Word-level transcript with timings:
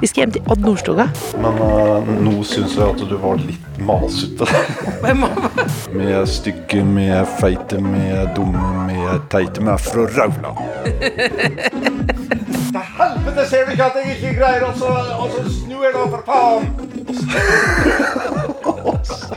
Vi 0.00 0.06
skal 0.06 0.20
hjem 0.20 0.32
til 0.32 0.42
Odd 0.52 0.60
Nordstoga. 0.60 1.06
Men 1.40 1.60
uh, 1.60 2.08
nå 2.20 2.42
syns 2.44 2.74
jeg 2.76 2.84
at 2.84 3.00
du 3.08 3.16
var 3.22 3.40
litt 3.40 3.78
masete. 3.80 4.44
Er 5.96 6.26
stygge, 6.28 6.82
er 7.06 7.24
feite, 7.38 7.76
er 7.80 8.28
dumme, 8.36 8.92
er 8.92 9.20
teite. 9.32 9.64
Er 9.64 9.80
fra 9.80 10.04
Rauland. 10.18 10.58
Til 12.76 12.84
helvete 12.98 13.46
ser 13.48 13.64
du 13.64 13.70
ikke 13.72 13.86
at 13.86 13.96
jeg 14.02 14.06
ikke 14.18 14.32
greier 14.36 14.62
å 14.68 14.72
snu 14.76 15.76
deg, 15.80 15.92
da, 15.96 16.02
for 16.12 16.22
faen! 16.28 16.64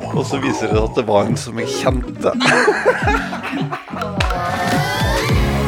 Og 0.10 0.26
så 0.28 0.38
viser 0.44 0.74
det 0.74 0.82
at 0.82 0.96
det 0.98 1.06
var 1.08 1.30
en 1.30 1.40
som 1.40 1.60
jeg 1.62 1.70
kjente. 1.80 2.36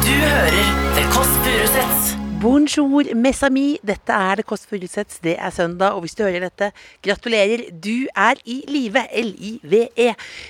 Du 0.02 0.12
hører 0.12 0.66
The 0.98 1.04
Kåss 1.14 1.32
Furuseths. 1.46 2.11
Bonjour, 2.42 3.04
mes 3.14 3.40
amis. 3.46 3.78
Dette 3.86 4.10
er 4.10 4.40
Det 4.40 4.44
Kåss 4.50 4.64
Furuseths. 4.66 5.20
Det 5.22 5.36
er 5.38 5.50
søndag, 5.54 5.94
og 5.94 6.02
hvis 6.02 6.16
du 6.18 6.24
hører 6.24 6.48
dette, 6.48 6.72
gratulerer. 7.04 7.68
Du 7.70 8.08
er 8.18 8.40
i 8.42 8.56
live. 8.66 9.04
L-I-V-E. 9.20 10.08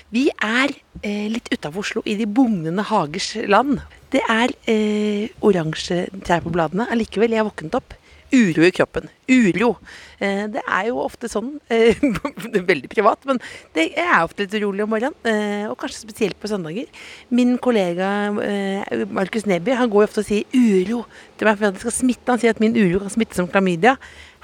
Vi 0.09 0.23
er 0.33 0.73
eh, 1.03 1.27
litt 1.29 1.51
utafor 1.53 1.83
Oslo, 1.83 2.01
i 2.09 2.15
de 2.17 2.25
bugnende 2.25 2.81
hagers 2.89 3.35
land. 3.45 3.83
Det 4.09 4.23
er 4.25 4.55
eh, 4.65 5.29
oransje 5.45 6.07
trær 6.25 6.41
på 6.41 6.55
bladene. 6.55 6.89
Allikevel, 6.89 7.35
jeg 7.35 7.43
har 7.43 7.51
våknet 7.51 7.77
opp. 7.77 7.93
Uro 8.33 8.63
i 8.65 8.71
kroppen. 8.73 9.09
Uro. 9.29 9.75
Eh, 10.17 10.47
det 10.49 10.61
er 10.65 10.87
jo 10.87 11.01
ofte 11.03 11.29
sånn. 11.29 11.51
Eh, 11.69 11.99
veldig 12.71 12.89
privat, 12.89 13.21
men 13.29 13.39
det 13.77 13.91
er 13.93 14.23
ofte 14.23 14.45
litt 14.45 14.55
urolig 14.57 14.85
om 14.85 14.91
morgenen. 14.95 15.17
Eh, 15.29 15.67
og 15.69 15.77
kanskje 15.81 16.01
spesielt 16.01 16.39
på 16.41 16.49
søndager. 16.49 16.89
Min 17.29 17.55
kollega 17.61 18.09
Markus 19.13 19.45
Neby 19.49 19.77
han 19.77 19.91
går 19.93 20.05
jo 20.05 20.09
ofte 20.09 20.23
og 20.23 20.29
sier 20.29 20.43
'uro' 20.49 21.03
til 21.37 21.49
meg 21.49 21.59
for 21.59 21.69
at 21.69 21.77
det 21.77 21.85
skal 21.85 21.97
smitte. 21.99 22.29
Han 22.31 22.41
sier 22.41 22.55
at 22.55 22.63
min 22.63 22.77
uro 22.77 23.03
kan 23.03 23.13
smitte 23.13 23.37
som 23.37 23.49
klamydia. 23.51 23.97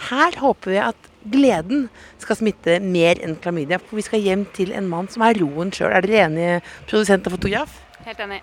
Her 0.09 0.37
håper 0.37 0.75
vi 0.75 0.79
at 0.83 1.09
gleden 1.25 1.89
skal 2.21 2.37
smitte 2.39 2.77
mer 2.83 3.19
enn 3.25 3.39
klamydia. 3.41 3.81
For 3.81 3.97
vi 3.97 4.05
skal 4.05 4.21
hjem 4.21 4.45
til 4.53 4.71
en 4.77 4.87
mann 4.91 5.09
som 5.09 5.25
er 5.25 5.41
roen 5.41 5.73
sjøl. 5.73 5.91
Er 5.91 6.05
dere 6.05 6.29
enige, 6.29 6.61
produsent 6.85 7.25
og 7.25 7.39
fotograf? 7.39 7.81
Helt 8.05 8.21
enig. 8.21 8.41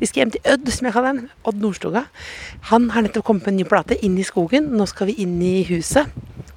Vi 0.00 0.08
skal 0.08 0.22
hjem 0.22 0.34
til 0.36 0.52
Ødd, 0.54 0.70
som 0.72 0.88
jeg 0.88 0.94
kaller 0.96 1.12
den. 1.12 1.30
Odd 1.44 1.60
Nordstoga. 1.60 2.04
Han 2.72 2.90
har 2.94 3.04
nettopp 3.04 3.26
kommet 3.28 3.46
med 3.46 3.52
en 3.52 3.60
ny 3.60 3.68
plate, 3.68 3.98
'Inn 4.00 4.18
i 4.18 4.26
skogen'. 4.26 4.70
Nå 4.76 4.86
skal 4.86 5.10
vi 5.10 5.18
inn 5.22 5.40
i 5.42 5.62
huset. 5.68 6.06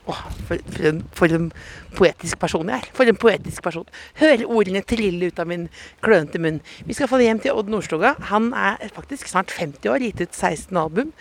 Åh, 0.07 0.23
for, 0.47 0.57
for, 0.67 0.85
en, 0.87 1.03
for 1.15 1.31
en 1.31 1.51
poetisk 1.95 2.39
person 2.39 2.67
jeg 2.67 2.81
er. 2.81 2.87
For 2.93 3.07
en 3.07 3.15
poetisk 3.15 3.63
person. 3.63 3.85
Hører 4.19 4.45
ordene 4.45 4.81
trille 4.83 5.29
ut 5.31 5.39
av 5.39 5.47
min 5.47 5.69
klønete 6.03 6.41
munn. 6.43 6.59
Vi 6.85 6.93
skal 6.93 7.07
få 7.07 7.21
hjem 7.23 7.39
til 7.39 7.55
Odd 7.55 7.71
Nordstoga. 7.71 8.15
Han 8.31 8.51
er 8.53 8.91
faktisk 8.95 9.31
snart 9.31 9.51
50 9.55 9.87
år, 9.93 10.03
gitt 10.03 10.25
ut 10.25 10.35
16 10.35 10.77
album. 10.77 11.13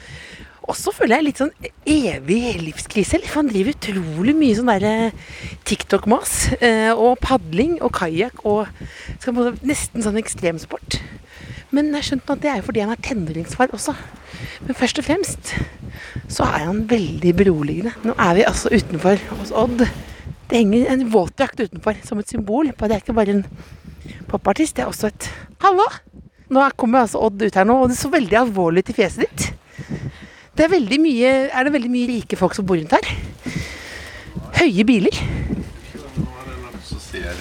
Og 0.70 0.76
så 0.78 0.92
føler 0.94 1.18
jeg 1.18 1.26
litt 1.26 1.40
sånn 1.42 1.54
evig 1.90 2.42
livskrise. 2.62 3.18
For 3.26 3.40
han 3.40 3.50
driver 3.50 3.74
utrolig 3.74 4.34
mye 4.38 4.58
sånn 4.58 4.70
derre 4.70 4.94
TikTok-mas. 5.68 6.34
Eh, 6.58 6.90
og 6.92 7.18
padling 7.22 7.78
og 7.82 7.94
kajakk 7.98 8.44
og 8.46 8.70
nesten 9.66 10.02
sånn 10.02 10.20
ekstremsport. 10.22 11.00
Men 11.72 11.88
jeg 11.96 12.04
skjønte 12.04 12.34
at 12.34 12.42
det 12.42 12.50
er 12.52 12.58
jo 12.60 12.66
fordi 12.66 12.82
han 12.84 12.92
er 12.92 13.00
tenåringsfar 13.00 13.72
også. 13.72 13.94
Men 14.66 14.76
først 14.76 15.00
og 15.00 15.06
fremst 15.06 15.54
så 16.32 16.44
er 16.44 16.66
han 16.66 16.82
veldig 16.88 17.32
beroligende. 17.38 17.94
Nå 18.04 18.14
er 18.20 18.34
vi 18.36 18.44
altså 18.48 18.72
utenfor 18.72 19.22
hos 19.38 19.52
Odd. 19.56 19.86
Det 20.50 20.60
henger 20.60 20.90
en 20.92 21.06
våtdrakt 21.12 21.62
utenfor 21.62 21.96
som 22.04 22.20
et 22.20 22.28
symbol 22.28 22.68
på 22.76 22.84
at 22.84 22.92
det 22.92 22.98
er 22.98 23.04
ikke 23.04 23.16
bare 23.16 23.38
en 23.38 23.46
popartist, 24.28 24.76
det 24.76 24.84
er 24.84 24.92
også 24.92 25.08
et 25.08 25.30
Hallo! 25.62 25.86
Nå 26.52 26.66
kommer 26.76 27.06
altså 27.06 27.22
Odd 27.24 27.40
ut 27.40 27.56
her 27.56 27.64
nå, 27.64 27.78
og 27.80 27.88
det 27.88 27.96
så 27.96 28.12
veldig 28.12 28.36
alvorlig 28.42 28.84
ut 28.84 28.92
i 28.92 28.96
fjeset 28.98 29.24
ditt. 29.24 29.48
Det 30.52 30.66
er 30.66 30.72
veldig 30.74 30.98
mye 31.00 31.28
Er 31.48 31.64
det 31.64 31.72
veldig 31.72 31.90
mye 31.92 32.08
rike 32.10 32.36
folk 32.36 32.52
som 32.56 32.66
bor 32.68 32.76
rundt 32.76 32.92
her? 32.92 33.06
Høye 34.60 34.84
biler. 34.84 35.22
Ser 36.84 37.40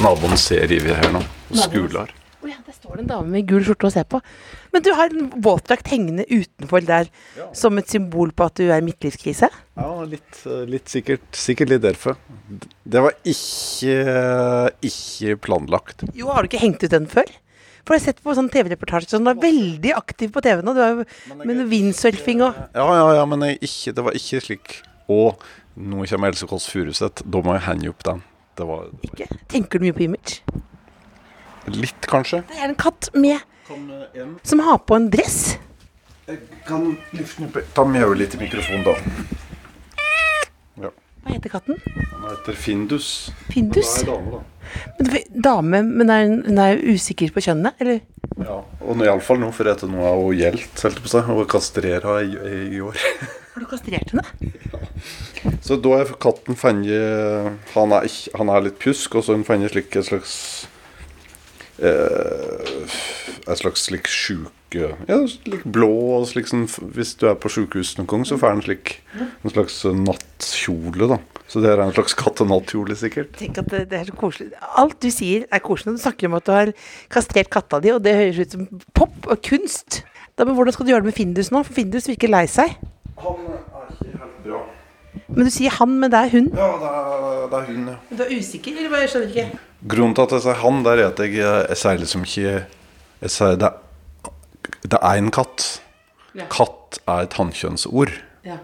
Naboen 0.00 0.36
ser 0.40 0.72
Iver 0.72 0.96
her 1.02 1.12
nå. 1.12 1.20
Og 1.52 2.23
Å 2.44 2.48
ja, 2.50 2.58
der 2.60 2.74
står 2.76 2.98
det 2.98 3.02
en 3.06 3.08
dame 3.08 3.32
med 3.32 3.46
gul 3.48 3.62
skjorte 3.64 3.88
å 3.88 3.92
se 3.94 4.02
på. 4.04 4.18
Men 4.74 4.82
du 4.84 4.90
har 4.92 5.12
en 5.14 5.30
våtdrakt 5.46 5.86
hengende 5.88 6.26
utenfor 6.28 6.84
der 6.84 7.08
som 7.56 7.80
et 7.80 7.88
symbol 7.88 8.34
på 8.36 8.44
at 8.44 8.60
du 8.60 8.66
er 8.66 8.82
i 8.82 8.84
midtlivskrise? 8.84 9.48
Ja, 9.80 9.86
litt, 10.04 10.42
litt 10.68 10.92
sikkert, 10.92 11.24
sikkert 11.32 11.72
litt 11.72 11.86
derfor. 11.86 12.18
Det 12.84 13.00
var 13.00 13.16
ikke, 13.24 13.96
ikke 14.84 15.38
planlagt. 15.46 16.04
Jo, 16.12 16.28
har 16.34 16.44
du 16.44 16.50
ikke 16.52 16.60
hengt 16.66 16.84
ut 16.84 16.92
den 16.92 17.08
før? 17.08 17.32
For 17.84 17.96
jeg 17.96 18.02
har 18.02 18.04
sett 18.10 18.20
på 18.24 18.36
sånn 18.36 18.52
TV-reportasjer 18.52 19.14
sånn, 19.16 19.24
du 19.24 19.32
er 19.32 19.40
veldig 19.40 19.96
aktiv 19.96 20.30
på 20.36 20.44
TV 20.44 20.60
nå. 20.64 20.76
Du 20.76 20.82
er 20.84 21.00
med 21.40 21.54
noe 21.54 21.68
windsurfing 21.72 22.44
og 22.44 22.60
Ja, 22.76 22.84
ja, 22.84 23.08
ja, 23.20 23.24
men 23.28 23.48
jeg, 23.48 23.58
ikke, 23.64 23.96
det 23.96 24.04
var 24.06 24.16
ikke 24.20 24.40
slik 24.44 24.76
Og 25.12 25.42
nå 25.80 26.04
kommer 26.08 26.32
Else 26.32 26.48
Kåss 26.48 26.68
Furuseth. 26.72 27.24
Da 27.24 27.40
må 27.44 27.56
jeg 27.56 27.66
henge 27.70 27.92
opp 27.92 28.04
den. 28.04 28.22
Det 28.56 28.68
var 28.68 28.88
ikke. 29.04 29.32
Tenker 29.52 29.80
du 29.80 29.88
mye 29.88 29.96
på 29.96 30.04
image? 30.06 30.44
Litt, 31.72 32.06
kanskje. 32.10 32.42
Det 32.50 32.58
er 32.60 32.68
en 32.70 32.78
katt 32.80 33.10
med 33.14 33.38
som 34.44 34.60
har 34.60 34.78
på 34.84 34.96
en 34.98 35.06
dress. 35.12 35.56
Jeg 36.28 36.38
kan 36.66 36.96
Ta 37.74 37.84
mjau 37.84 38.12
litt 38.16 38.34
i 38.36 38.40
mikrofonen, 38.40 38.84
da. 38.84 38.94
Ja. 40.84 40.90
Hva 41.24 41.32
heter 41.34 41.52
katten? 41.52 41.78
Han 42.12 42.26
heter 42.30 42.56
Findus. 42.58 43.08
Findus? 43.52 43.94
Men 44.04 44.08
er 44.08 44.12
dame, 44.12 44.30
da. 44.32 44.42
Men, 44.98 45.42
dame, 45.48 45.82
men 45.82 46.10
er, 46.10 46.26
hun- 46.28 46.42
hun 46.48 46.58
er 46.64 46.80
usikker 46.94 47.32
på 47.32 47.42
kjønnet, 47.44 47.74
eller? 47.80 48.00
Ja. 48.40 48.58
Og 48.80 49.04
iallfall 49.04 49.38
nå, 49.40 49.50
for 49.54 49.68
etter 49.70 49.88
nå 49.88 50.00
har 50.02 50.16
hun 50.20 50.36
gjeldt, 50.36 50.82
holdt 50.82 51.02
på 51.04 51.12
si, 51.12 51.18
og 51.36 51.48
kastrera 51.48 52.18
i, 52.24 52.32
i 52.76 52.80
år. 52.80 52.96
Har 53.54 53.62
du 53.62 53.66
kastrert 53.70 54.10
henne? 54.10 54.24
Så 55.62 55.76
da 55.78 55.90
er 56.00 56.08
katten 56.18 56.56
funnet 56.58 57.68
han, 57.76 57.92
er 57.94 58.08
han 58.34 58.50
er 58.50 58.64
litt 58.66 58.80
pjusk, 58.82 59.14
og 59.14 59.22
så 59.22 59.30
har 59.30 59.38
hun 59.38 59.44
funnet 59.46 59.76
et 59.78 59.94
slags 60.08 60.32
eh, 61.78 62.98
en 63.44 63.58
slags 63.58 63.86
slik 63.88 64.08
sjuke 64.10 64.50
Ja, 65.06 65.18
slik 65.30 65.62
blå 65.70 65.90
og 66.16 66.24
slik 66.26 66.48
sånn 66.50 66.64
Hvis 66.66 67.12
du 67.20 67.28
er 67.30 67.36
på 67.38 67.50
sjukehus 67.52 67.92
noen 67.98 68.08
gang, 68.10 68.24
så 68.26 68.38
får 68.40 68.56
en 68.56 68.64
slik 68.64 68.94
en 69.14 69.52
slags 69.52 69.76
nattkjole, 69.86 71.08
da. 71.14 71.18
Så 71.46 71.60
det 71.62 71.70
er 71.70 71.82
en 71.84 71.92
slags 71.94 72.16
kattenattkjole, 72.18 72.96
sikkert. 72.98 73.36
Tenk 73.38 73.60
at 73.60 73.68
det, 73.70 73.84
det 73.92 74.00
er 74.00 74.08
så 74.08 74.16
koselig. 74.18 74.48
Alt 74.80 74.96
du 75.04 75.10
sier 75.14 75.44
er 75.52 75.62
koselig. 75.62 75.94
Du 75.98 76.02
snakker 76.02 76.30
om 76.30 76.38
at 76.40 76.48
du 76.48 76.52
har 76.54 76.72
kastrert 77.12 77.52
katta 77.52 77.78
di, 77.84 77.92
og 77.94 78.00
det 78.02 78.16
høres 78.16 78.40
ut 78.40 78.56
som 78.56 78.64
pop 78.96 79.28
og 79.30 79.42
kunst. 79.44 80.00
Da, 80.34 80.42
men 80.48 80.56
Hvordan 80.56 80.74
skal 80.74 80.88
du 80.88 80.90
gjøre 80.90 81.04
det 81.04 81.12
med 81.12 81.18
Findus 81.20 81.52
nå? 81.54 81.62
For 81.62 81.76
Findus 81.76 82.08
virker 82.10 82.32
lei 82.32 82.46
seg. 82.50 82.74
Han 83.22 83.44
er 83.52 83.92
ikke 83.92 84.16
helt 84.24 84.40
bra. 84.48 84.64
Men 85.28 85.46
du 85.46 85.52
sier 85.54 85.76
han, 85.76 85.94
men 86.00 86.10
det 86.10 86.24
er 86.24 86.32
hun. 86.32 86.50
Ja, 86.58 86.72
det 86.80 86.90
er, 86.90 87.46
det 87.52 87.60
er 87.60 87.70
hun, 87.70 87.86
ja. 87.92 87.96
Du 88.10 88.24
er 88.24 88.34
usikker, 88.34 88.74
eller 88.80 88.90
hva? 88.90 89.04
Jeg 89.04 89.12
skjønner 89.12 89.30
ikke. 89.30 89.62
Grunnen 89.84 90.14
til 90.16 90.24
at 90.24 90.32
jeg 90.32 90.44
sier 90.46 90.60
han, 90.62 90.84
der 90.84 91.00
er 91.00 91.10
at 91.10 91.20
jeg, 91.20 91.36
jeg 91.36 91.76
sier 91.76 91.98
liksom 92.00 92.22
ikke 92.24 92.52
Jeg 93.24 93.32
sier 93.32 93.58
det, 93.60 93.70
det 94.84 95.00
er 95.00 95.18
en 95.20 95.30
katt. 95.32 95.66
Ja. 96.34 96.46
Katt 96.52 96.98
er 97.08 97.26
et 97.26 97.36
hannkjønnsord. 97.38 98.12
Ja. 98.44 98.58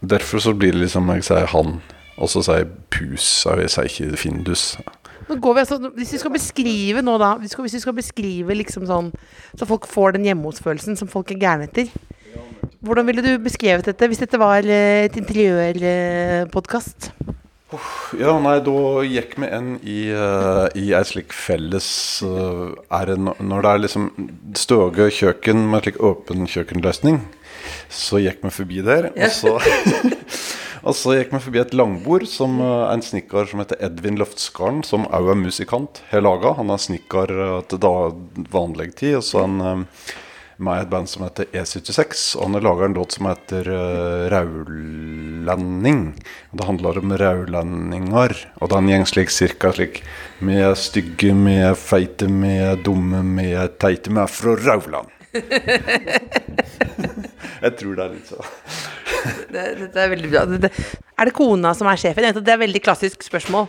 Derfor 0.00 0.40
så 0.44 0.52
blir 0.56 0.76
det 0.76 0.86
liksom 0.86 1.08
jeg 1.14 1.24
sier 1.26 1.48
han, 1.52 1.80
og 2.16 2.30
så 2.32 2.44
sier 2.44 2.62
jeg 2.62 2.70
pus, 2.92 3.26
og 3.48 3.60
jeg 3.64 3.72
sier 3.72 3.90
ikke 3.90 4.20
findus. 4.20 4.64
Nå 5.26 5.38
går 5.42 5.56
vi 5.56 5.62
altså, 5.64 5.78
Hvis 5.96 6.12
vi 6.14 6.18
skal 6.22 6.30
beskrive 6.30 7.02
nå 7.02 7.16
da 7.18 7.32
Hvis 7.40 7.48
vi 7.48 7.54
skal, 7.54 7.64
hvis 7.66 7.74
vi 7.74 7.80
skal 7.82 7.94
beskrive 7.96 8.54
liksom 8.54 8.84
sånn 8.86 9.08
Så 9.58 9.66
folk 9.66 9.88
får 9.90 10.14
den 10.14 10.28
hjemme-hos-følelsen 10.28 10.94
som 11.00 11.10
folk 11.10 11.32
er 11.34 11.40
gærne 11.40 11.66
etter. 11.66 11.90
Hvordan 12.86 13.08
ville 13.08 13.24
du 13.24 13.32
beskrevet 13.42 13.88
dette 13.88 14.06
hvis 14.06 14.20
dette 14.22 14.38
var 14.38 14.62
eh, 14.62 15.08
et 15.08 15.16
interiørpodkast? 15.18 17.10
Ja, 18.20 18.36
nei, 18.38 18.60
da 18.62 18.74
gikk 19.02 19.32
vi 19.42 19.48
inn 19.56 19.72
i, 19.82 19.96
uh, 20.14 20.68
i 20.78 20.92
ei 20.94 21.02
slik 21.08 21.32
felles 21.34 21.88
uh, 22.22 22.70
er 22.94 23.10
det 23.10 23.16
no- 23.26 23.34
Når 23.42 23.64
det 23.64 23.72
er 23.72 23.82
liksom 23.82 24.04
støge 24.54 25.08
kjøkken 25.16 25.64
med 25.72 25.82
slik 25.82 25.98
åpen 25.98 26.46
kjøkkenløsning, 26.46 27.18
så 27.90 28.22
gikk 28.22 28.44
vi 28.46 28.52
forbi 28.54 28.84
der. 28.86 29.10
Og 29.10 29.34
så 29.34 29.56
Og 30.86 30.94
så 30.94 31.16
gikk 31.16 31.32
vi 31.34 31.40
forbi 31.42 31.58
et 31.58 31.72
langbord 31.74 32.28
som 32.30 32.60
uh, 32.62 32.86
en 32.92 33.02
snekker 33.02 33.48
som 33.50 33.58
heter 33.64 33.80
Edvin 33.82 34.20
Løftskaren, 34.20 34.84
som 34.86 35.08
òg 35.10 35.32
er 35.32 35.40
musikant, 35.40 35.98
har 36.12 36.22
laga. 36.22 36.52
Han 36.60 36.70
er 36.70 36.78
snekker 36.78 37.32
eh, 37.34 37.56
til 37.66 37.80
da 37.82 37.90
vanlig 38.54 38.92
tid. 39.00 39.16
Og 39.18 39.24
så 39.26 39.42
en, 39.42 39.56
eh, 39.58 40.12
med 40.56 40.82
et 40.82 40.90
band 40.90 41.08
som 41.10 41.24
heter 41.26 41.48
E76. 41.52 42.36
Og 42.38 42.46
han 42.46 42.62
laga 42.64 42.86
en 42.86 42.96
låt 42.96 43.16
som 43.16 43.28
heter 43.28 43.68
uh, 43.68 44.28
Raulending. 44.32 46.02
Og 46.50 46.58
Det 46.60 46.68
handler 46.68 47.00
om 47.00 47.16
raulendinger. 47.22 48.36
Og 48.60 48.70
den 48.72 48.90
gjeng 48.92 49.06
slik 49.08 49.30
cirka 49.34 49.72
slik 49.76 50.02
med 50.38 50.76
stygge, 50.80 51.34
med 51.34 51.76
feite, 51.80 52.28
med 52.28 52.84
dumme, 52.86 53.22
med 53.22 53.78
teite, 53.82 54.10
med 54.12 54.30
fra 54.32 54.56
Rauland. 54.66 55.12
Jeg 57.64 57.72
tror 57.80 57.96
det 57.96 58.04
er 58.04 58.12
litt 58.14 58.30
sånn. 58.30 58.46
Det, 59.50 59.62
dette 59.80 59.98
er 59.98 60.10
veldig 60.12 60.28
bra. 60.30 60.44
Det, 60.46 60.58
det, 60.66 60.70
er 61.18 61.28
det 61.28 61.34
kona 61.34 61.72
som 61.74 61.88
er 61.90 61.98
sjefen? 61.98 62.22
Det 62.22 62.46
er 62.46 62.54
et 62.54 62.62
veldig 62.62 62.82
klassisk 62.84 63.24
spørsmål. 63.26 63.66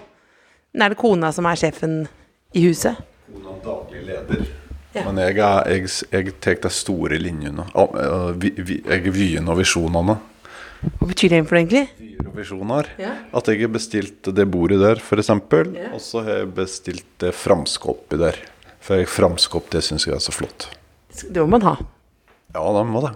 Men 0.76 0.86
er 0.86 0.94
det 0.94 1.00
kona 1.02 1.32
som 1.34 1.48
er 1.50 1.58
sjefen 1.58 1.96
i 2.54 2.62
huset? 2.68 3.00
Kona 3.32 3.56
er 3.56 3.62
daglig 3.66 4.04
leder. 4.06 4.44
Men 4.96 5.18
jeg, 5.22 5.38
er, 5.38 5.68
jeg, 5.70 5.90
jeg 6.12 6.32
tar 6.42 6.56
de 6.64 6.70
store 6.74 7.20
linjene. 7.22 7.66
Vi- 8.40 8.82
Jeg 8.86 9.06
er 9.08 9.12
vyene 9.14 9.50
og 9.54 9.60
visjonene. 9.60 10.16
Hva 11.00 11.08
betyr 11.10 11.30
det 11.34 11.42
for 11.50 11.58
egentlig? 11.58 11.84
Vyer 12.00 12.28
og 12.30 12.36
visjoner. 12.38 12.90
Ja. 13.02 13.12
At 13.34 13.48
jeg 13.50 13.62
har 13.62 13.72
bestilt 13.74 14.30
det 14.34 14.46
bordet 14.54 14.80
der, 14.80 14.96
f.eks. 15.02 15.30
Ja. 15.30 15.90
Og 15.94 16.02
så 16.02 16.24
har 16.24 16.40
jeg 16.44 16.54
bestilt 16.56 17.06
det 17.20 17.34
framskåpet 17.34 18.20
der. 18.22 18.38
For 18.80 18.96
jeg 19.02 19.10
framskåp, 19.10 19.70
det 19.74 19.82
syns 19.84 20.06
jeg 20.08 20.16
er 20.16 20.24
så 20.24 20.32
flott. 20.32 20.70
Det 21.18 21.42
må 21.42 21.48
man 21.58 21.62
ha. 21.66 21.76
Ja, 22.56 22.62
da 22.74 22.84
må 22.88 23.02
det. 23.04 23.14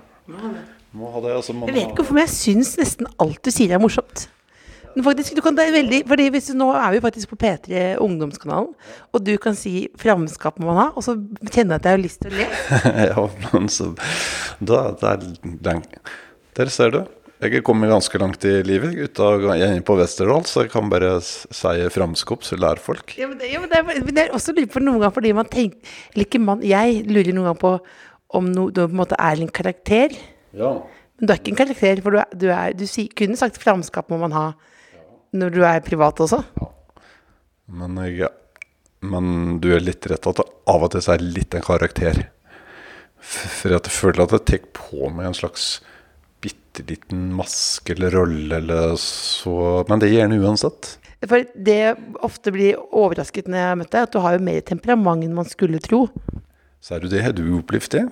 Må 0.91 1.11
ha 1.13 1.21
det, 1.23 1.31
altså, 1.37 1.53
man 1.55 1.69
Jeg 1.69 1.75
vet 1.77 1.87
ikke 1.87 2.01
hvorfor, 2.03 2.17
men 2.17 2.25
jeg 2.27 2.33
syns 2.35 2.73
nesten 2.81 3.07
alt 3.21 3.39
du 3.45 3.51
sier 3.53 3.71
er 3.77 3.79
morsomt. 3.81 4.25
Faktisk, 4.99 5.35
du 5.37 5.41
kan, 5.43 5.55
det 5.55 5.69
er 5.69 5.77
veldig, 5.77 6.01
fordi 6.09 6.27
hvis 6.33 6.49
Nå 6.57 6.67
er 6.75 6.91
vi 6.95 6.99
faktisk 7.03 7.31
på 7.31 7.39
P3 7.39 7.95
Ungdomskanalen, 8.03 8.73
og 9.13 9.23
du 9.23 9.37
kan 9.37 9.55
si 9.55 9.87
'framskap 9.95 10.59
må 10.59 10.73
man 10.73 10.81
ha', 10.81 10.91
og 10.95 11.03
så 11.03 11.15
kjenner 11.47 11.77
jeg 11.77 11.79
at 11.79 11.85
jeg 11.85 11.95
har 11.95 12.03
lyst 12.03 12.21
til 12.21 12.31
å 12.31 12.35
le. 12.35 12.47
ja, 13.11 13.25
men 13.53 13.69
så 13.71 13.93
da, 14.59 14.91
der, 15.01 15.23
den, 15.43 15.83
Der 16.57 16.65
ser 16.67 16.91
du. 16.91 17.05
Jeg 17.41 17.55
er 17.57 17.63
kommet 17.65 17.89
ganske 17.89 18.19
langt 18.21 18.43
i 18.45 18.61
livet. 18.61 18.93
Gutta 18.93 19.31
jeg 19.39 19.61
er 19.65 19.71
inne 19.73 19.81
på 19.81 19.95
Westerdal, 19.97 20.43
så 20.45 20.65
jeg 20.65 20.69
kan 20.69 20.91
bare 20.91 21.15
si 21.23 21.87
framskåp, 21.89 22.43
så 22.45 22.59
lærer 22.59 22.77
folk. 22.77 23.15
Ja, 23.17 23.27
men 23.27 23.39
det, 23.39 23.49
ja, 23.53 23.59
men 23.63 23.71
det, 23.71 24.05
men 24.05 24.13
det 24.13 24.27
er 24.27 24.35
også 24.35 24.53
lurer 24.53 24.69
på 24.69 24.83
noen 24.83 24.99
ganger 24.99 25.15
fordi 25.15 25.31
man 25.33 25.49
tenker 25.49 25.79
eller 26.13 26.27
ikke 26.27 26.39
man, 26.39 26.61
Jeg 26.61 27.05
lurer 27.07 27.33
noen 27.33 27.49
ganger 27.49 27.61
på 27.63 27.73
om 28.37 28.45
no, 28.45 28.69
du 28.69 28.83
på 28.83 28.91
en 28.91 28.99
måte 28.99 29.17
er 29.17 29.41
en 29.41 29.49
karakter. 29.49 30.13
Ja. 30.53 30.75
Men 31.17 31.27
du 31.27 31.33
er 31.33 31.39
ikke 31.39 31.51
en 31.55 31.61
karakter, 31.63 32.03
for 32.03 32.13
du, 32.13 32.19
er, 32.21 32.37
du, 32.37 32.47
er, 32.53 32.75
du 32.77 32.85
si, 32.87 33.07
kunne 33.17 33.39
sagt 33.39 33.57
'framskap 33.57 34.11
må 34.11 34.21
man 34.21 34.35
ha' 34.37 34.51
når 35.37 35.53
du 35.55 35.61
er 35.65 35.83
privat 35.85 36.19
også. 36.23 36.41
Men, 37.71 37.97
jeg, 38.11 38.29
men 39.05 39.57
du 39.63 39.69
er 39.75 39.83
litt 39.83 40.07
rett 40.11 40.27
at 40.27 40.41
av 40.43 40.85
og 40.87 40.91
til 40.93 41.07
er 41.13 41.23
litt 41.23 41.55
en 41.55 41.65
karakter. 41.65 42.25
For 43.21 43.73
jeg 43.73 43.93
føler 43.93 44.25
at 44.25 44.35
jeg 44.35 44.45
tar 44.49 44.67
på 44.75 45.11
meg 45.13 45.29
en 45.29 45.37
slags 45.37 45.75
bitte 46.41 46.83
liten 46.89 47.29
maske 47.37 47.93
eller 47.93 48.15
rolle 48.15 48.57
eller 48.57 48.95
så 48.99 49.83
Men 49.89 50.01
det 50.01 50.09
gjør 50.09 50.23
gjerne 50.23 50.41
uansett. 50.41 50.95
For 51.21 51.45
det 51.53 51.75
jeg 51.77 51.97
ofte 52.25 52.53
blir 52.53 52.79
overrasket 52.81 53.45
når 53.45 53.59
jeg 53.59 53.69
har 53.69 53.77
møtt 53.77 53.91
deg, 53.93 54.07
at 54.07 54.15
du 54.15 54.23
har 54.23 54.35
jo 54.35 54.45
mer 54.47 54.63
temperament 54.65 55.27
enn 55.27 55.37
man 55.37 55.49
skulle 55.49 55.81
tro. 55.83 56.07
Så 56.81 56.97
er 56.97 57.03
du 57.03 57.11
det. 57.11 57.21
Har 57.21 57.35
du 57.37 57.43
opplevd 57.59 57.93
det? 57.93 58.05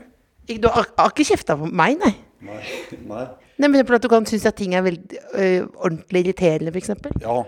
Du 0.61 0.67
har 0.69 0.85
ikke 1.07 1.25
kjefta 1.25 1.57
på 1.57 1.65
meg, 1.65 1.97
nei. 2.01 2.13
Nei. 2.45 2.61
Nei. 3.09 3.25
Nei, 3.59 3.67
men 3.67 3.83
at 3.83 4.05
du 4.05 4.07
kan 4.11 4.27
synes 4.27 4.47
at 4.47 4.55
ting 4.55 4.75
er 4.77 4.85
veldig 4.85 5.19
øh, 5.35 5.65
ordentlig 5.83 6.23
irriterende, 6.23 6.71
f.eks. 6.71 6.93
Ja, 7.19 7.41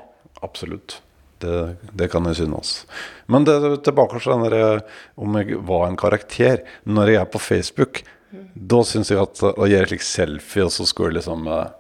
absolutt. 0.44 1.00
Det, 1.42 1.78
det 1.98 2.10
kan 2.12 2.28
jeg 2.30 2.42
synes. 2.44 2.74
Men 3.32 3.48
det, 3.48 3.56
tilbake 3.88 4.20
til 4.20 4.34
den 4.36 4.52
der, 4.52 4.84
om 5.18 5.38
jeg 5.40 5.62
var 5.66 5.88
en 5.88 5.98
karakter. 5.98 6.66
Når 6.84 7.14
jeg 7.14 7.22
er 7.22 7.30
på 7.32 7.42
Facebook, 7.42 8.04
da 8.54 8.82
syns 8.88 9.12
jeg 9.12 9.22
at 9.22 9.42
å 9.50 9.70
gjøre 9.70 9.90
slik 9.90 10.06
selfie, 10.06 10.68
og 10.68 10.74
så 10.76 10.86
skulle 10.88 11.14
jeg 11.14 11.22
liksom 11.22 11.48
eh, 11.52 11.72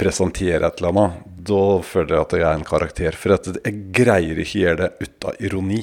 presentere 0.00 0.66
et 0.66 0.80
eller 0.80 0.90
annet, 0.90 1.22
da 1.50 1.62
føler 1.86 2.16
jeg 2.16 2.24
at 2.24 2.36
jeg 2.36 2.46
er 2.48 2.58
en 2.58 2.68
karakter. 2.72 3.16
For 3.20 3.36
at 3.36 3.48
jeg 3.54 3.80
greier 3.96 4.40
ikke 4.40 4.58
å 4.58 4.64
gjøre 4.64 4.80
det 4.82 5.08
ut 5.08 5.28
av 5.30 5.44
ironi. 5.50 5.82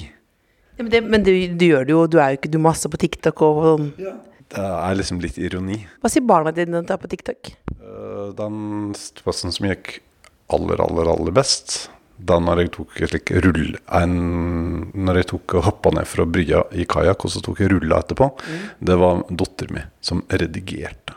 Ja, 0.78 0.84
men 0.84 0.94
det, 0.94 1.04
men 1.14 1.26
du, 1.26 1.32
du 1.58 1.70
gjør 1.70 1.86
det 1.86 1.96
jo. 1.96 2.02
Du 2.10 2.18
er 2.22 2.34
jo 2.34 2.42
ikke 2.42 2.54
du 2.54 2.60
masse 2.62 2.90
på 2.90 3.00
TikTok 3.02 3.46
og 3.46 3.62
sånn. 3.70 3.88
Det 4.54 4.64
er 4.64 4.96
liksom 4.96 5.20
litt 5.24 5.38
ironi. 5.42 5.82
Hva 6.02 6.10
sier 6.12 6.24
barna 6.28 6.54
dine 6.56 6.82
da 6.88 6.96
på 7.00 7.10
TikTok? 7.12 7.52
Eh, 7.82 8.32
Den 8.38 8.94
plassen 9.24 9.52
som 9.52 9.68
gikk 9.68 9.98
aller, 10.54 10.80
aller, 10.80 11.10
aller 11.12 11.36
best, 11.36 11.90
da 12.18 12.40
når 12.42 12.62
jeg 12.64 12.72
tok 12.78 12.96
et 13.04 13.12
slik 13.12 13.32
rull 13.46 13.76
en, 13.94 14.14
Når 14.96 15.20
jeg 15.20 15.28
tok 15.34 15.54
og 15.60 15.66
hoppa 15.68 15.92
ned 15.94 16.08
fra 16.10 16.26
brygga 16.26 16.64
i 16.74 16.86
kajakk, 16.90 17.26
og 17.28 17.34
så 17.36 17.42
tok 17.46 17.60
jeg 17.62 17.70
rulla 17.76 18.00
etterpå, 18.02 18.32
det 18.82 18.96
var 18.98 19.22
dattera 19.30 19.76
mi 19.76 19.84
som 20.02 20.24
redigerte. 20.32 21.14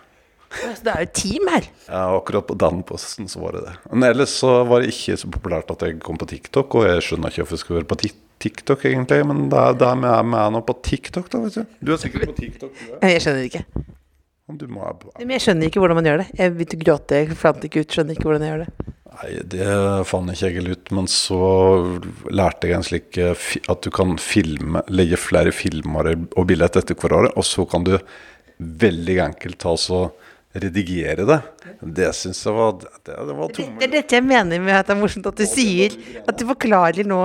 Så 0.50 0.83
det 0.83 0.91
er 0.91 0.99
jo 1.05 1.06
et 1.06 1.15
team 1.15 1.47
her. 1.49 1.69
Ja, 1.87 2.03
akkurat 2.19 2.49
på 2.50 2.56
den 2.59 2.83
posten 2.83 3.29
så 3.31 3.38
var 3.41 3.53
det 3.55 3.61
det. 3.69 3.75
Men 3.93 4.09
ellers 4.11 4.33
så 4.43 4.65
var 4.67 4.83
det 4.83 4.91
ikke 4.91 5.15
så 5.23 5.31
populært 5.31 5.71
at 5.71 5.85
jeg 5.87 6.00
kom 6.03 6.19
på 6.19 6.26
TikTok, 6.26 6.75
og 6.75 6.88
jeg 6.91 7.05
skjønner 7.06 7.31
ikke 7.31 7.44
hvorfor 7.44 7.55
jeg 7.56 7.62
skulle 7.62 7.81
være 7.85 7.91
på 7.94 8.00
Ti- 8.03 8.17
TikTok 8.41 8.85
egentlig, 8.89 9.25
men 9.29 9.49
det 9.53 9.59
er, 9.61 9.79
det 9.81 9.89
er 9.89 9.99
med, 10.01 10.37
jeg 10.39 10.55
nå 10.55 10.63
på 10.67 10.77
TikTok, 10.87 11.27
da, 11.33 11.41
vet 11.45 11.59
du. 11.59 11.75
Du 11.85 11.93
er 11.95 12.01
sikkert 12.01 12.31
på 12.31 12.37
TikTok, 12.39 12.71
du 12.73 12.95
er. 12.97 13.11
Jeg 13.15 13.25
skjønner 13.27 13.49
ikke. 13.49 13.65
Men 14.51 15.35
jeg 15.37 15.45
skjønner 15.45 15.69
ikke 15.69 15.83
hvordan 15.83 16.01
man 16.01 16.09
gjør 16.09 16.23
det. 16.25 16.31
Jeg 16.39 16.55
begynte 16.57 16.79
å 16.79 16.81
gråte, 16.85 17.21
jeg 17.21 17.37
fant 17.39 17.67
ikke 17.69 17.85
ut, 17.85 17.93
skjønner 17.95 18.17
ikke 18.17 18.27
hvordan 18.27 18.47
jeg 18.47 18.55
gjør 18.55 18.65
det. 18.65 18.89
Nei, 19.11 19.29
det 19.53 19.69
fant 20.09 20.33
ikke 20.33 20.51
jeg 20.51 20.75
ut, 20.79 20.91
men 20.97 21.11
så 21.11 21.43
lærte 22.33 22.71
jeg 22.71 22.79
en 22.79 22.87
slik 22.87 23.21
eh, 23.21 23.47
at 23.71 23.85
du 23.85 23.91
kan 23.95 24.17
filme, 24.23 24.83
legge 24.91 25.21
flere 25.21 25.53
filmer 25.55 26.15
og 26.17 26.49
bilder 26.49 26.81
etter 26.81 26.97
hverandre, 26.97 27.35
og 27.37 27.47
så 27.47 27.67
kan 27.69 27.87
du 27.87 27.95
veldig 28.61 29.19
enkelt 29.29 29.61
ta 29.61 29.77
så 29.79 30.07
redigere 30.57 31.27
det. 31.29 31.39
Det 31.81 32.09
syns 32.17 32.41
jeg 32.43 32.55
var 32.57 32.73
Det, 32.81 32.89
det 33.07 33.35
var 33.37 33.47
Det, 33.47 33.55
tomme 33.61 33.79
det 33.79 33.87
er 33.87 33.93
dette 34.01 34.19
jeg 34.19 34.27
mener 34.27 34.63
med 34.63 34.75
at 34.75 34.89
det 34.89 34.97
er 34.97 34.99
morsomt 34.99 35.29
at 35.31 35.39
du 35.39 35.47
sier 35.47 35.95
At 36.27 36.35
du 36.41 36.43
forklarer 36.49 37.07
nå 37.07 37.21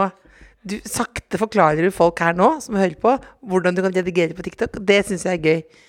du, 0.66 0.78
Sakte 0.90 1.40
forklarer 1.42 1.86
du 1.86 1.94
folk 1.94 2.20
her 2.24 2.36
nå, 2.38 2.56
som 2.64 2.78
hører 2.80 2.98
på, 3.02 3.16
hvordan 3.46 3.78
du 3.78 3.84
kan 3.86 3.96
redigere 3.96 4.38
på 4.38 4.46
TikTok. 4.46 4.80
Det 4.82 5.02
syns 5.08 5.28
jeg 5.28 5.40
er 5.40 5.50
gøy. 5.50 5.82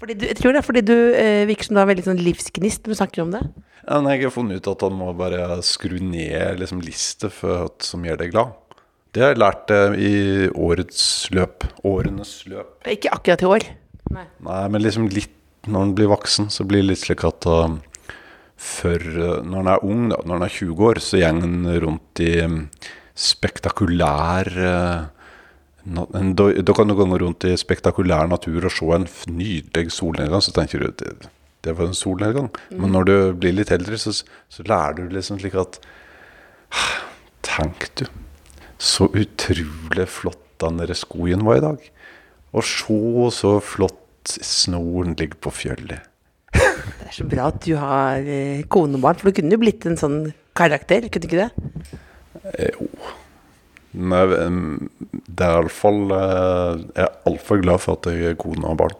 Fordi 0.00 0.16
du, 0.18 0.26
jeg 0.26 0.38
tror 0.40 0.52
det 0.54 0.60
er 0.60 0.66
fordi 0.66 0.82
du 0.82 0.96
eh, 1.14 1.44
virker 1.46 1.68
som 1.68 1.76
du 1.76 1.80
har 1.80 1.88
veldig 1.88 2.06
sånn 2.08 2.22
livsgnist 2.24 2.84
når 2.84 2.92
du 2.92 2.98
snakker 2.98 3.22
om 3.22 3.32
det. 3.36 3.42
Ja, 3.86 4.00
men 4.00 4.10
jeg 4.10 4.26
har 4.26 4.34
funnet 4.34 4.58
ut 4.58 4.70
at 4.72 4.82
han 4.82 4.96
må 4.98 5.12
bare 5.16 5.60
skru 5.64 6.00
ned 6.02 6.58
liksom, 6.58 6.82
liste 6.82 7.30
for 7.30 7.66
hva 7.66 7.68
som 7.86 8.06
gjør 8.06 8.24
deg 8.24 8.34
glad. 8.34 8.56
Det 9.14 9.22
har 9.22 9.32
jeg 9.32 9.40
lært 9.40 9.72
eh, 9.72 9.94
i 9.96 10.14
årets 10.50 11.04
løp. 11.36 11.68
Årenes 11.86 12.38
løp. 12.50 12.80
Ikke 12.90 13.14
akkurat 13.14 13.44
i 13.44 13.50
år. 13.52 13.68
Nei. 14.16 14.26
Nei, 14.44 14.62
men 14.72 14.84
liksom 14.84 15.06
litt 15.12 15.32
når 15.66 15.82
en 15.82 15.94
blir 15.98 16.10
voksen, 16.10 16.50
så 16.52 16.66
blir 16.66 16.82
det 16.82 16.92
litt 16.92 17.02
slik 17.02 17.24
at 17.26 17.46
uh, 17.50 17.72
før, 18.54 19.02
uh, 19.16 19.38
når 19.42 19.62
en 19.62 19.70
er 19.72 19.86
ung, 19.86 20.04
da, 20.12 20.20
når 20.22 20.38
en 20.38 20.46
er 20.46 20.54
20 20.54 20.84
år, 20.90 21.00
så 21.02 21.22
går 21.22 21.40
en 21.42 21.70
rundt 21.82 22.22
i 22.22 22.32
um, 22.46 22.60
spektakulær 23.16 24.50
uh, 24.56 25.06
en, 25.86 26.32
da, 26.34 26.48
da 26.66 26.74
kan 26.74 26.90
du 26.90 26.96
gå 26.98 27.06
rundt 27.22 27.46
i 27.46 27.54
spektakulær 27.58 28.26
natur 28.30 28.66
og 28.66 28.74
se 28.74 28.88
en 28.96 29.06
nydelig 29.30 29.92
solnedgang, 29.94 30.42
så 30.42 30.54
tenker 30.54 30.82
du 30.82 30.88
det, 30.98 31.12
det 31.62 31.74
var 31.78 31.90
en 31.90 31.98
solnedgang. 31.98 32.48
Men 32.74 32.94
når 32.94 33.06
du 33.06 33.16
blir 33.42 33.54
litt 33.54 33.70
eldre, 33.74 33.98
så, 33.98 34.14
så 34.14 34.66
lærer 34.66 34.98
du 34.98 35.14
liksom 35.14 35.40
slik 35.42 35.54
at 35.58 35.78
Tenk, 37.46 37.86
du. 37.94 38.06
Så 38.82 39.06
utrolig 39.14 40.08
flott 40.10 40.42
den 40.60 40.80
der 40.80 40.92
skogen 40.98 41.44
var 41.46 41.60
i 41.60 41.62
dag. 41.62 41.84
Og 42.56 42.66
se 42.66 42.98
så 43.36 43.52
flott 43.62 44.34
snoren 44.42 45.14
ligger 45.18 45.38
på 45.46 45.52
fjellet. 45.54 46.10
Det 46.56 47.06
er 47.06 47.14
så 47.14 47.26
bra 47.28 47.46
at 47.52 47.60
du 47.62 47.76
har 47.78 48.26
eh, 48.26 48.64
kone 48.72 48.98
og 48.98 49.04
barn, 49.04 49.18
for 49.20 49.30
du 49.30 49.38
kunne 49.38 49.54
jo 49.54 49.62
blitt 49.62 49.86
en 49.86 49.98
sånn 50.00 50.18
karakter, 50.56 51.06
kunne 51.06 51.22
du 51.22 51.30
ikke 51.30 51.46
det? 51.46 52.00
Jo. 52.60 52.88
Men 53.96 54.32
em, 54.36 54.90
det 55.24 55.46
er 55.46 55.56
iallfall 55.56 56.02
Jeg 56.12 57.04
er 57.06 57.14
altfor 57.30 57.62
glad 57.62 57.80
for 57.80 57.96
at 57.96 58.08
jeg 58.12 58.32
er 58.34 58.40
kone 58.40 58.68
og 58.68 58.76
barn. 58.82 58.96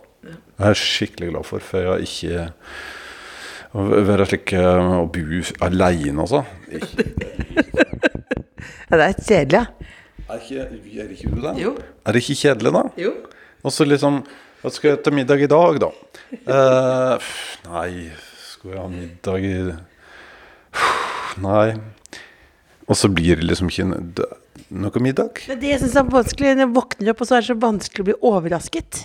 Jeg 0.57 0.71
er 0.71 0.79
skikkelig 0.81 1.29
glad 1.35 1.45
for, 1.45 1.61
for 1.61 1.83
jeg 1.85 1.91
har 1.91 2.05
ikke 2.07 2.47
Å 3.77 3.85
være 4.09 4.27
slik 4.31 4.55
eh, 4.57 4.87
Å 4.97 5.05
bo 5.13 5.43
aleine, 5.67 6.25
altså. 6.25 6.41
Ja, 8.87 8.99
det 9.01 9.07
er 9.07 9.17
kjedelig, 9.19 9.59
ja. 9.59 9.65
Er 10.27 10.43
ikke, 10.43 10.65
er 11.03 11.11
ikke 11.15 11.31
du 11.35 11.41
det? 11.43 11.53
Jo. 11.59 11.73
Er 12.07 12.15
det 12.15 12.21
ikke 12.23 12.37
kjedelig, 12.41 12.73
da? 12.75 12.83
Jo. 13.03 13.13
Og 13.67 13.75
så 13.75 13.87
liksom 13.87 14.21
Hva 14.63 14.73
skal 14.75 14.93
jeg 14.93 15.03
til 15.05 15.17
middag 15.19 15.43
i 15.43 15.51
dag, 15.51 15.81
da? 15.83 15.91
Eh, 16.39 17.29
nei, 17.69 17.91
skal 18.47 18.73
jeg 18.73 18.81
ha 18.81 18.87
middag 18.91 19.47
i 19.47 19.55
Nei. 21.47 21.69
Og 22.87 22.99
så 22.99 23.11
blir 23.11 23.41
det 23.41 23.49
liksom 23.49 23.71
ikke 23.71 23.87
noe 23.87 25.03
middag. 25.03 25.43
Det 25.43 25.57
er 25.57 25.61
det 25.63 25.73
jeg 25.73 25.83
syns 25.83 25.99
er 25.99 26.09
vanskelig 26.11 26.55
når 26.55 26.65
jeg 26.65 26.75
våkner 26.77 27.13
opp, 27.13 27.21
og 27.23 27.29
så 27.29 27.37
er 27.37 27.43
det 27.43 27.51
så 27.51 27.59
vanskelig 27.67 28.05
å 28.05 28.09
bli 28.09 28.17
overrasket. 28.31 29.03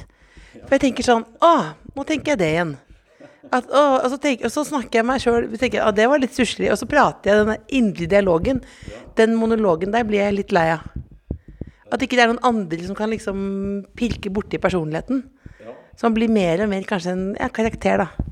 For 0.61 0.75
jeg 0.75 0.83
tenker 0.85 1.07
sånn 1.07 1.25
Å, 1.41 1.51
nå 1.95 2.05
tenker 2.07 2.33
jeg 2.33 2.41
det 2.41 2.49
igjen. 2.53 2.75
At, 3.51 3.67
å, 3.67 3.83
og, 3.97 4.07
så 4.13 4.19
tenker, 4.21 4.47
og 4.47 4.53
så 4.53 4.63
snakker 4.67 5.01
jeg 5.01 5.07
meg 5.09 5.23
sjøl 5.23 5.47
at 5.49 5.97
det 5.97 6.07
var 6.07 6.21
litt 6.21 6.35
stusslig. 6.35 6.69
Og 6.71 6.79
så 6.79 6.87
prater 6.89 7.31
jeg 7.31 7.41
den 7.41 7.65
inderlige 7.81 8.13
dialogen. 8.13 8.61
Den 9.19 9.35
monologen 9.39 9.95
der 9.95 10.05
blir 10.07 10.23
jeg 10.23 10.37
litt 10.37 10.55
lei 10.55 10.69
av. 10.77 10.85
At 11.91 12.03
ikke 12.05 12.15
det 12.15 12.23
er 12.23 12.31
noen 12.31 12.45
andre 12.47 12.79
som 12.85 12.95
kan 12.95 13.11
liksom 13.11 13.39
pirke 13.99 14.31
borti 14.31 14.61
personligheten. 14.61 15.25
Som 15.99 16.15
blir 16.15 16.31
mer 16.31 16.63
og 16.63 16.71
mer 16.71 16.85
kanskje 16.87 17.15
en 17.17 17.25
ja, 17.35 17.49
karakter, 17.51 18.05
da. 18.05 18.29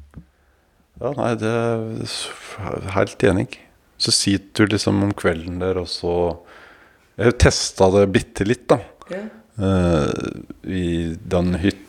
Ja, 1.00 1.12
nei, 1.16 1.34
det 1.40 1.52
er 1.52 2.94
helt 2.96 3.26
enig. 3.28 3.60
Så 4.00 4.14
sitter 4.16 4.66
du 4.66 4.76
liksom 4.76 5.02
om 5.04 5.12
kvelden 5.18 5.60
der, 5.62 5.82
og 5.82 5.90
så 5.92 6.14
Jeg 7.20 7.36
testa 7.42 7.90
det 7.92 8.06
bitte 8.16 8.46
litt, 8.48 8.64
da. 8.72 8.78
Eh, 9.12 10.12
I 10.72 10.84
den 11.20 11.58
hyt, 11.60 11.82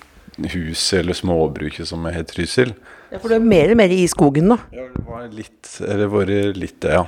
huset 0.50 1.04
eller 1.04 1.14
småbruket 1.14 1.86
som 1.86 2.02
er 2.08 2.16
helt 2.16 2.32
Trysil. 2.32 2.72
Ja, 3.12 3.18
For 3.20 3.30
du 3.30 3.36
er 3.36 3.44
mer 3.44 3.70
og 3.70 3.78
mer 3.78 3.92
i 3.94 4.02
skogen 4.10 4.48
nå. 4.50 4.56
Ja, 4.74 4.88
det 4.90 5.04
var 5.06 5.28
litt 5.34 5.70
Eller 5.86 6.10
vært 6.10 6.58
litt 6.58 6.80
det, 6.82 6.96
ja. 6.96 7.04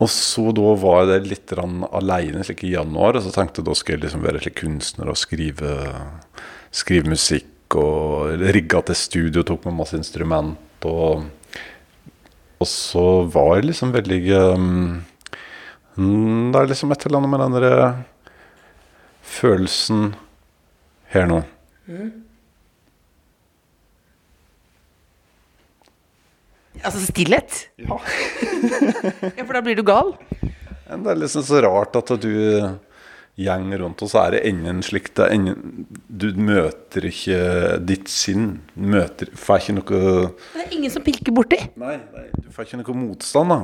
Og 0.00 0.08
så 0.08 0.46
da 0.56 0.72
var 0.80 1.02
jeg 1.02 1.10
der 1.10 1.28
litt 1.28 1.52
aleine 1.60 2.44
slik 2.46 2.64
i 2.64 2.72
januar, 2.72 3.18
og 3.18 3.24
så 3.26 3.32
tenkte 3.34 3.60
jeg 3.60 3.68
da 3.68 3.74
skal 3.76 3.96
jeg 3.96 4.04
liksom 4.06 4.22
være 4.24 4.40
slik 4.40 4.56
kunstner 4.62 5.10
og 5.12 5.18
skrive, 5.20 5.74
skrive 6.72 7.12
musikk 7.12 7.76
og 7.76 8.40
rigga 8.40 8.80
til 8.88 8.96
studio, 8.96 9.44
tok 9.44 9.68
med 9.68 9.76
masse 9.82 10.00
instrument 10.00 10.88
og 10.88 11.26
Og 12.60 12.68
så 12.68 13.04
var 13.32 13.54
det 13.56 13.70
liksom 13.70 13.92
veldig 13.94 14.20
um, 14.36 15.04
mm, 15.96 16.50
Det 16.52 16.60
er 16.60 16.72
liksom 16.72 16.92
et 16.92 17.06
eller 17.06 17.20
annet 17.20 17.32
med 17.32 17.40
den 17.44 17.54
derre 17.56 17.76
følelsen 19.30 20.10
her 21.14 21.28
nå. 21.30 21.38
Altså 26.80 27.00
stillhet. 27.06 27.56
Ja. 27.80 27.96
ja, 29.36 29.44
For 29.44 29.56
da 29.56 29.64
blir 29.64 29.78
du 29.78 29.84
gal. 29.86 30.12
Det 30.90 31.12
er 31.12 31.20
liksom 31.20 31.44
så 31.46 31.60
rart 31.64 31.96
at 31.96 32.12
du 32.20 32.30
gjeng 33.40 33.70
rundt, 33.80 34.02
og 34.04 34.10
så 34.12 34.24
er 34.26 34.36
det 34.36 34.40
ingen 34.50 34.82
slikt 34.84 35.14
det 35.20 35.28
ingen, 35.34 35.86
Du 36.06 36.28
møter 36.36 37.06
ikke 37.08 37.40
ditt 37.82 38.10
sinn. 38.12 38.60
Møter, 38.74 39.32
får 39.34 39.64
ikke 39.64 39.76
noe 39.78 40.00
Det 40.54 40.64
er 40.64 40.74
ingen 40.76 40.92
som 40.92 41.04
pilker 41.06 41.34
borti. 41.34 41.60
Nei, 41.80 41.96
nei, 42.14 42.26
du 42.36 42.50
får 42.54 42.68
ikke 42.68 42.82
noe 42.82 42.98
motstand 43.06 43.56
da 43.56 43.62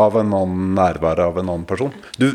av 0.00 0.16
en 0.16 0.32
annen 0.34 0.72
nærvær 0.76 1.20
av 1.20 1.38
en 1.38 1.50
annen 1.52 1.66
person. 1.68 1.92
Du, 2.16 2.30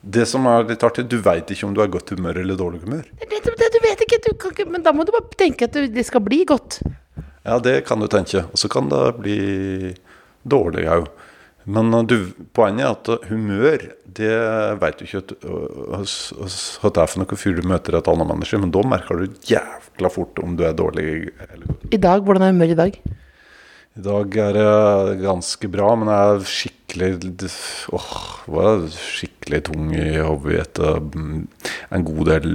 det 0.00 0.26
som 0.30 0.46
er 0.48 0.68
litt 0.68 0.84
artig, 0.86 1.06
du 1.10 1.18
veit 1.24 1.50
ikke 1.50 1.66
om 1.68 1.74
du 1.76 1.82
er 1.82 1.90
godt 1.92 2.12
humør 2.14 2.40
eller 2.42 2.58
dårlig 2.58 2.84
humør. 2.84 3.08
Det 3.20 3.40
det, 3.60 3.70
du 3.74 3.80
vet 3.84 4.04
ikke, 4.06 4.20
du 4.24 4.30
kan 4.38 4.54
ikke, 4.54 4.68
men 4.70 4.84
da 4.84 4.94
må 4.96 5.04
du 5.04 5.12
bare 5.14 5.38
tenke 5.38 5.68
at 5.68 5.76
det 5.94 6.06
skal 6.06 6.22
bli 6.24 6.44
godt. 6.48 6.80
Ja, 7.44 7.58
det 7.58 7.80
kan 7.88 8.00
du 8.00 8.08
tenke. 8.10 8.44
Og 8.52 8.60
så 8.60 8.70
kan 8.72 8.88
det 8.92 9.02
bli 9.20 9.40
dårlig 10.48 10.86
òg. 10.92 11.08
Men 11.64 11.92
uh, 11.94 12.02
du, 12.06 12.32
poenget 12.56 12.86
er 12.86 12.94
at 12.94 13.10
uh, 13.12 13.30
humør, 13.30 13.86
det 14.20 14.34
veit 14.80 15.00
du 15.00 15.06
ikke 15.06 15.22
at, 15.22 15.34
hva 15.44 16.90
det 16.90 17.02
er 17.02 17.10
for 17.12 17.22
noe 17.22 17.40
fyr 17.40 17.58
du 17.58 17.66
møter 17.68 17.98
et 17.98 18.10
annet 18.10 18.30
menneske, 18.32 18.60
men 18.62 18.72
da 18.74 18.84
merker 18.86 19.20
du 19.20 19.40
jævla 19.50 20.12
fort 20.12 20.40
om 20.42 20.56
du 20.58 20.64
er 20.66 20.76
dårlig 20.76 21.08
eller. 21.46 21.74
I 21.92 22.00
dag, 22.00 22.24
hvordan 22.24 22.46
er 22.46 22.54
humøret 22.54 22.76
i 22.76 22.80
dag? 22.80 23.00
I 23.98 24.02
dag 24.06 24.36
er 24.38 24.54
det 24.54 25.22
ganske 25.24 25.68
bra, 25.72 25.88
men 25.98 26.08
jeg 26.12 26.34
er 26.34 26.44
skikkelig 26.46 27.50
Åh, 27.94 28.12
var 28.50 28.84
skikkelig 28.94 29.60
tung 29.66 29.90
i 29.94 30.12
hodet 30.18 30.60
etter 30.62 31.00
mm, 31.02 31.40
en 31.94 32.06
god 32.06 32.30
del 32.30 32.52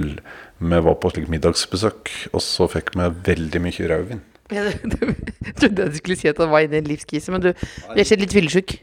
Vi 0.58 0.80
var 0.88 0.96
på 1.00 1.12
slik 1.12 1.28
middagsbesøk, 1.32 2.12
og 2.32 2.40
så 2.44 2.68
fikk 2.72 2.94
vi 2.96 3.10
veldig 3.28 3.62
mye 3.64 3.90
rødvin. 3.92 4.24
Jeg 4.52 4.76
trodde 5.58 5.86
jeg 5.88 5.98
skulle 5.98 6.18
si 6.20 6.28
at 6.30 6.38
han 6.42 6.52
var 6.52 6.66
inne 6.66 6.78
i 6.78 6.82
en 6.84 6.90
livskrise, 6.90 7.32
men 7.34 7.42
du, 7.42 7.50
du 7.52 8.02
er 8.02 8.20
litt 8.20 8.36
fyllesyk. 8.36 8.76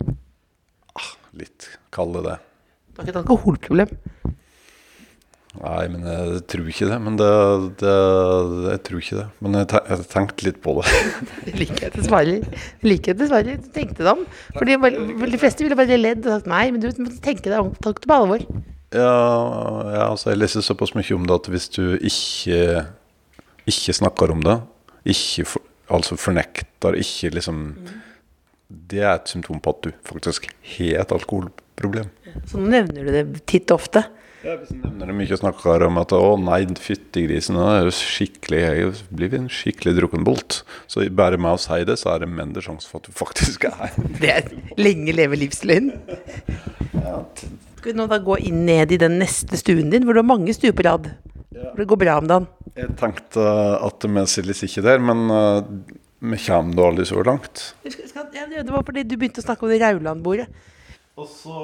Litt, 1.40 1.70
kall 1.94 2.12
det 2.18 2.26
det. 2.28 2.40
Du 2.94 3.00
har 3.00 3.08
ikke 3.08 3.16
et 3.16 3.22
alkoholproblem. 3.24 3.94
Nei, 5.54 5.84
men 5.94 6.02
jeg 6.06 6.42
tror 6.50 6.70
ikke 6.72 6.88
det. 6.90 6.98
Men 7.06 7.18
det, 7.20 7.30
det 7.82 7.94
Jeg 8.72 8.82
tror 8.88 9.02
ikke 9.04 9.18
det. 9.20 9.26
Men 9.46 9.58
jeg, 9.60 9.68
te 9.70 9.82
jeg 9.92 10.08
tenkte 10.10 10.48
litt 10.48 10.60
på 10.66 10.76
det. 10.80 10.94
Det 11.46 11.54
liker 11.60 11.86
jeg 11.86 11.94
dessverre. 11.94 12.36
Det 12.82 12.90
liker 12.90 13.14
jeg 13.14 13.20
dessverre. 13.22 13.58
Du 13.62 13.70
tenkte 13.76 14.02
deg 14.02 14.12
om. 14.16 14.24
For 14.58 14.70
de, 14.70 14.78
de 15.30 15.42
fleste 15.42 15.66
ville 15.66 15.78
bare 15.78 16.00
ledd 16.00 16.26
og 16.26 16.40
sagt 16.40 16.50
nei, 16.50 16.66
men 16.74 16.82
du 16.82 16.90
må 17.06 17.14
tenke 17.22 17.50
deg 17.50 17.60
om. 17.62 17.70
Takk 17.86 18.02
til 18.02 18.10
på 18.10 18.18
alvor. 18.18 18.46
Ja, 18.94 19.14
ja, 19.90 20.04
altså 20.10 20.34
jeg 20.34 20.42
leser 20.42 20.66
såpass 20.66 20.94
mye 20.98 21.16
om 21.16 21.24
det 21.30 21.38
at 21.40 21.50
hvis 21.50 21.70
du 21.74 21.96
ikke 21.98 22.84
ikke 23.70 23.96
snakker 23.96 24.34
om 24.34 24.42
det, 24.44 24.58
ikke 25.06 25.46
for, 25.48 25.70
altså 25.92 26.18
fornekter, 26.20 26.98
ikke 27.00 27.36
liksom 27.38 27.62
Det 28.74 29.04
er 29.04 29.20
et 29.20 29.30
symptom 29.30 29.60
på 29.62 29.70
at 29.70 29.86
du 29.86 29.92
faktisk 30.08 30.48
har 30.78 31.04
et 31.04 31.12
alkoholproblem. 31.14 32.08
Så 32.50 32.58
nevner 32.58 33.06
du 33.06 33.12
det 33.14 33.44
titt 33.46 33.70
ofte. 33.70 34.02
Ja, 34.44 34.58
hvis 34.60 34.74
du 34.74 34.80
nevner 34.82 35.08
det 35.08 35.16
mye 35.16 35.32
og 35.32 35.40
snakker 35.40 35.86
om 35.86 36.00
at 36.02 36.12
'å 36.12 36.34
nei, 36.42 36.66
fytti 36.76 37.22
grisen', 37.28 37.56
nå 37.56 37.64
er 37.64 37.86
jo 37.86 37.94
skikkelig, 37.96 38.60
jeg 38.60 38.94
blir 39.14 39.36
en 39.38 39.48
skikkelig 39.48 39.94
drukkenbolt. 40.00 40.64
Så 40.88 41.06
bare 41.16 41.38
med 41.38 41.54
å 41.54 41.62
si 41.62 41.84
det, 41.86 41.96
så 42.02 42.16
er 42.16 42.26
det 42.26 42.34
mindre 42.34 42.62
sjanse 42.66 42.90
for 42.90 43.00
at 43.00 43.08
du 43.08 43.14
faktisk 43.14 43.70
er 43.70 43.94
Det 44.20 44.32
er 44.34 44.50
lenge 44.76 45.14
leve 45.14 45.38
livsløgn. 45.38 45.94
Skal 47.78 47.94
vi 47.94 47.98
nå 48.00 48.08
da 48.10 48.18
gå 48.18 48.40
inn 48.40 48.66
ned 48.66 48.92
i 48.92 48.98
den 48.98 49.20
neste 49.20 49.56
stuen 49.56 49.90
din, 49.92 50.04
hvor 50.04 50.14
du 50.14 50.20
har 50.20 50.28
mange 50.28 50.52
stuer 50.52 50.74
på 50.76 50.84
rad? 50.84 51.14
Hvor 51.54 51.82
det 51.82 51.90
går 51.90 52.02
bra 52.02 52.18
om 52.22 52.30
dagen. 52.30 52.48
Jeg 52.78 52.96
tenkte 53.00 53.46
at 53.86 54.08
vi 54.10 54.26
silles 54.32 54.64
ikke 54.66 54.84
der, 54.86 55.02
men 55.04 55.26
uh, 55.30 55.62
vi 56.24 56.40
kommer 56.46 56.78
da 56.78 56.86
aldri 56.90 57.06
så 57.08 57.24
langt. 57.26 57.66
Ja, 57.86 58.48
det 58.50 58.72
var 58.72 58.86
fordi 58.86 59.04
du 59.06 59.18
begynte 59.18 59.44
å 59.44 59.46
snakke 59.46 59.68
om 59.68 59.74
det 59.74 59.82
Rauland-bordet. 59.84 60.48
Og 61.20 61.30
så 61.30 61.60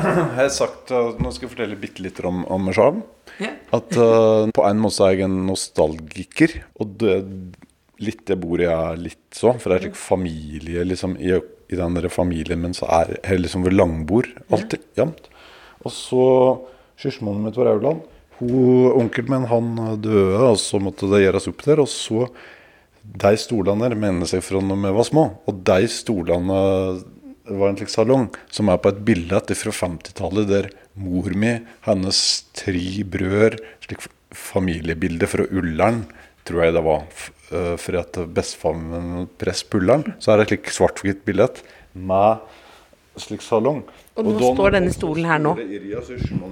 har 0.00 0.42
jeg 0.44 0.52
sagt 0.56 0.92
uh, 0.92 1.16
Nå 1.20 1.32
skal 1.32 1.46
jeg 1.46 1.54
fortelle 1.54 1.78
bitte 1.80 2.04
litt 2.04 2.20
om, 2.26 2.42
om 2.50 2.68
meg 2.68 2.76
sjøl. 2.76 3.00
Ja. 3.40 3.54
At 3.76 3.96
uh, 3.96 4.50
på 4.52 4.64
en 4.66 4.82
måte 4.82 5.06
er 5.06 5.16
jeg 5.16 5.28
en 5.28 5.40
nostalgiker. 5.48 6.56
Og 6.80 6.96
det, 7.00 7.16
litt 8.04 8.26
det 8.28 8.38
bordet 8.40 8.68
er 8.72 9.00
litt 9.00 9.24
sånn, 9.36 9.60
for 9.60 9.72
det 9.72 9.78
er 9.78 9.86
slik 9.88 10.00
familie 10.00 10.84
liksom, 10.88 11.16
i, 11.20 11.32
i 11.70 11.78
den 11.78 11.96
der 11.96 12.08
familien 12.12 12.60
min 12.64 12.76
så 12.76 12.88
er 13.00 13.14
jeg 13.18 13.44
liksom 13.44 13.64
ved 13.66 13.76
langbord 13.76 14.28
alltid. 14.52 14.84
Jevnt. 14.98 15.30
Og 15.84 15.94
så 15.94 16.24
Sysselmannen 17.00 17.46
mitt 17.46 17.56
var 17.56 17.70
Rauland. 17.70 18.02
Onkelen 18.40 19.30
min 19.34 19.48
han 19.50 19.70
døde, 20.00 20.40
og 20.52 20.58
så 20.60 20.80
måtte 20.82 21.08
det 21.10 21.24
gjøres 21.26 21.48
opp 21.50 21.64
der. 21.66 21.82
Og 21.84 21.90
så 21.92 22.28
De 23.00 23.32
stolene 23.40 23.88
der 23.88 23.96
mener 23.98 24.28
seg 24.28 24.42
fra 24.44 24.60
da 24.60 24.76
vi 24.76 24.92
var 24.96 25.08
små. 25.08 25.24
Og 25.48 25.62
de 25.66 25.88
stolene 25.90 26.60
var 27.50 27.70
en 27.70 27.78
slik 27.78 27.90
salong 27.90 28.28
som 28.52 28.70
er 28.70 28.78
på 28.80 28.92
et 28.92 29.02
bilde 29.04 29.40
fra 29.58 29.72
50-tallet, 29.74 30.48
der 30.50 30.70
mor 31.00 31.32
mi, 31.34 31.56
hennes 31.86 32.20
tre 32.56 33.04
brødre 33.08 33.60
Slik 33.84 34.04
familiebilde 34.30 35.26
fra 35.26 35.46
Ullern, 35.50 36.04
tror 36.46 36.64
jeg 36.64 36.76
det 36.76 36.84
var. 36.86 37.06
Eh, 37.50 37.76
For 37.80 37.98
at 37.98 38.18
bestefaren 38.36 38.84
min 38.90 39.28
prest 39.40 39.70
på 39.70 39.80
Ullern, 39.80 40.04
så 40.22 40.32
er 40.32 40.40
det 40.40 40.46
et 40.46 40.52
slik 40.54 40.74
svart-hvitt 40.76 41.24
bilde 41.26 41.48
med 41.94 42.44
slik 43.18 43.42
salong. 43.42 43.82
Og 44.18 44.26
nå 44.26 44.34
da- 44.36 44.50
står 44.54 44.74
denne 44.74 44.92
stolen 44.94 45.28
her 45.28 45.38
nå. 45.42 45.54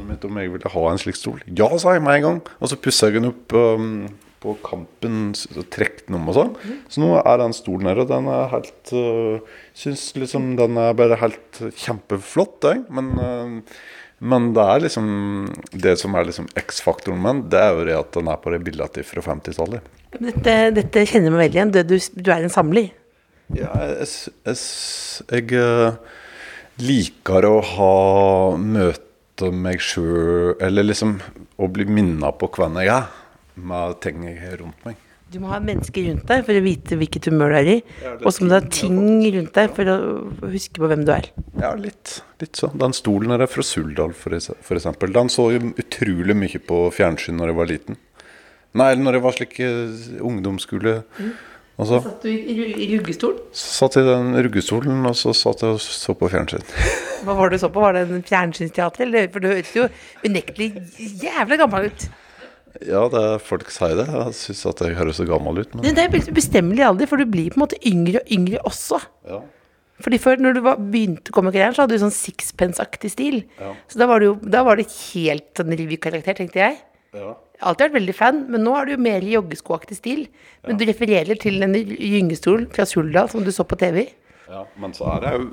Mitt 0.09 0.25
om 0.25 0.41
jeg 0.41 0.53
ville 0.55 0.73
ha 0.73 0.87
en 0.91 1.03
slik 1.03 1.19
stol. 1.19 1.43
Ja, 1.47 1.69
sa 1.79 1.95
jeg 1.97 2.03
med 2.03 2.19
en 2.21 2.27
gang. 2.27 2.41
Og 2.61 2.71
så 2.71 2.79
pussa 2.81 3.11
jeg 3.11 3.19
den 3.19 3.31
opp 3.33 3.53
um, 3.53 4.09
på 4.39 4.55
kampen 4.63 5.35
og 5.35 5.65
trekk 5.75 6.07
den 6.07 6.19
om 6.21 6.29
og 6.31 6.37
sånn. 6.39 6.53
Så 6.89 7.03
nå 7.03 7.13
er 7.19 7.39
den 7.43 7.57
stolen 7.57 7.91
her, 7.91 8.03
og 8.05 8.11
den 8.11 8.29
er 8.31 8.53
helt 8.55 8.93
uh, 8.95 9.41
Syns 9.79 10.13
liksom 10.19 10.53
den 10.59 10.79
er 10.79 10.95
bare 10.99 11.19
helt 11.21 11.63
kjempeflott, 11.83 12.63
jeg. 12.63 12.85
Men, 12.95 13.11
uh, 13.19 13.99
men 14.19 14.53
det 14.55 14.63
er 14.65 14.81
liksom 14.83 15.09
Det 15.71 15.97
som 15.99 16.15
er 16.19 16.27
liksom 16.27 16.49
X-faktoren 16.59 17.21
min, 17.23 17.45
det 17.51 17.61
er 17.63 17.75
jo 17.75 17.85
det 17.91 17.99
at 17.99 18.15
den 18.17 18.31
er 18.31 18.39
på 18.43 18.55
det 18.55 18.63
bildet 18.67 19.03
fra 19.07 19.27
50-tallet. 19.35 19.95
Dette, 20.19 20.55
dette 20.79 21.05
kjenner 21.05 21.29
jeg 21.29 21.35
meg 21.35 21.43
veldig 21.43 21.59
igjen. 21.59 21.75
Du, 21.75 21.83
du, 21.85 22.23
du 22.23 22.31
er 22.33 22.47
en 22.47 22.55
samler. 22.55 22.95
Ja, 23.55 23.73
jeg, 23.81 24.07
jeg, 24.45 24.55
jeg, 24.55 24.57
jeg 25.33 25.59
eh, 25.59 26.17
liker 26.83 27.47
å 27.49 27.59
ha 27.75 27.93
møte 28.59 29.51
meg 29.55 29.83
sjøl 29.83 30.57
Eller 30.65 30.87
liksom 30.87 31.19
å 31.59 31.69
bli 31.71 31.87
minna 31.87 32.33
på 32.35 32.49
hvem 32.55 32.81
jeg 32.83 32.91
er, 32.95 33.07
med 33.59 34.01
ting 34.03 34.25
jeg 34.27 34.39
har 34.43 34.59
rundt 34.63 34.85
meg. 34.87 34.99
Du 35.29 35.37
må 35.43 35.51
ha 35.51 35.59
mennesker 35.61 36.07
rundt 36.07 36.25
deg 36.31 36.45
for 36.47 36.57
å 36.57 36.63
vite 36.65 36.97
hvilket 36.97 37.27
humør 37.29 37.53
du 37.53 37.57
er 37.59 37.71
i. 37.75 37.75
Ja, 38.01 38.15
Og 38.23 38.33
så 38.33 38.45
må 38.45 38.49
du 38.49 38.55
ha 38.57 38.63
ting 38.73 39.21
rundt 39.35 39.53
deg 39.59 39.75
for 39.77 39.91
å 39.93 39.97
huske 40.55 40.81
på 40.81 40.89
hvem 40.89 41.03
du 41.05 41.13
er. 41.13 41.29
Ja, 41.61 41.75
litt, 41.77 42.15
litt 42.41 42.57
sånn. 42.57 42.79
Den 42.81 42.97
stolen 42.97 43.35
her 43.35 43.45
er 43.45 43.51
fra 43.51 43.65
Suldal, 43.67 44.15
eksempel. 44.17 45.13
Den 45.13 45.29
så 45.35 45.51
jo 45.53 45.75
utrolig 45.75 46.39
mye 46.39 46.63
på 46.65 46.81
fjernsyn 46.97 47.37
når 47.37 47.53
jeg 47.53 47.59
var 47.59 47.71
liten. 47.75 48.01
Nei, 48.79 48.89
eller 48.95 49.05
når 49.05 49.19
jeg 49.19 49.27
var 49.27 49.37
slik 49.37 49.61
ungdomsskole. 49.61 50.23
ungdomsskole. 50.31 50.97
Og 51.79 51.87
så 51.87 52.01
Satt 52.03 52.25
du 52.25 52.29
i, 52.31 52.37
i, 52.51 52.69
i 52.85 52.87
ruggestol? 52.99 53.37
satt 53.55 53.97
i 54.01 54.03
den 54.07 54.33
ruggestolen, 54.43 55.05
og 55.07 55.15
så 55.19 55.31
satt 55.37 55.61
jeg 55.63 55.77
og 55.77 55.83
så 55.83 56.15
på 56.19 56.31
fjernsyn. 56.33 56.65
Hva 57.27 57.37
var 57.39 57.51
det 57.53 57.61
du 57.61 57.63
så 57.63 57.71
på? 57.75 57.83
Var 57.85 57.95
det 57.95 58.07
en 58.09 58.25
fjernsynsteater? 58.27 59.13
For 59.31 59.45
du 59.45 59.51
høres 59.53 59.71
jo 59.77 59.85
unektelig 60.27 60.73
jævla 61.23 61.61
gammel 61.61 61.87
ut. 61.93 62.09
Ja, 62.85 63.05
det 63.11 63.21
er, 63.23 63.39
folk 63.43 63.71
sier 63.75 63.95
det. 63.99 64.09
Jeg 64.11 64.35
syns 64.39 64.65
at 64.71 64.83
jeg 64.85 64.99
høres 64.99 65.19
så 65.19 65.27
gammel 65.27 65.63
ut. 65.63 65.79
Men 65.79 65.95
det 65.97 66.05
er 66.09 66.35
bestemmelig 66.35 66.85
alder, 66.87 67.09
for 67.11 67.19
du 67.23 67.31
blir 67.31 67.55
på 67.55 67.59
en 67.61 67.65
måte 67.65 67.79
yngre 67.87 68.25
og 68.25 68.35
yngre 68.35 68.65
også. 68.69 69.01
ja. 69.31 69.41
Fordi 69.99 70.15
før, 70.23 70.39
når 70.39 70.53
du 70.55 70.61
var, 70.63 70.77
begynte 70.79 71.33
karrieren, 71.35 71.75
så 71.75 71.83
hadde 71.83 71.97
du 71.97 72.03
sånn 72.05 72.13
sixpence-aktig 72.15 73.09
stil. 73.11 73.41
Ja. 73.59 73.73
Så 73.91 73.99
da 73.99 74.07
var, 74.07 74.23
det 74.23 74.29
da 74.55 74.61
var 74.63 74.79
det 74.79 74.85
helt 74.95 75.49
sånn 75.59 75.75
revykarakter, 75.75 76.37
tenkte 76.39 76.61
jeg. 76.63 76.77
Ja. 77.19 77.33
Alltid 77.59 77.89
vært 77.89 77.97
veldig 77.99 78.15
fan, 78.15 78.43
men 78.53 78.63
nå 78.63 78.75
er 78.79 78.87
du 78.87 78.93
jo 78.95 79.01
mer 79.03 79.25
i 79.25 79.33
joggeskoaktig 79.35 79.99
stil. 79.99 80.27
Men 80.67 80.79
du 80.79 80.85
refererer 80.87 81.39
til 81.43 81.59
en 81.65 81.75
gyngestol 81.75 82.69
fra 82.75 82.87
Suldal 82.87 83.31
som 83.33 83.43
du 83.47 83.51
så 83.55 83.67
på 83.67 83.79
TV. 83.81 84.05
Ja, 84.49 84.63
men 84.81 84.95
så 84.97 85.09
er 85.17 85.25
det 85.25 85.33
jo 85.35 85.49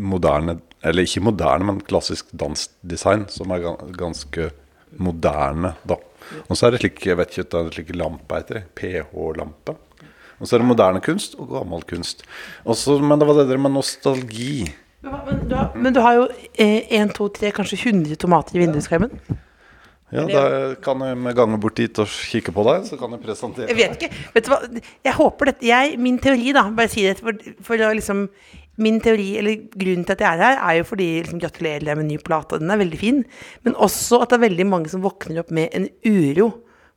moderne, 0.00 0.56
eller 0.86 1.04
ikke 1.04 1.24
moderne, 1.26 1.68
men 1.68 1.82
klassisk 1.84 2.30
dansdesign, 2.32 3.26
som 3.32 3.52
er 3.52 3.66
ganske 3.98 4.50
moderne, 4.96 5.74
da. 5.84 5.98
Og 6.46 6.56
så 6.56 6.66
er 6.66 6.74
det 6.74 6.82
slik, 6.82 7.04
jeg 7.06 7.18
vet 7.20 7.34
ikke 7.34 7.50
det 7.52 7.60
er 7.60 7.74
slik 7.76 7.92
lampe 7.96 8.40
heter, 8.40 8.62
det, 8.62 8.72
PH-lampe. 8.78 9.76
Og 10.36 10.48
så 10.48 10.56
er 10.56 10.62
det 10.62 10.68
moderne 10.68 11.00
kunst 11.04 11.36
og 11.40 11.52
gammel 11.52 11.84
kunst. 11.88 12.24
Også, 12.68 12.98
men 13.00 13.20
det 13.20 13.28
var 13.28 13.38
det 13.38 13.48
der 13.50 13.60
med 13.60 13.76
nostalgi. 13.76 14.66
Men, 15.06 15.44
du 15.48 15.54
har, 15.54 15.72
men 15.76 15.94
du 15.94 16.00
har 16.02 16.16
jo 16.18 16.26
én, 16.58 17.12
to, 17.14 17.28
tre, 17.32 17.52
kanskje 17.54 17.78
100 17.92 18.18
tomater 18.20 18.56
i 18.56 18.64
vinduskarmen. 18.64 19.12
Ja, 20.14 20.22
da 20.22 20.42
kan 20.78 21.00
jeg 21.02 21.16
med 21.18 21.34
gange 21.34 21.56
bort 21.58 21.80
dit 21.80 21.98
og 21.98 22.06
kikke 22.06 22.52
på 22.54 22.62
deg, 22.68 22.84
så 22.86 22.98
kan 23.00 23.10
jeg 23.16 23.24
presentere 23.24 23.66
Jeg 23.72 23.78
vet 23.80 23.96
ikke. 23.96 24.20
Vet 24.36 24.46
du 24.46 24.52
hva? 24.52 24.58
Jeg 25.08 25.14
håper 25.16 25.50
dette 25.50 25.66
jeg, 25.66 25.96
Min 25.98 26.20
teori, 26.22 26.52
da, 26.54 26.68
bare 26.76 26.92
si 26.92 27.02
det 27.02 27.16
for, 27.18 27.40
for 27.66 27.82
liksom 27.82 28.28
Min 28.78 29.00
teori, 29.02 29.32
eller 29.40 29.64
grunnen 29.72 30.04
til 30.06 30.14
at 30.14 30.22
jeg 30.22 30.28
er 30.30 30.44
her, 30.44 30.60
er 30.60 30.78
jo 30.78 30.86
fordi 30.92 31.08
liksom, 31.24 31.40
Gratulerer 31.42 31.88
deg 31.88 31.98
med 31.98 32.10
ny 32.10 32.20
plate, 32.22 32.60
den 32.62 32.70
er 32.70 32.78
veldig 32.78 33.00
fin. 33.00 33.22
Men 33.66 33.74
også 33.82 34.20
at 34.22 34.30
det 34.30 34.38
er 34.38 34.44
veldig 34.46 34.66
mange 34.68 34.92
som 34.92 35.02
våkner 35.02 35.40
opp 35.42 35.50
med 35.56 35.74
en 35.74 35.88
uro 36.04 36.50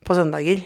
på 0.05 0.17
søndager. 0.17 0.61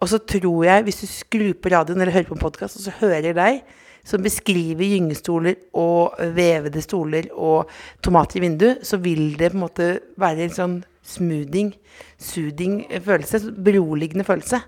Og 0.00 0.10
så 0.10 0.18
tror 0.18 0.64
jeg, 0.66 0.86
hvis 0.88 1.02
du 1.04 1.06
skrur 1.08 1.52
på 1.60 1.72
radioen 1.72 2.00
eller 2.00 2.16
hører 2.16 2.30
på 2.30 2.38
en 2.38 2.42
podkast, 2.42 2.80
og 2.80 2.88
så 2.88 2.96
hører 3.02 3.28
jeg 3.30 3.38
deg 3.38 3.62
som 4.04 4.24
beskriver 4.24 4.84
gyngestoler 4.84 5.54
og 5.80 6.18
vevede 6.36 6.82
stoler 6.84 7.30
og 7.32 7.70
tomater 8.04 8.40
i 8.40 8.44
vindu, 8.44 8.66
så 8.84 8.98
vil 9.00 9.36
det 9.38 9.52
på 9.52 9.58
en 9.58 9.64
måte 9.64 9.88
være 10.20 10.48
en 10.48 10.58
sånn 10.58 10.74
smoothing, 11.04 11.74
soothing 12.18 12.82
følelse, 13.04 13.40
beroligende 13.64 14.26
følelse. 14.26 14.62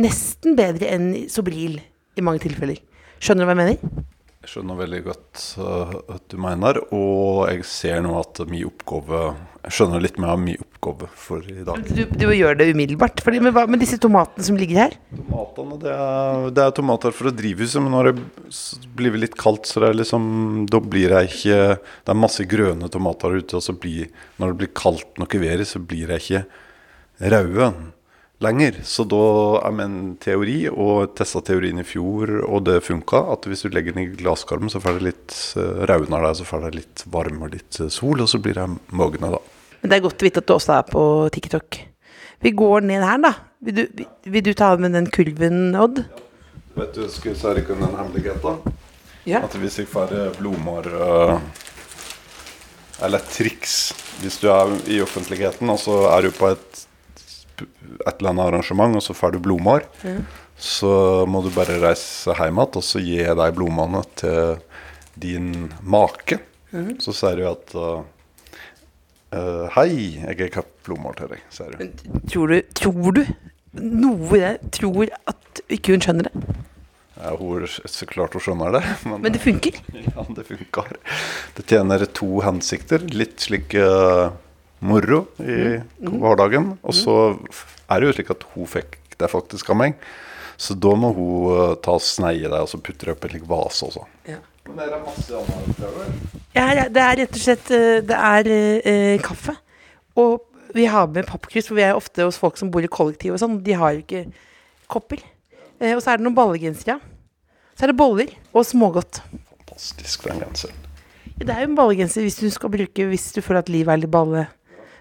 Nesten 0.00 0.56
bedre 0.58 0.92
enn 0.94 1.12
Sobril 1.28 1.80
i 2.16 2.24
mange 2.24 2.44
tilfeller. 2.46 2.78
Skjønner 3.20 3.44
du 3.44 3.50
hva 3.50 3.56
jeg 3.56 3.62
mener? 3.62 4.06
Jeg 4.40 4.54
skjønner 4.54 4.78
veldig 4.78 4.98
godt 5.04 5.40
uh, 5.60 5.90
at 6.14 6.22
du 6.32 6.38
mener, 6.40 6.78
og 6.96 7.42
jeg 7.50 7.64
ser 7.68 7.98
nå 8.00 8.14
at 8.16 8.38
min 8.48 8.62
oppgave 8.64 9.18
Jeg 9.66 9.74
skjønner 9.76 10.00
litt 10.00 10.16
mer 10.16 10.32
av 10.32 10.40
min 10.40 10.56
oppgave 10.56 11.10
for 11.12 11.44
i 11.44 11.60
dag. 11.66 11.82
Du, 11.84 12.00
du 12.08 12.24
gjør 12.32 12.56
det 12.56 12.70
umiddelbart. 12.72 13.20
Fordi, 13.20 13.42
men 13.44 13.52
hva 13.52 13.66
med 13.68 13.84
disse 13.84 13.98
tomatene 14.00 14.46
som 14.46 14.56
ligger 14.56 14.86
her? 14.86 14.96
Tomatene, 15.12 15.76
det 15.84 15.92
er, 15.92 16.48
det 16.56 16.64
er 16.64 16.72
tomater 16.80 17.12
fra 17.18 17.34
drivhuset, 17.36 17.84
men 17.84 17.92
når 17.92 18.08
det 18.08 18.24
blir 18.96 19.20
litt 19.20 19.36
kaldt, 19.36 19.68
så 19.68 19.84
det 19.84 19.92
er 19.92 20.00
liksom 20.00 20.32
Da 20.72 20.80
blir 20.80 21.12
jeg 21.18 21.34
ikke 21.34 21.60
Det 21.76 22.14
er 22.14 22.22
masse 22.24 22.48
grønne 22.48 22.88
tomater 22.96 23.36
ute, 23.36 23.60
og 23.60 23.66
så 23.68 23.76
blir 23.76 24.08
Når 24.40 24.54
det 24.54 24.60
blir 24.62 24.72
kaldt 24.72 25.20
nok 25.20 25.36
i 25.36 25.44
været, 25.44 25.68
så 25.68 25.84
blir 25.84 26.16
jeg 26.16 26.24
ikke 26.24 26.44
røde 27.36 27.74
lenger. 28.40 28.80
Så 28.84 29.04
da 29.08 29.24
er 29.60 29.74
min 29.76 29.98
teori, 30.22 30.64
og 30.70 31.12
testa 31.18 31.42
teorien 31.44 31.80
i 31.82 31.86
fjor, 31.86 32.32
og 32.46 32.64
det 32.68 32.80
funka, 32.86 33.22
at 33.34 33.48
hvis 33.48 33.66
du 33.66 33.70
legger 33.74 33.96
den 33.96 34.06
i 34.06 34.16
glasskarmen, 34.20 34.72
så 34.72 34.80
får 34.82 34.98
det 34.98 35.08
litt 35.10 35.36
uh, 35.60 35.84
raudner 35.90 36.24
der, 36.24 36.38
så 36.38 36.48
får 36.48 36.66
det 36.66 36.72
litt 36.78 37.04
varme 37.12 37.46
og 37.46 37.54
litt 37.56 37.80
eh, 37.80 37.92
sol, 37.92 38.22
og 38.24 38.30
så 38.30 38.40
blir 38.42 38.56
det 38.56 38.66
mogne, 38.96 39.32
da. 39.36 39.42
Men 39.80 39.92
det 39.92 39.98
er 39.98 40.04
godt 40.08 40.20
å 40.20 40.28
vite 40.28 40.42
at 40.42 40.48
du 40.48 40.56
også 40.56 40.76
er 40.76 40.88
på 40.88 41.04
TikTok. 41.36 41.80
Vi 42.40 42.52
går 42.56 42.84
ned 42.88 43.04
her, 43.04 43.20
da. 43.20 43.34
Vil 43.64 43.76
du, 43.76 44.04
vil, 44.24 44.44
du 44.44 44.52
ta 44.56 44.72
med 44.80 44.96
den 44.96 45.08
kulven, 45.12 45.74
Odd? 45.76 46.02
Vet 46.76 46.94
du, 46.96 47.04
skal 47.12 47.34
jeg 47.34 47.64
ikke 47.64 47.76
deg 47.76 47.88
en 47.88 47.98
hemmelighet, 47.98 48.44
da? 48.44 48.76
Ja. 49.28 49.42
At 49.44 49.56
hvis 49.60 49.76
jeg 49.76 49.88
får 49.90 50.14
blodmår 50.38 50.86
eh, 50.88 51.32
Eller 53.04 53.20
triks 53.20 53.74
Hvis 54.22 54.38
du 54.40 54.46
er 54.48 54.72
i 54.88 54.96
offentligheten, 55.04 55.68
og 55.68 55.76
så 55.82 55.98
er 56.08 56.24
du 56.24 56.32
på 56.32 56.48
et 56.54 56.86
et 57.64 58.14
eller 58.16 58.32
annet 58.32 58.46
arrangement, 58.46 58.96
og 58.98 59.04
så 59.04 59.16
får 59.16 59.34
du 59.36 59.42
blomster, 59.44 59.86
så 60.60 60.92
må 61.28 61.42
du 61.44 61.50
bare 61.54 61.78
reise 61.82 62.34
hjem 62.36 62.60
igjen, 62.60 62.78
og 62.80 62.84
så 62.84 63.02
gi 63.02 63.20
deg 63.24 63.56
blodmåne 63.56 64.02
til 64.20 64.58
din 65.20 65.68
make. 65.82 66.40
Så 67.02 67.14
sier 67.16 67.40
du 67.40 67.46
at 67.50 67.72
eh, 67.76 69.66
Hei, 69.76 69.90
jeg 70.20 70.36
har 70.38 70.52
kjøpt 70.58 70.76
blodmål 70.86 71.16
til 71.18 71.32
deg, 71.34 71.46
sier 71.54 71.74
du. 71.74 72.10
Tror 72.30 72.52
du, 72.54 72.60
tror 72.78 73.16
du 73.18 73.24
noe 73.78 74.36
i 74.36 74.42
det 74.42 74.72
tror 74.74 75.10
at 75.30 75.62
ikke 75.70 75.94
hun 75.94 76.02
skjønner 76.04 76.26
det? 76.28 76.44
Ja, 77.20 77.34
hun, 77.36 77.66
så 77.68 78.06
klart 78.08 78.34
hun 78.34 78.42
skjønner 78.42 78.78
det, 78.78 78.84
men, 79.08 79.20
Men 79.26 79.34
det 79.34 79.42
funker. 79.44 79.76
Ja, 80.10 80.24
det 80.36 80.46
funker. 80.48 80.94
Det 81.56 81.66
tjener 81.68 82.06
to 82.16 82.40
hensikter. 82.44 83.04
Litt 83.14 83.44
slik 83.44 83.76
eh, 83.78 84.30
moro 84.80 85.24
i 85.40 85.78
hverdagen. 86.00 86.74
Og 86.82 86.96
så 86.96 87.16
er 87.90 88.00
det 88.00 88.10
jo 88.10 88.16
slik 88.18 88.34
at 88.34 88.46
hun 88.54 88.68
fikk 88.70 88.98
det 89.20 89.30
faktisk 89.30 89.72
av 89.72 89.80
meg. 89.82 89.96
Så 90.60 90.76
da 90.76 90.92
må 90.98 91.12
hun 91.16 91.54
eh, 91.54 91.74
ta 91.80 91.96
og 91.96 92.04
sneie 92.04 92.44
deg, 92.44 92.60
og 92.60 92.68
så 92.68 92.80
putte 92.80 93.08
det 93.08 93.14
opp 93.14 93.24
i 93.24 93.32
en 93.38 93.48
vase 93.48 93.86
også. 93.86 94.04
Ja. 94.28 94.40
Men 94.68 94.76
det 94.76 94.92
er 94.92 95.02
masse 95.02 95.38
annet 95.40 95.80
Ja, 96.54 96.66
ja, 96.76 96.84
det 96.92 97.02
er 97.02 97.16
rett 97.22 97.34
og 97.34 97.42
slett 97.42 97.70
eh, 97.74 98.02
Det 98.06 98.16
er 98.16 98.50
eh, 98.52 99.22
kaffe. 99.24 99.56
Og 100.20 100.44
vi 100.76 100.84
har 100.86 101.08
med 101.10 101.26
pappkrus, 101.26 101.66
for 101.66 101.78
vi 101.78 101.86
er 101.86 101.96
ofte 101.98 102.26
hos 102.26 102.38
folk 102.38 102.60
som 102.60 102.70
bor 102.70 102.84
i 102.84 102.90
kollektiv 102.90 103.34
og 103.34 103.40
sånn. 103.42 103.58
De 103.66 103.74
har 103.74 103.96
jo 103.96 104.04
ikke 104.04 104.26
kopper. 104.90 105.24
Eh, 105.80 105.94
og 105.96 106.04
så 106.04 106.12
er 106.12 106.20
det 106.20 106.26
noen 106.28 106.36
ballegensere. 106.36 107.00
Så 107.74 107.86
er 107.86 107.92
det 107.92 107.98
boller 107.98 108.30
og 108.52 108.66
smågodt. 108.68 109.22
Fantastisk, 109.48 110.28
den 110.28 110.44
genseren. 110.44 110.86
Ja, 111.40 111.48
det 111.48 111.56
er 111.56 111.64
jo 111.64 111.70
en 111.70 111.78
ballegenser 111.78 112.26
hvis 112.26 112.36
du 112.36 112.50
skal 112.52 112.68
bruke 112.68 113.04
Hvis 113.08 113.30
du 113.32 113.38
føler 113.40 113.62
at 113.62 113.70
livet 113.72 113.94
er 113.94 114.02
litt 114.02 114.12
balle. 114.12 114.44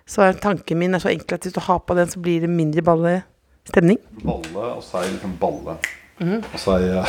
Så 0.10 0.26
er 0.26 0.40
tanken 0.42 0.80
min 0.82 0.98
er 0.98 1.04
så 1.04 1.12
enkel 1.12 1.38
at 1.38 1.46
hvis 1.46 1.54
du 1.54 1.62
har 1.62 1.84
på 1.86 1.96
den, 1.98 2.10
så 2.10 2.20
blir 2.20 2.42
det 2.42 2.50
mindre 2.50 2.82
ballestemning. 2.82 4.00
Balle, 4.24 4.64
og 4.74 4.82
så 4.84 5.04
er 5.04 5.12
liksom 5.14 5.36
balle. 5.42 5.78
Og 6.20 6.58
så 6.60 6.80
er 6.80 6.88
jeg 6.88 7.06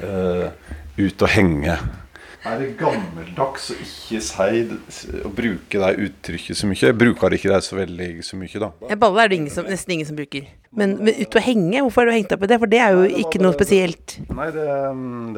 uh, 0.00 0.48
ut 1.04 1.26
og 1.26 1.28
henge. 1.28 1.76
Er 2.44 2.58
det 2.60 2.74
gammeldags 2.76 3.70
å 3.72 3.74
ikke 3.80 4.18
si 4.20 5.20
å 5.24 5.30
bruke 5.32 5.78
det 5.80 5.92
uttrykket 6.08 6.58
så 6.58 6.68
mye? 6.68 6.76
Jeg 6.90 6.96
bruker 7.00 7.32
ikke 7.32 7.48
det 7.48 7.60
så 7.64 7.78
veldig 7.78 8.08
så 8.26 8.36
mye, 8.36 8.60
da. 8.60 8.68
Ja, 8.90 8.98
balle 9.00 9.24
er 9.24 9.32
det 9.32 9.38
ingen 9.38 9.54
som, 9.54 9.64
nesten 9.64 9.94
ingen 9.96 10.08
som 10.10 10.18
bruker. 10.18 10.50
Men, 10.76 10.96
men 11.06 11.16
ut 11.22 11.38
og 11.38 11.44
henge, 11.46 11.80
hvorfor 11.86 12.04
er 12.04 12.10
du 12.10 12.14
hengt 12.18 12.34
opp 12.36 12.44
i 12.44 12.50
det? 12.50 12.58
For 12.60 12.68
det 12.68 12.82
er 12.84 12.98
jo 12.98 13.22
ikke 13.22 13.40
noe 13.40 13.56
spesielt. 13.56 14.18
Nei, 14.28 14.50
det, 14.52 14.66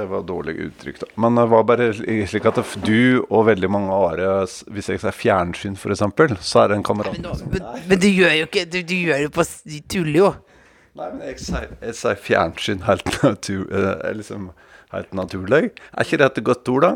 det 0.01 0.09
var 0.11 0.27
dårlig 0.27 0.57
uttrykk, 0.67 0.99
da. 1.05 1.11
Men 1.23 1.39
det 1.39 1.47
var 1.53 1.69
bare 1.71 1.89
slik 1.95 2.51
at 2.51 2.61
du 2.83 3.23
og 3.29 3.47
veldig 3.53 3.71
mange 3.71 3.95
andre 3.95 4.33
Hvis 4.75 4.91
jeg 4.91 5.05
sier 5.05 5.15
fjernsyn, 5.15 5.79
f.eks., 5.79 6.03
så 6.43 6.65
er 6.65 6.73
det 6.73 6.81
en 6.81 6.87
kamerat 6.87 7.21
Men, 7.21 7.47
men, 7.53 7.67
men 7.87 8.03
du 8.03 8.09
gjør 8.11 8.35
jo 8.41 8.49
ikke 8.49 8.67
Du, 8.73 8.81
du 8.83 8.95
gjør 8.97 9.27
jo 9.27 9.33
på 9.37 9.47
Du 9.63 9.79
tuller 9.95 10.19
jo. 10.25 10.35
Nei, 10.97 11.11
men 11.13 11.27
jeg 11.29 11.43
sier, 11.45 11.73
jeg 11.85 11.97
sier 11.99 12.19
fjernsyn 12.27 12.83
helt, 12.87 13.11
natur, 13.23 13.67
eh, 13.69 14.07
liksom, 14.17 14.49
helt 14.93 15.13
naturlig. 15.17 15.73
Er 15.93 16.05
ikke 16.07 16.19
det 16.23 16.31
et 16.31 16.45
godt 16.47 16.69
ord, 16.73 16.87
da? 16.87 16.93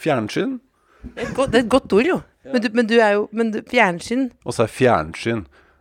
Fjernsyn? 0.00 0.58
Det 1.06 1.22
er 1.22 1.28
et 1.28 1.36
godt, 1.36 1.54
er 1.54 1.64
et 1.64 1.70
godt 1.70 1.92
ord, 1.96 2.06
jo. 2.06 2.18
Men 2.46 2.62
du, 2.62 2.68
men 2.74 2.86
du 2.86 2.94
er 3.02 3.12
jo 3.16 3.28
Men 3.34 3.48
du, 3.50 3.56
fjernsyn 3.66 4.28
Og 4.46 4.54
så 4.54 4.64
er 4.64 4.70
fjernsyn. 4.70 5.40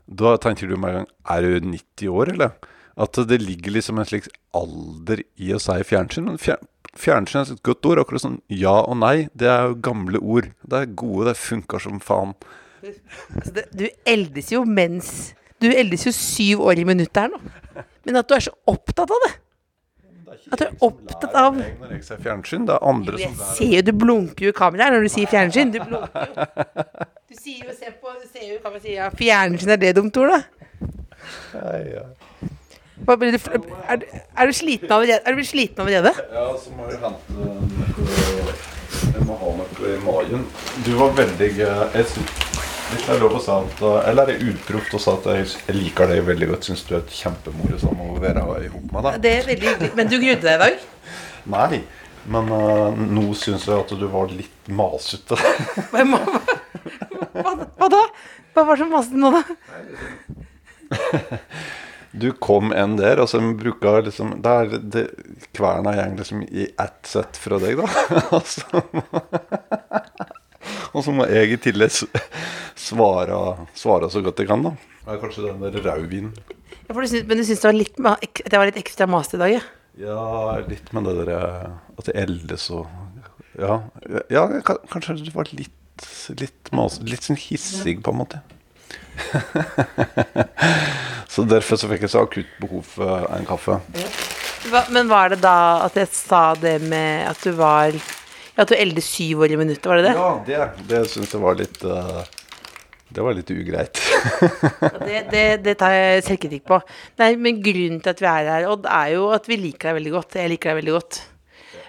Da 0.10 0.32
tenker 0.42 0.70
du 0.70 0.74
med 0.82 0.90
en 0.90 0.96
gang 1.04 1.08
Er 1.36 1.46
du 1.46 1.68
90 1.70 2.10
år, 2.10 2.32
eller? 2.34 2.56
At 2.98 3.20
det 3.30 3.38
ligger 3.44 3.76
liksom 3.76 4.00
en 4.00 4.08
slik 4.08 4.30
alder 4.56 5.22
i 5.38 5.52
å 5.54 5.60
si 5.62 5.76
fjernsyn. 5.86 6.26
Men 6.30 6.40
fjer, 6.42 6.58
fjernsyn 6.98 7.42
er 7.42 7.52
et 7.54 7.64
godt 7.68 7.86
ord. 7.90 8.02
Akkurat 8.02 8.24
sånn 8.24 8.40
ja 8.50 8.74
og 8.82 8.98
nei. 9.02 9.28
Det 9.36 9.50
er 9.52 9.70
jo 9.70 9.80
gamle 9.84 10.22
ord. 10.24 10.48
Det 10.64 10.80
er 10.80 10.94
gode, 10.98 11.28
det 11.30 11.38
funker 11.38 11.84
som 11.84 12.00
faen. 12.00 12.34
altså 13.36 13.52
det, 13.60 13.66
Du 13.76 13.86
eldes 14.06 14.52
jo 14.54 14.64
mens 14.66 15.34
Du 15.62 15.68
eldes 15.72 16.06
jo 16.08 16.14
syv 16.16 16.62
år 16.70 16.80
i 16.82 16.88
minuttet 16.88 17.26
her 17.26 17.34
nå. 17.34 17.42
Men 18.06 18.22
at 18.22 18.30
du 18.30 18.36
er 18.38 18.48
så 18.48 18.54
opptatt 18.70 19.12
av 19.12 19.22
det. 19.28 19.34
At 20.52 20.60
du 20.60 20.66
er 20.66 20.74
opptatt 20.88 21.36
av 21.38 21.56
Når 21.60 21.92
jeg 21.96 22.04
ser 22.08 22.20
fjernsyn, 22.26 22.66
det 22.68 22.74
er 22.76 22.86
andre 22.90 23.20
Jeg 23.22 23.32
som 23.36 23.46
ser 23.58 23.74
jo 23.78 23.82
du 23.88 23.92
blunker 24.06 24.46
jo 24.48 24.54
i 24.54 24.58
kameraet 24.58 24.96
når 24.96 25.06
du 25.08 25.12
sier 25.14 25.30
fjernsyn. 25.32 25.72
Du 25.76 25.80
blunker 25.84 26.30
jo. 26.30 26.46
Du 27.30 27.36
sier 27.42 27.66
jo, 27.68 27.74
se 27.76 27.90
på, 28.02 28.14
du 28.22 28.28
ser 28.32 28.46
jo 28.54 28.60
kameraet 28.64 28.86
sier 28.86 29.00
ja, 29.04 29.10
fjernsyn 29.20 29.74
er 29.76 29.82
det 29.82 29.94
dumt 29.98 30.18
ord, 30.22 30.36
da. 30.36 30.42
ja, 31.54 31.74
ja. 31.96 32.06
Hva 33.06 33.18
du, 33.20 33.26
er, 33.28 33.98
du- 34.00 34.06
er 34.40 34.48
du 34.48 34.54
sliten 34.56 34.92
allerede? 34.96 35.20
Er 35.26 35.34
du 35.36 35.40
blitt 35.42 35.50
sliten 35.52 35.82
allerede? 35.84 36.14
ja, 36.32 36.46
så 36.62 36.72
må 36.78 36.86
jeg 36.90 37.02
hente 37.02 37.36
noe 37.36 38.56
Jeg 39.16 39.26
må 39.28 39.36
ha 39.42 39.50
noe 39.60 39.90
i 39.92 39.98
magen. 40.06 40.46
Du 40.86 40.94
var 41.02 41.12
veldig 41.18 41.50
jeg 41.60 42.06
Hvis 42.86 43.06
det 43.08 43.16
er 43.16 43.22
lov 43.24 43.34
å 43.38 43.42
si 43.42 43.52
at 43.54 43.80
eh, 43.82 44.10
Eller 44.12 44.30
er 44.30 44.32
det 44.36 44.54
uproft 44.54 44.94
å 44.94 45.00
si 45.02 45.10
at 45.12 45.26
jeg, 45.32 45.46
liker 45.76 46.12
deg 46.12 46.26
veldig 46.28 46.50
godt? 46.52 46.68
Syns 46.70 46.84
du 46.88 46.94
er 46.96 47.02
et 47.02 47.16
kjempemorsom 47.18 48.02
å 48.06 48.10
være 48.22 48.44
i 48.62 48.72
hop 48.74 48.92
med 48.94 49.08
deg? 49.08 49.22
Det 49.24 49.32
er 49.32 49.48
veldig 49.50 49.70
hyggelig. 49.72 49.92
Men 49.98 50.12
du 50.12 50.18
grudde 50.22 50.46
deg 50.46 50.54
i 50.54 50.62
dag? 50.64 50.76
Nei, 51.56 51.80
men 52.36 52.52
uh, 52.54 52.90
nå 52.98 53.26
syns 53.38 53.66
jeg 53.70 53.78
at 53.78 53.96
du 53.98 54.06
var 54.10 54.30
litt 54.34 54.70
masete. 54.70 55.38
Hva, 57.36 57.52
hva, 57.76 57.88
da? 57.92 58.04
Hva 58.56 58.64
var 58.70 58.80
så 58.80 58.86
masete 58.90 59.20
nå, 59.20 59.34
da? 59.36 59.42
Du 62.16 62.30
kom 62.40 62.72
en 62.72 62.94
der, 62.96 63.20
og 63.20 63.28
så 63.28 63.42
bruker 63.60 64.06
liksom 64.06 64.38
Det 64.40 64.52
er 64.62 64.70
det, 64.80 65.02
Kverna 65.58 65.92
går 65.98 66.14
liksom 66.22 66.46
i 66.48 66.70
ett 66.72 67.10
sett 67.12 67.36
fra 67.42 67.60
deg, 67.60 67.82
da. 67.82 67.90
Og 68.38 68.48
så 68.48 68.64
må- 68.96 69.26
Og 70.96 71.04
så 71.04 71.12
må 71.12 71.28
jeg 71.28 71.58
i 71.58 71.60
tillegg 71.60 71.92
svare, 72.88 73.40
svare 73.76 74.10
så 74.12 74.22
godt 74.24 74.40
jeg 74.40 74.50
kan, 74.50 74.64
da. 74.64 74.76
Det 75.06 75.14
er 75.14 75.22
kanskje 75.22 75.48
den 75.50 75.64
der 75.66 75.82
rødvinen. 75.84 76.36
Ja, 76.86 76.94
for 76.94 77.02
du 77.02 77.10
syns, 77.10 77.26
men 77.28 77.40
du 77.40 77.44
syns 77.46 77.64
det 77.64 77.68
var 77.68 77.78
litt, 77.78 77.98
det 78.46 78.60
var 78.62 78.70
litt 78.70 78.80
ekstra 78.80 79.08
mas 79.10 79.34
i 79.34 79.42
dag, 79.42 79.58
ja? 79.58 79.64
Ja, 80.00 80.56
litt 80.68 80.92
med 80.96 81.08
det 81.08 81.14
der 81.22 81.30
eh, 81.32 81.68
At 81.96 82.10
det 82.10 82.18
eldes 82.20 82.66
og 82.76 82.90
Ja, 83.56 83.78
ja 84.28 84.42
kanskje 84.92 85.22
det 85.22 85.32
var 85.32 85.48
litt 85.56 85.72
Litt, 86.36 86.72
mas, 86.76 86.98
litt 87.08 87.24
sånn 87.24 87.40
hissig, 87.40 88.02
på 88.04 88.12
en 88.12 88.18
måte. 88.20 88.42
så 91.32 91.46
derfor 91.48 91.80
så 91.80 91.88
fikk 91.88 92.04
jeg 92.04 92.12
så 92.12 92.26
akutt 92.26 92.50
behov 92.60 92.90
for 92.98 93.24
en 93.32 93.48
kaffe. 93.48 93.78
Hva, 94.68 94.82
men 94.92 95.08
var 95.08 95.32
det 95.32 95.40
da 95.46 95.86
at 95.86 95.96
jeg 95.96 96.12
sa 96.12 96.50
det 96.60 96.82
med 96.84 97.24
at 97.30 97.40
du 97.48 97.56
var 97.56 97.96
ja, 98.56 98.64
At 98.64 98.72
du 98.72 98.76
eldes 98.78 99.08
syv 99.12 99.44
år 99.46 99.54
i 99.54 99.60
minuttet, 99.60 99.86
var 99.90 100.00
det 100.00 100.10
det? 100.10 100.16
Ja, 100.16 100.32
det, 100.48 100.88
det 100.90 101.04
syns 101.12 101.34
jeg 101.36 101.44
var 101.44 101.58
litt 101.60 101.82
uh, 101.84 102.24
Det 103.12 103.24
var 103.26 103.36
litt 103.38 103.52
ugreit. 103.52 104.02
Det, 105.06 105.20
det, 105.32 105.46
det 105.66 105.76
tar 105.80 105.94
jeg 105.94 106.24
selvkritikk 106.26 106.66
på. 106.68 106.80
Nei, 107.22 107.34
men 107.40 107.60
grunnen 107.64 108.00
til 108.04 108.14
at 108.16 108.24
vi 108.24 108.30
er 108.32 108.52
her, 108.54 108.68
Odd, 108.72 108.88
er 108.90 109.12
jo 109.14 109.28
at 109.36 109.48
vi 109.52 109.60
liker 109.60 109.92
deg 109.92 110.00
veldig 110.00 110.14
godt. 110.16 110.38
Jeg 110.40 110.52
liker 110.56 110.72
deg 110.72 110.80
veldig 110.82 110.96
godt. 110.96 111.20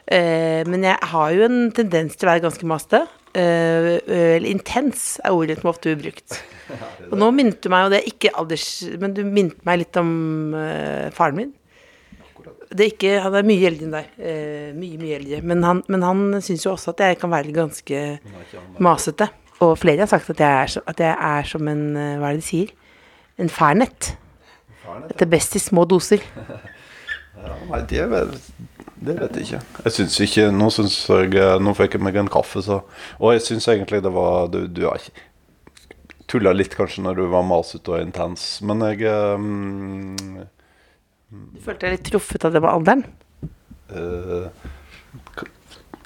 Uh, 0.07 0.63
men 0.71 0.85
jeg 0.87 1.11
har 1.13 1.31
jo 1.35 1.47
en 1.47 1.63
tendens 1.75 2.19
til 2.19 2.29
å 2.29 2.33
være 2.35 2.45
ganske 2.45 2.69
maste. 2.71 3.03
Uh, 3.37 3.97
Eller 4.07 4.51
intens 4.51 5.17
er 5.25 5.35
ordet 5.37 5.59
som 5.61 5.73
ofte 5.73 5.93
blir 5.93 6.11
brukt. 6.11 6.39
Og 7.11 7.17
nå 7.21 7.31
minnet 7.35 7.63
du 7.63 7.71
meg, 7.73 7.87
og 7.87 7.95
det 7.95 8.07
ikke 8.11 8.35
alders... 8.39 8.69
Men 9.01 9.15
du 9.15 9.23
minnet 9.25 9.63
meg 9.67 9.85
litt 9.85 9.99
om 10.01 10.11
uh, 10.57 11.09
faren 11.15 11.39
min. 11.39 11.55
Det 12.71 12.85
er 12.85 12.93
ikke, 12.93 13.13
han 13.23 13.37
er 13.39 13.47
mye 13.47 13.67
eldre 13.69 13.87
enn 13.87 13.95
deg. 13.95 14.15
Eh, 14.19 14.69
mye, 14.77 15.01
mye 15.01 15.19
eldre. 15.21 15.41
Men 15.47 15.65
han, 15.67 15.83
men 15.93 16.05
han 16.07 16.23
syns 16.45 16.67
jo 16.67 16.73
også 16.73 16.95
at 16.95 17.05
jeg 17.07 17.19
kan 17.21 17.33
være 17.33 17.55
ganske 17.55 18.05
masete. 18.83 19.29
Og 19.65 19.77
flere 19.81 20.05
har 20.05 20.11
sagt 20.11 20.31
at 20.35 20.41
jeg 20.43 20.63
er, 20.63 20.73
så, 20.75 20.83
at 20.87 21.01
jeg 21.01 21.15
er 21.15 21.49
som 21.49 21.69
en 21.71 21.85
eh, 21.97 22.17
Hva 22.21 22.31
er 22.31 22.37
det 22.37 22.45
de 22.45 22.49
sier? 22.49 22.73
En 23.41 23.53
fernet. 23.53 24.17
At 24.87 25.15
det 25.15 25.27
er 25.27 25.33
best 25.33 25.57
i 25.57 25.63
små 25.63 25.87
doser. 25.89 26.25
Nei, 27.71 27.81
det 27.89 28.05
vet, 28.11 28.35
det 28.97 29.15
vet 29.19 29.37
jeg 29.37 29.47
ikke. 29.47 29.63
Jeg 29.85 29.95
syns 29.97 30.19
ikke 30.25 30.45
Nå 30.55 30.71
syns 30.73 30.97
jeg 31.11 31.35
eh, 31.37 31.57
Nå 31.63 31.75
fikk 31.77 31.99
jeg 31.99 32.05
meg 32.07 32.17
en 32.17 32.31
kaffe, 32.33 32.63
så 32.65 32.81
Og 33.21 33.35
jeg 33.35 33.45
syns 33.45 33.69
egentlig 33.69 34.01
det 34.03 34.13
var 34.15 34.49
Du, 34.51 34.63
du 34.67 34.87
har 34.89 34.97
ikke 34.99 35.27
Tulla 36.27 36.51
litt 36.57 36.75
kanskje 36.75 37.05
når 37.05 37.21
du 37.21 37.27
var 37.31 37.45
masete 37.47 37.93
og 37.93 38.01
intens, 38.03 38.57
men 38.67 38.81
jeg 38.83 39.05
eh, 39.07 40.47
Du 41.31 41.61
følte 41.63 41.89
deg 41.89 41.97
litt 41.97 42.09
truffet 42.11 42.45
av 42.47 42.55
det 42.55 42.63
med 42.63 42.71
alderen? 42.71 43.05
eh, 43.91 44.47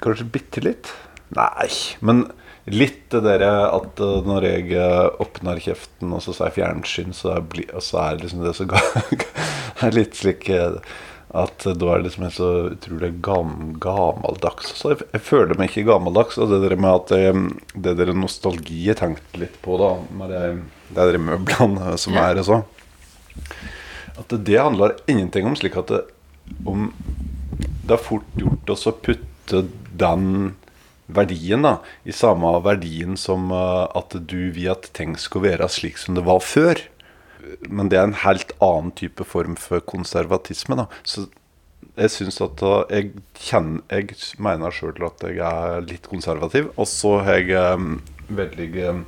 Kanskje 0.01 0.25
bitte 0.33 0.63
litt? 0.65 0.89
Nei, 1.37 1.67
men 2.01 2.23
litt 2.71 3.03
det 3.13 3.21
derre 3.27 3.51
at 3.69 4.01
eh, 4.01 4.17
når 4.25 4.47
jeg 4.47 4.73
eh, 4.81 5.05
åpner 5.21 5.61
kjeften 5.61 6.15
og 6.17 6.23
så 6.25 6.33
sier 6.35 6.55
fjernsyn, 6.57 7.13
så 7.15 7.35
er, 7.37 7.45
bli, 7.53 7.67
så 7.83 8.01
er 8.07 8.19
liksom 8.23 8.41
det 8.45 8.55
så 8.57 8.65
ga, 8.71 8.81
er 9.85 9.95
litt 9.95 10.17
slik 10.17 10.49
eh, 10.49 10.79
at 11.37 11.63
da 11.63 11.91
er 11.93 12.01
det 12.01 12.09
liksom 12.09 12.25
en 12.27 12.33
så 12.35 12.49
utrolig 12.73 13.13
gam, 13.23 13.53
gammeldags. 13.79 14.73
Så 14.75 14.91
jeg, 14.95 15.05
jeg 15.13 15.23
føler 15.23 15.55
meg 15.55 15.69
ikke 15.69 15.85
gammeldags. 15.87 16.35
Og 16.41 16.49
det 16.51 16.59
der 16.65 16.75
med 16.75 16.91
at 16.91 17.13
jeg, 17.15 17.45
det 17.85 17.93
der 18.01 18.11
nostalgi 18.17 18.81
jeg 18.89 18.97
tenkte 18.99 19.39
litt 19.39 19.55
på, 19.63 19.77
da, 19.79 19.93
med 20.19 20.33
det, 20.33 20.41
det 20.89 21.05
der 21.13 21.21
møblene 21.29 21.93
som 22.01 22.17
er 22.19 22.41
og 22.41 22.49
så 22.49 22.59
At 24.19 24.33
det 24.33 24.57
handler 24.59 24.97
ingenting 25.07 25.47
om 25.47 25.55
slik 25.55 25.77
at 25.79 25.91
det, 25.91 26.01
om 26.67 26.89
det 27.85 27.95
er 27.95 28.03
fort 28.03 28.27
gjort 28.39 28.73
å 28.73 28.95
putte 29.05 29.63
den 29.97 30.55
verdien 31.11 31.65
da, 31.65 31.77
i 32.07 32.15
samme 32.15 32.53
verdien 32.63 33.17
som 33.19 33.51
eh, 33.51 33.85
at 33.99 34.15
du 34.15 34.51
vil 34.55 34.71
at 34.71 34.87
ting 34.95 35.17
skal 35.19 35.45
være 35.45 35.67
slik 35.71 35.99
som 35.99 36.15
det 36.15 36.25
var 36.27 36.39
før. 36.45 36.79
Men 37.67 37.89
det 37.91 37.99
er 37.99 38.07
en 38.07 38.19
helt 38.23 38.53
annen 38.63 38.93
type 38.95 39.25
form 39.27 39.57
for 39.59 39.83
konservatisme. 39.83 40.77
da. 40.79 40.87
Så 41.03 41.27
jeg 41.97 42.13
syns 42.13 42.37
at 42.43 42.61
uh, 42.63 42.83
jeg 42.89 43.11
kjenner 43.35 43.81
Jeg 43.91 44.15
mener 44.39 44.71
sjøl 44.71 45.03
at 45.07 45.23
jeg 45.27 45.41
er 45.41 45.81
litt 45.83 46.07
konservativ. 46.07 46.69
Og 46.77 46.87
så 46.87 47.17
har 47.25 47.41
jeg 47.41 47.57
um, 47.75 47.97
veldig 48.29 48.69
um, 48.93 49.01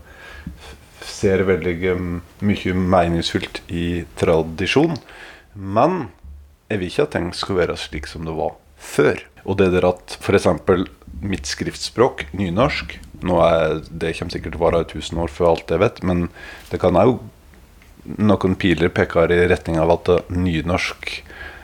Ser 1.03 1.45
veldig 1.47 1.77
um, 1.93 2.09
mye 2.45 2.73
meningsfullt 2.73 3.61
i 3.71 4.03
tradisjon. 4.19 4.97
Men 5.53 6.07
jeg 6.71 6.81
vil 6.81 6.91
ikke 6.91 7.07
at 7.07 7.15
ting 7.15 7.31
skal 7.37 7.59
være 7.61 7.77
slik 7.79 8.09
som 8.09 8.27
det 8.27 8.35
var 8.37 8.55
før. 8.79 9.21
Og 9.43 9.59
det 9.59 9.71
der 9.75 9.87
at 9.89 10.17
f.eks. 10.19 10.47
mitt 11.23 11.49
skriftspråk, 11.49 12.27
nynorsk 12.33 12.97
nå 13.23 13.39
er, 13.43 13.81
Det 13.87 14.15
kommer 14.17 14.35
sikkert 14.35 14.55
til 14.55 14.59
å 14.59 14.65
vare 14.65 14.83
i 14.83 14.89
tusen 14.89 15.21
år 15.23 15.31
før 15.31 15.53
alt 15.53 15.71
jeg 15.71 15.79
vet, 15.83 16.01
men 16.03 16.27
det 16.71 16.81
kan 16.83 16.99
òg 16.99 17.21
noen 18.19 18.57
piler 18.59 18.91
peker 18.91 19.31
i 19.31 19.45
retning 19.47 19.77
av 19.79 19.93
at 19.93 20.09
eh, 20.11 20.33
nynorsk 20.35 21.21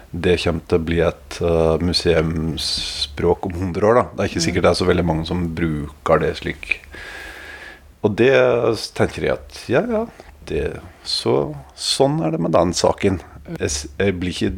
det 0.10 0.39
kommer 0.41 0.63
til 0.65 0.80
å 0.80 0.86
bli 0.88 1.02
et 1.06 1.36
uh, 1.45 1.75
museumsspråk 1.86 3.43
om 3.45 3.52
100 3.54 3.84
år. 3.86 3.99
da. 3.99 4.04
Det 4.10 4.23
er 4.23 4.32
ikke 4.32 4.41
sikkert 4.41 4.65
det 4.65 4.71
er 4.71 4.80
så 4.80 4.88
veldig 4.89 5.04
mange 5.06 5.25
som 5.30 5.43
bruker 5.54 6.23
det 6.23 6.32
slik. 6.39 6.80
Og 8.06 8.16
det 8.20 8.34
tenker 8.96 9.26
jeg 9.26 9.36
at 9.36 9.64
ja, 9.72 9.82
ja, 9.84 10.04
det, 10.48 10.64
så, 11.04 11.56
sånn 11.76 12.22
er 12.24 12.36
det 12.36 12.42
med 12.42 12.56
den 12.56 12.72
saken. 12.76 13.20
Jeg, 13.58 13.74
jeg 14.00 14.16
blir 14.22 14.36
ikke 14.36 14.54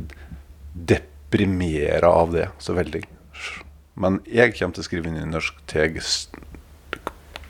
deprimera 0.91 2.12
av 2.21 2.36
det 2.36 2.47
så 2.62 2.75
veldig. 2.77 3.04
Men 4.01 4.21
jeg 4.30 4.56
kommer 4.56 4.77
til 4.77 4.84
å 4.84 4.88
skrive 4.88 5.10
inn 5.12 5.19
til 5.19 5.41
jeg 5.41 5.51
teg 5.71 5.99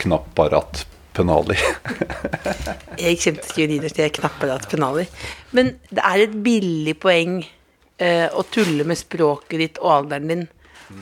knapparat 0.01 0.85
penali. 1.13 1.57
Jeg 3.01 3.17
kommer 3.19 3.41
til 3.41 3.43
å 3.43 3.49
skrive 3.49 3.75
inn 3.75 3.81
til 3.83 3.89
jeg 3.89 3.95
teg 3.97 4.13
knapparat 4.15 4.67
penali. 4.71 5.03
Men 5.55 5.73
det 5.91 6.03
er 6.07 6.23
et 6.23 6.35
billig 6.45 6.93
poeng 7.03 7.41
eh, 7.41 8.27
å 8.31 8.45
tulle 8.47 8.85
med 8.87 8.99
språket 8.99 9.57
ditt 9.59 9.81
og 9.81 9.91
alderen 9.97 10.31
din, 10.31 10.43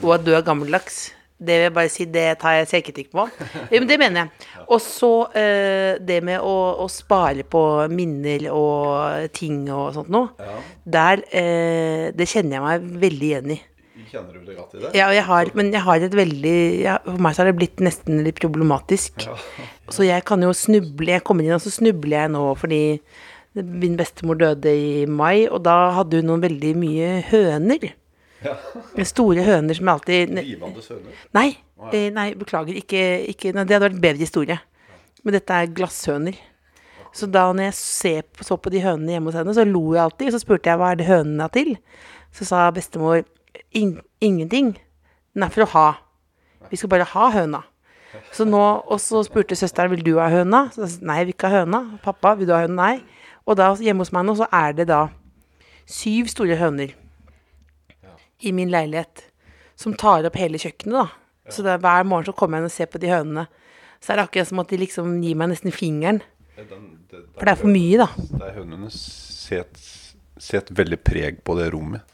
og 0.00 0.16
at 0.16 0.26
du 0.26 0.32
er 0.34 0.46
gammeldags. 0.46 0.98
Det 1.40 1.54
vil 1.56 1.64
jeg 1.64 1.72
bare 1.72 1.88
si, 1.88 2.04
det 2.12 2.24
tar 2.42 2.58
jeg 2.58 2.68
selvkritikk 2.68 3.14
på. 3.16 3.24
Ja, 3.72 3.78
men 3.78 3.88
det 3.88 3.96
mener 4.00 4.26
jeg. 4.26 4.46
Og 4.68 4.82
så 4.84 5.10
eh, 5.40 5.96
det 6.04 6.18
med 6.26 6.44
å, 6.44 6.54
å 6.84 6.88
spare 6.92 7.46
på 7.48 7.62
minner 7.88 8.44
og 8.52 9.30
ting 9.36 9.62
og 9.72 9.94
sånt 9.96 10.12
noe. 10.12 10.34
Der, 10.84 11.24
eh, 11.32 12.10
det 12.12 12.28
kjenner 12.28 12.58
jeg 12.58 12.66
meg 12.66 13.02
veldig 13.06 13.30
igjen 13.30 13.54
i. 13.56 13.58
Kjenner 14.10 14.36
du 14.36 14.46
deg 14.48 14.58
godt 14.58 14.76
i 14.76 14.82
det? 14.82 14.92
Ja, 14.98 15.08
jeg 15.14 15.24
har, 15.28 15.50
men 15.56 15.72
jeg 15.74 15.84
har 15.86 16.02
et 16.02 16.14
veldig 16.16 16.54
ja, 16.82 16.96
For 17.04 17.22
meg 17.22 17.34
så 17.36 17.42
har 17.42 17.50
det 17.50 17.58
blitt 17.60 17.82
nesten 17.84 18.22
litt 18.26 18.40
problematisk. 18.42 19.26
Så 19.90 20.06
jeg 20.06 20.24
kan 20.28 20.42
jo 20.42 20.52
snuble 20.56 21.12
Jeg 21.12 21.24
kommer 21.26 21.46
inn, 21.46 21.54
og 21.56 21.62
så 21.62 21.72
snubler 21.74 22.24
jeg 22.24 22.32
nå 22.34 22.44
fordi 22.58 22.82
min 23.54 23.96
bestemor 23.98 24.38
døde 24.38 24.70
i 24.70 25.06
mai, 25.10 25.48
og 25.50 25.64
da 25.66 25.90
hadde 25.96 26.20
hun 26.20 26.28
noen 26.30 26.44
veldig 26.44 26.70
mye 26.78 27.08
høner. 27.32 27.88
Store 29.04 29.44
høner 29.44 29.76
som 29.76 29.90
alltid 29.92 30.30
Givende 30.40 30.84
høner? 30.84 31.24
Nei, 31.36 31.48
nei 32.14 32.28
beklager. 32.38 32.76
Ikke, 32.80 33.02
ikke 33.28 33.52
nei, 33.56 33.66
Det 33.68 33.76
hadde 33.76 33.88
vært 33.88 33.98
en 33.98 34.04
bedre 34.04 34.24
historie. 34.24 34.58
Men 35.24 35.36
dette 35.36 35.56
er 35.56 35.72
glasshøner. 35.76 36.38
Så 37.12 37.26
da 37.26 37.48
når 37.52 37.70
jeg 37.70 38.24
så 38.46 38.56
på 38.56 38.70
de 38.72 38.80
hønene 38.84 39.16
hjemme 39.16 39.30
hos 39.30 39.38
henne, 39.40 39.54
så 39.56 39.66
lo 39.66 39.82
jeg 39.94 40.04
alltid. 40.04 40.32
Så 40.32 40.42
spurte 40.44 40.70
jeg 40.70 40.80
hva 40.80 40.92
er 40.92 41.00
det 41.00 41.08
hønene 41.10 41.48
er 41.48 41.54
til. 41.54 41.74
Så 42.32 42.46
sa 42.48 42.68
bestemor 42.74 43.24
In 43.74 43.98
ingenting. 44.22 44.76
Den 45.34 45.42
er 45.42 45.50
for 45.50 45.66
å 45.66 45.72
ha. 45.74 45.88
Vi 46.70 46.78
skal 46.78 46.90
bare 46.92 47.08
ha 47.12 47.30
høna. 47.34 47.64
Så 48.34 48.46
nå, 48.46 48.60
Og 48.86 48.98
så 49.02 49.22
spurte 49.26 49.58
søsteren 49.58 49.90
vil 49.90 50.04
du 50.06 50.16
ha 50.18 50.28
høna. 50.30 50.68
Så 50.74 50.84
jeg 50.84 50.92
sa, 50.94 51.04
nei, 51.06 51.18
jeg 51.20 51.26
vil 51.28 51.34
ikke 51.34 51.50
ha 51.50 51.62
høna. 51.64 51.82
Pappa, 52.02 52.34
vil 52.38 52.48
du 52.48 52.54
ha 52.54 52.62
høna? 52.64 52.78
Nei. 52.78 53.26
Og 53.46 53.58
da 53.58 53.72
hjemme 53.74 54.06
hos 54.06 54.12
meg 54.14 54.26
nå 54.26 54.36
så 54.38 54.46
er 54.54 54.74
det 54.78 54.86
da 54.90 55.08
syv 55.90 56.30
store 56.30 56.54
høner 56.60 56.94
i 58.40 58.52
min 58.56 58.70
leilighet 58.72 59.26
som 59.80 59.94
tar 59.96 60.26
opp 60.28 60.36
hele 60.36 60.60
kjøkkenet, 60.60 60.96
da. 60.96 61.06
Så 61.50 61.64
det 61.64 61.72
er, 61.72 61.82
hver 61.82 62.04
morgen 62.06 62.28
så 62.28 62.34
kommer 62.36 62.60
jeg 62.60 62.68
og 62.68 62.74
ser 62.74 62.90
på 62.92 63.00
de 63.02 63.10
hønene. 63.10 63.46
Så 64.00 64.12
er 64.12 64.20
det 64.20 64.26
akkurat 64.28 64.50
som 64.50 64.60
at 64.62 64.70
de 64.70 64.78
liksom 64.80 65.16
gir 65.24 65.38
meg 65.38 65.50
nesten 65.52 65.74
fingeren. 65.74 66.20
For 66.56 67.46
det 67.46 67.52
er 67.54 67.58
for 67.58 67.72
mye, 67.72 68.00
da. 68.00 68.08
De 68.40 68.50
hønene 68.58 68.90
set, 68.94 69.80
set 70.40 70.70
veldig 70.76 71.00
preg 71.04 71.40
på 71.44 71.56
det 71.58 71.70
rommet. 71.74 72.04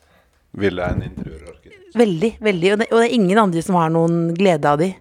Ville 0.57 0.87
en 0.89 1.03
interiørarkitekt. 1.05 1.97
Veldig, 1.97 2.31
veldig. 2.41 2.71
Og 2.73 2.81
det, 2.81 2.87
og 2.93 3.01
det 3.03 3.09
er 3.09 3.17
ingen 3.19 3.41
andre 3.43 3.62
som 3.65 3.77
har 3.77 3.93
noen 3.93 4.31
glede 4.37 4.71
av 4.71 4.81
de. 4.81 4.93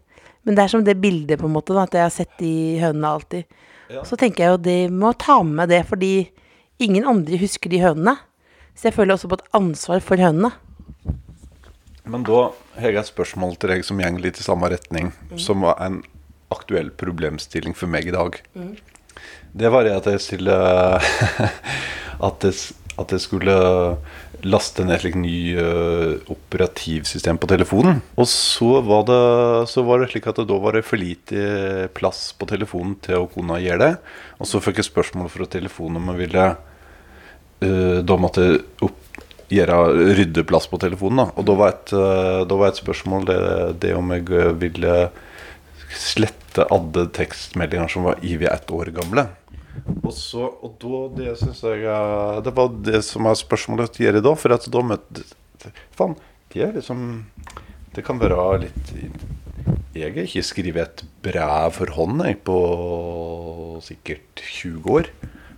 Men 0.45 0.57
det 0.57 0.65
er 0.65 0.73
som 0.73 0.83
det 0.85 0.97
bildet, 1.01 1.39
på 1.41 1.47
en 1.47 1.55
måte, 1.55 1.73
da, 1.73 1.85
at 1.87 1.95
jeg 1.95 2.05
har 2.05 2.13
sett 2.13 2.33
de 2.41 2.53
hønene 2.81 3.13
alltid. 3.17 3.55
Så 4.05 4.17
tenker 4.19 4.43
jeg 4.43 4.53
jo 4.55 4.61
det 4.65 4.79
må 4.93 5.13
ta 5.21 5.39
med 5.45 5.69
det, 5.71 5.83
fordi 5.89 6.27
ingen 6.81 7.07
andre 7.07 7.39
husker 7.41 7.71
de 7.71 7.81
hønene. 7.81 8.17
Så 8.75 8.89
jeg 8.89 8.97
føler 8.97 9.15
også 9.15 9.29
på 9.31 9.39
et 9.39 9.49
ansvar 9.57 10.03
for 10.03 10.21
hønene. 10.21 10.51
Men 12.05 12.25
da 12.27 12.41
har 12.77 12.91
jeg 12.91 13.01
et 13.01 13.09
spørsmål 13.09 13.55
til 13.57 13.73
deg 13.73 13.85
som 13.87 14.01
går 14.01 14.19
litt 14.21 14.39
i 14.39 14.45
samme 14.45 14.69
retning, 14.69 15.09
som 15.41 15.65
var 15.65 15.79
en 15.81 16.03
aktuell 16.53 16.91
problemstilling 16.93 17.73
for 17.77 17.89
meg 17.89 18.09
i 18.09 18.13
dag. 18.13 18.37
Det 19.55 19.71
var 19.71 19.87
det 19.87 19.95
at 19.95 20.09
jeg 20.11 20.21
stiller 20.21 20.99
at, 22.27 22.45
jeg, 22.45 22.75
at 23.01 23.15
jeg 23.15 23.23
skulle 23.23 23.55
laste 24.45 24.83
ned 24.85 24.97
et 24.97 25.03
slikt 25.05 25.17
ny 25.17 25.37
eh, 25.57 26.31
operativsystem 26.31 27.39
på 27.41 27.49
telefonen. 27.49 28.01
Og 28.19 28.27
så 28.29 28.81
var, 28.85 29.05
det, 29.07 29.21
så 29.71 29.83
var 29.87 30.01
det 30.01 30.11
slik 30.11 30.27
at 30.29 30.43
da 30.45 30.59
var 30.61 30.77
det 30.77 30.85
for 30.85 31.01
lite 31.01 31.87
plass 31.97 32.27
på 32.37 32.47
telefonen 32.49 32.97
til 33.05 33.23
å 33.23 33.29
kunne 33.31 33.61
gjøre 33.63 33.81
det. 33.81 33.91
Og 34.37 34.49
så 34.49 34.61
fikk 34.63 34.81
jeg 34.81 34.89
spørsmål 34.91 35.31
fra 35.33 35.49
telefonen 35.49 36.01
om 36.01 36.13
jeg 36.13 36.25
ville 36.25 36.45
uh, 36.51 37.99
Da 38.05 38.19
måtte 38.19 38.45
opp, 38.85 38.99
gjøre 39.51 39.77
rydde 40.17 40.43
plass 40.47 40.67
på 40.69 40.79
telefonen. 40.81 41.23
Da. 41.23 41.27
Og 41.37 41.47
da 41.47 41.55
var 41.59 41.73
et, 41.73 41.93
eh, 41.93 42.41
da 42.49 42.59
var 42.59 42.71
et 42.71 42.81
spørsmål 42.81 43.27
det, 43.29 43.39
det 43.83 43.95
om 43.97 44.13
jeg 44.15 44.27
eh, 44.33 44.51
ville 44.61 44.99
slette 45.95 46.65
alle 46.73 47.07
tekstmeldinger 47.15 47.91
som 47.91 48.07
var 48.09 48.21
over 48.21 48.47
ett 48.51 48.71
år 48.71 48.91
gamle. 48.95 49.27
Og, 50.01 50.11
så, 50.15 50.47
og 50.63 50.77
da, 50.79 51.01
det 51.17 51.33
synes 51.41 51.59
jeg 51.67 51.83
eh, 51.83 52.37
Det 52.45 52.53
var 52.55 52.69
det 52.87 53.01
som 53.03 53.27
er 53.27 53.35
spørsmålet 53.35 53.91
til 53.91 54.07
Jerry 54.07 54.23
da. 54.23 54.31
For 54.39 54.55
at 54.55 54.67
da 54.71 54.83
møtte 54.85 55.25
Faen, 55.97 56.15
det 56.53 56.61
er 56.63 56.75
liksom 56.77 57.25
Det 57.95 58.03
kan 58.05 58.19
være 58.21 58.37
litt 58.63 58.93
Jeg 59.97 60.13
har 60.15 60.21
ikke 60.23 60.45
skrevet 60.47 60.81
et 60.85 61.03
brev 61.25 61.75
for 61.75 61.91
hånd 61.97 62.23
jeg, 62.23 62.39
på 62.47 62.57
sikkert 63.83 64.43
20 64.43 64.91
år. 64.95 65.09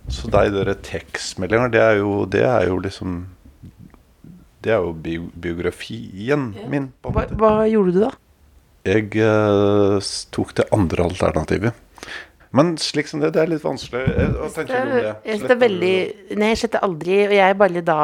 Så 0.08 0.30
de 0.32 0.50
der 0.54 0.72
er 0.72 1.98
jo, 2.00 2.24
det 2.24 2.42
er 2.42 2.68
jo 2.70 2.78
liksom 2.80 3.26
Det 4.68 4.74
er 4.76 4.82
jo 4.84 4.90
bio, 4.92 5.28
biografien 5.32 6.50
min. 6.68 6.90
på 7.00 7.12
Hva, 7.16 7.22
hva 7.40 7.52
gjorde 7.70 7.94
du 7.94 8.02
da? 8.02 8.10
Jeg 8.88 9.14
uh, 9.16 9.96
tok 10.34 10.50
det 10.58 10.66
andre 10.76 11.06
alternativet. 11.08 11.84
Men 12.52 12.74
slik 12.80 13.08
som 13.08 13.22
det, 13.22 13.30
det 13.36 13.40
er 13.42 13.48
litt 13.48 13.64
vanskelig. 13.64 14.02
å 14.04 14.48
tenke 14.52 14.68
tenker 14.68 14.82
om 14.82 14.92
det? 14.92 15.14
Jeg 15.24 15.40
sletter 15.40 15.58
veldig 15.62 15.94
Nei, 16.40 16.50
jeg 16.52 16.60
sletter 16.62 16.84
aldri. 16.84 17.16
Og 17.26 17.34
jeg 17.38 17.56
bare 17.62 17.84
da 17.84 18.02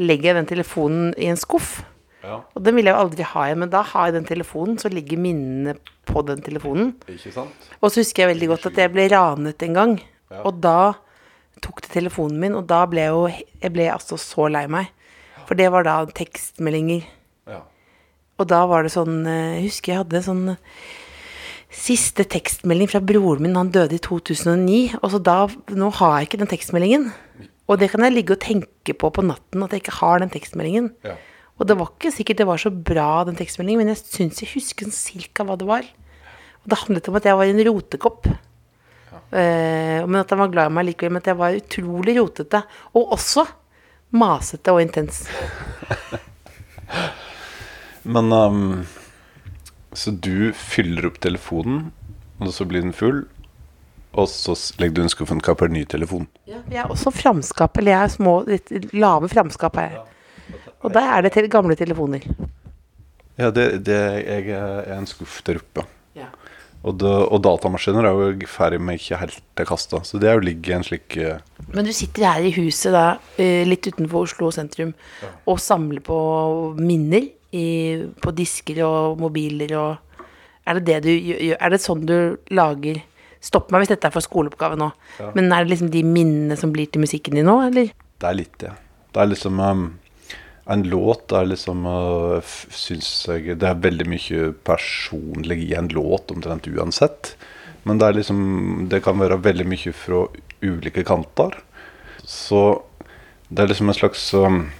legger 0.00 0.36
den 0.38 0.48
telefonen 0.48 1.12
i 1.16 1.28
en 1.32 1.40
skuff. 1.40 1.78
Ja, 2.24 2.38
Og 2.56 2.64
den 2.64 2.76
vil 2.76 2.88
jeg 2.88 2.96
jo 2.96 3.04
aldri 3.04 3.24
ha 3.28 3.46
igjen, 3.48 3.60
men 3.60 3.72
da 3.72 3.82
har 3.84 4.08
jeg 4.08 4.16
den 4.16 4.28
telefonen, 4.28 4.78
så 4.80 4.88
ligger 4.92 5.20
minnene 5.20 5.74
på 6.08 6.22
den 6.24 6.40
telefonen. 6.44 6.94
ikke 7.08 7.32
sant? 7.32 7.66
Og 7.80 7.90
så 7.92 8.00
husker 8.00 8.24
jeg 8.24 8.32
veldig 8.32 8.48
godt 8.54 8.68
at 8.70 8.80
jeg 8.80 8.92
ble 8.92 9.04
ranet 9.12 9.64
en 9.66 9.76
gang. 9.76 9.96
Ja. 10.32 10.40
Og 10.48 10.60
da 10.64 10.94
tok 11.64 11.82
de 11.84 11.92
telefonen 11.92 12.40
min, 12.40 12.56
og 12.56 12.64
da 12.68 12.82
ble 12.88 13.04
jeg 13.04 13.12
jo 13.12 13.26
Jeg 13.28 13.72
ble 13.72 13.88
altså 13.92 14.20
så 14.20 14.48
lei 14.52 14.64
meg. 14.72 14.88
For 15.48 15.58
det 15.58 15.70
var 15.74 15.86
da 15.86 15.96
tekstmeldinger. 16.16 17.06
Ja. 17.50 17.62
Og 18.40 18.48
da 18.50 18.64
var 18.70 18.84
det 18.84 18.94
sånn 18.94 19.22
eh, 19.28 19.58
Jeg 19.58 19.66
husker 19.68 19.92
jeg 19.92 20.02
hadde 20.02 20.24
sånn 20.24 20.44
Siste 21.74 22.22
tekstmelding 22.30 22.86
fra 22.86 23.00
broren 23.02 23.42
min, 23.42 23.56
han 23.58 23.72
døde 23.74 23.96
i 23.96 24.02
2009. 24.02 25.00
Og 25.00 25.08
så 25.10 25.18
da 25.18 25.38
Nå 25.74 25.90
har 25.98 26.20
jeg 26.20 26.28
ikke 26.28 26.40
den 26.44 26.52
tekstmeldingen. 26.52 27.08
Og 27.66 27.80
det 27.80 27.88
kan 27.90 28.04
jeg 28.04 28.14
ligge 28.14 28.36
og 28.36 28.44
tenke 28.44 28.94
på 28.94 29.10
på 29.10 29.24
natten, 29.24 29.64
at 29.64 29.72
jeg 29.72 29.82
ikke 29.82 29.98
har 29.98 30.20
den 30.22 30.30
tekstmeldingen. 30.30 30.92
Ja. 31.06 31.16
Og 31.58 31.66
det 31.70 31.76
var 31.78 31.90
ikke 31.92 32.12
sikkert 32.12 32.40
det 32.42 32.46
var 32.46 32.60
så 32.60 32.70
bra, 32.70 33.24
den 33.26 33.38
tekstmeldingen, 33.38 33.82
men 33.82 33.92
jeg 33.94 34.02
syns 34.02 34.42
jeg 34.42 34.52
husker 34.52 34.86
sånn 34.86 34.96
cirka 34.96 35.46
hva 35.46 35.56
det 35.58 35.68
var. 35.68 35.86
Og 36.62 36.72
det 36.72 36.80
handlet 36.82 37.08
om 37.08 37.18
at 37.18 37.28
jeg 37.28 37.38
var 37.38 37.50
en 37.50 37.64
rotekopp. 37.68 38.28
Eh, 39.34 40.00
men 40.04 40.20
at 40.20 40.30
han 40.30 40.42
var 40.42 40.52
glad 40.52 40.70
i 40.70 40.74
meg 40.74 40.88
likevel. 40.90 41.14
Men 41.14 41.22
at 41.22 41.30
jeg 41.30 41.40
var 41.40 41.58
utrolig 41.58 42.16
rotete. 42.18 42.62
Og 42.94 43.14
også 43.16 43.46
masete 44.14 44.74
og 44.74 44.82
intens. 44.84 45.24
Men 48.14 48.32
um, 48.32 48.86
Så 49.92 50.10
du 50.10 50.52
fyller 50.56 51.06
opp 51.08 51.20
telefonen, 51.22 51.92
og 52.42 52.52
så 52.52 52.66
blir 52.68 52.84
den 52.84 52.96
full, 52.96 53.24
og 54.14 54.28
så 54.30 54.54
legger 54.78 54.98
du 54.98 55.04
en 55.04 55.12
skuffen 55.12 55.40
og 55.42 55.46
kapper 55.46 55.70
en 55.70 55.76
ny 55.78 55.84
telefon. 55.90 56.26
Jeg 56.46 56.82
er 56.82 56.90
også 56.90 57.12
framskap, 57.14 57.78
eller 57.78 57.94
jeg 57.94 58.02
er 58.02 58.14
små, 58.14 58.34
litt 58.48 58.94
lave 58.94 59.30
framskap 59.30 59.78
er 59.82 59.94
jeg. 59.94 60.04
Og 60.84 60.92
der 60.92 61.08
er 61.16 61.24
det 61.24 61.32
til 61.34 61.48
gamle 61.50 61.76
telefoner. 61.78 62.26
Ja, 63.38 63.50
det, 63.50 63.86
det 63.86 63.96
jeg 63.96 64.50
er 64.54 64.98
en 64.98 65.08
skuff 65.10 65.40
der 65.46 65.62
oppe. 65.62 65.86
Ja. 66.84 66.90
Og, 66.90 66.98
det, 67.00 67.10
og 67.32 67.40
datamaskiner 67.40 68.04
er 68.04 68.18
jo 68.18 68.48
ferdig 68.50 68.80
med 68.84 69.00
ikke 69.00 69.16
helt 69.22 69.38
til 69.56 69.68
kasta. 69.68 70.02
Så 70.04 70.20
det 70.20 70.28
er 70.28 70.36
jo 70.36 70.44
ligger 70.44 70.76
en 70.76 70.84
slik 70.84 71.16
eh, 71.16 71.40
Men 71.72 71.88
du 71.88 71.92
sitter 71.96 72.26
her 72.28 72.44
i 72.44 72.52
huset 72.58 72.92
da, 72.92 73.06
eh, 73.40 73.64
litt 73.64 73.88
utenfor 73.88 74.26
Oslo 74.28 74.50
sentrum, 74.52 74.92
og 75.48 75.62
samler 75.64 76.04
på 76.04 76.18
minner 76.76 77.30
i, 77.54 77.66
på 78.20 78.34
disker 78.36 78.82
og 78.84 79.20
mobiler 79.22 79.76
og 79.78 80.20
Er 80.66 80.80
det 80.80 80.84
det 80.88 81.00
du 81.04 81.10
Er 81.54 81.70
det 81.70 81.78
sånn 81.84 82.02
du 82.08 82.36
lager 82.50 82.98
Stopp 83.44 83.68
meg 83.70 83.82
hvis 83.82 83.92
dette 83.92 84.08
er 84.08 84.14
for 84.14 84.24
skoleoppgave 84.24 84.78
nå. 84.80 84.86
Men 85.36 85.52
er 85.52 85.66
det 85.66 85.74
liksom 85.74 85.90
de 85.92 86.00
minnene 86.00 86.56
som 86.56 86.70
blir 86.72 86.88
til 86.88 87.02
musikken 87.04 87.36
din 87.36 87.44
nå, 87.44 87.58
eller? 87.66 87.90
Det 87.92 88.28
er 88.30 88.38
litt 88.38 88.54
det. 88.62 88.70
Det 89.12 89.20
er 89.20 89.28
liksom 89.28 89.60
ehm, 89.60 89.82
En 90.66 90.82
låt 90.88 91.32
er 91.32 91.50
liksom 91.50 91.84
uh, 91.84 92.54
jeg 92.88 93.58
Det 93.60 93.68
er 93.68 93.82
veldig 93.84 94.06
mye 94.08 94.52
personlig 94.64 95.58
i 95.66 95.74
en 95.76 95.90
låt, 95.92 96.32
omtrent 96.32 96.68
uansett. 96.68 97.34
Men 97.84 98.00
det 98.00 98.14
liksom 98.16 98.88
Det 98.88 99.02
kan 99.04 99.20
være 99.20 99.42
veldig 99.44 99.66
mye 99.68 99.92
fra 99.92 100.24
ulike 100.62 101.04
kanter. 101.04 101.60
Så 102.24 102.82
det 103.48 103.62
er 103.62 103.68
liksom 103.68 103.92
en 103.92 104.00
slags 104.00 104.32
um, 104.34 104.70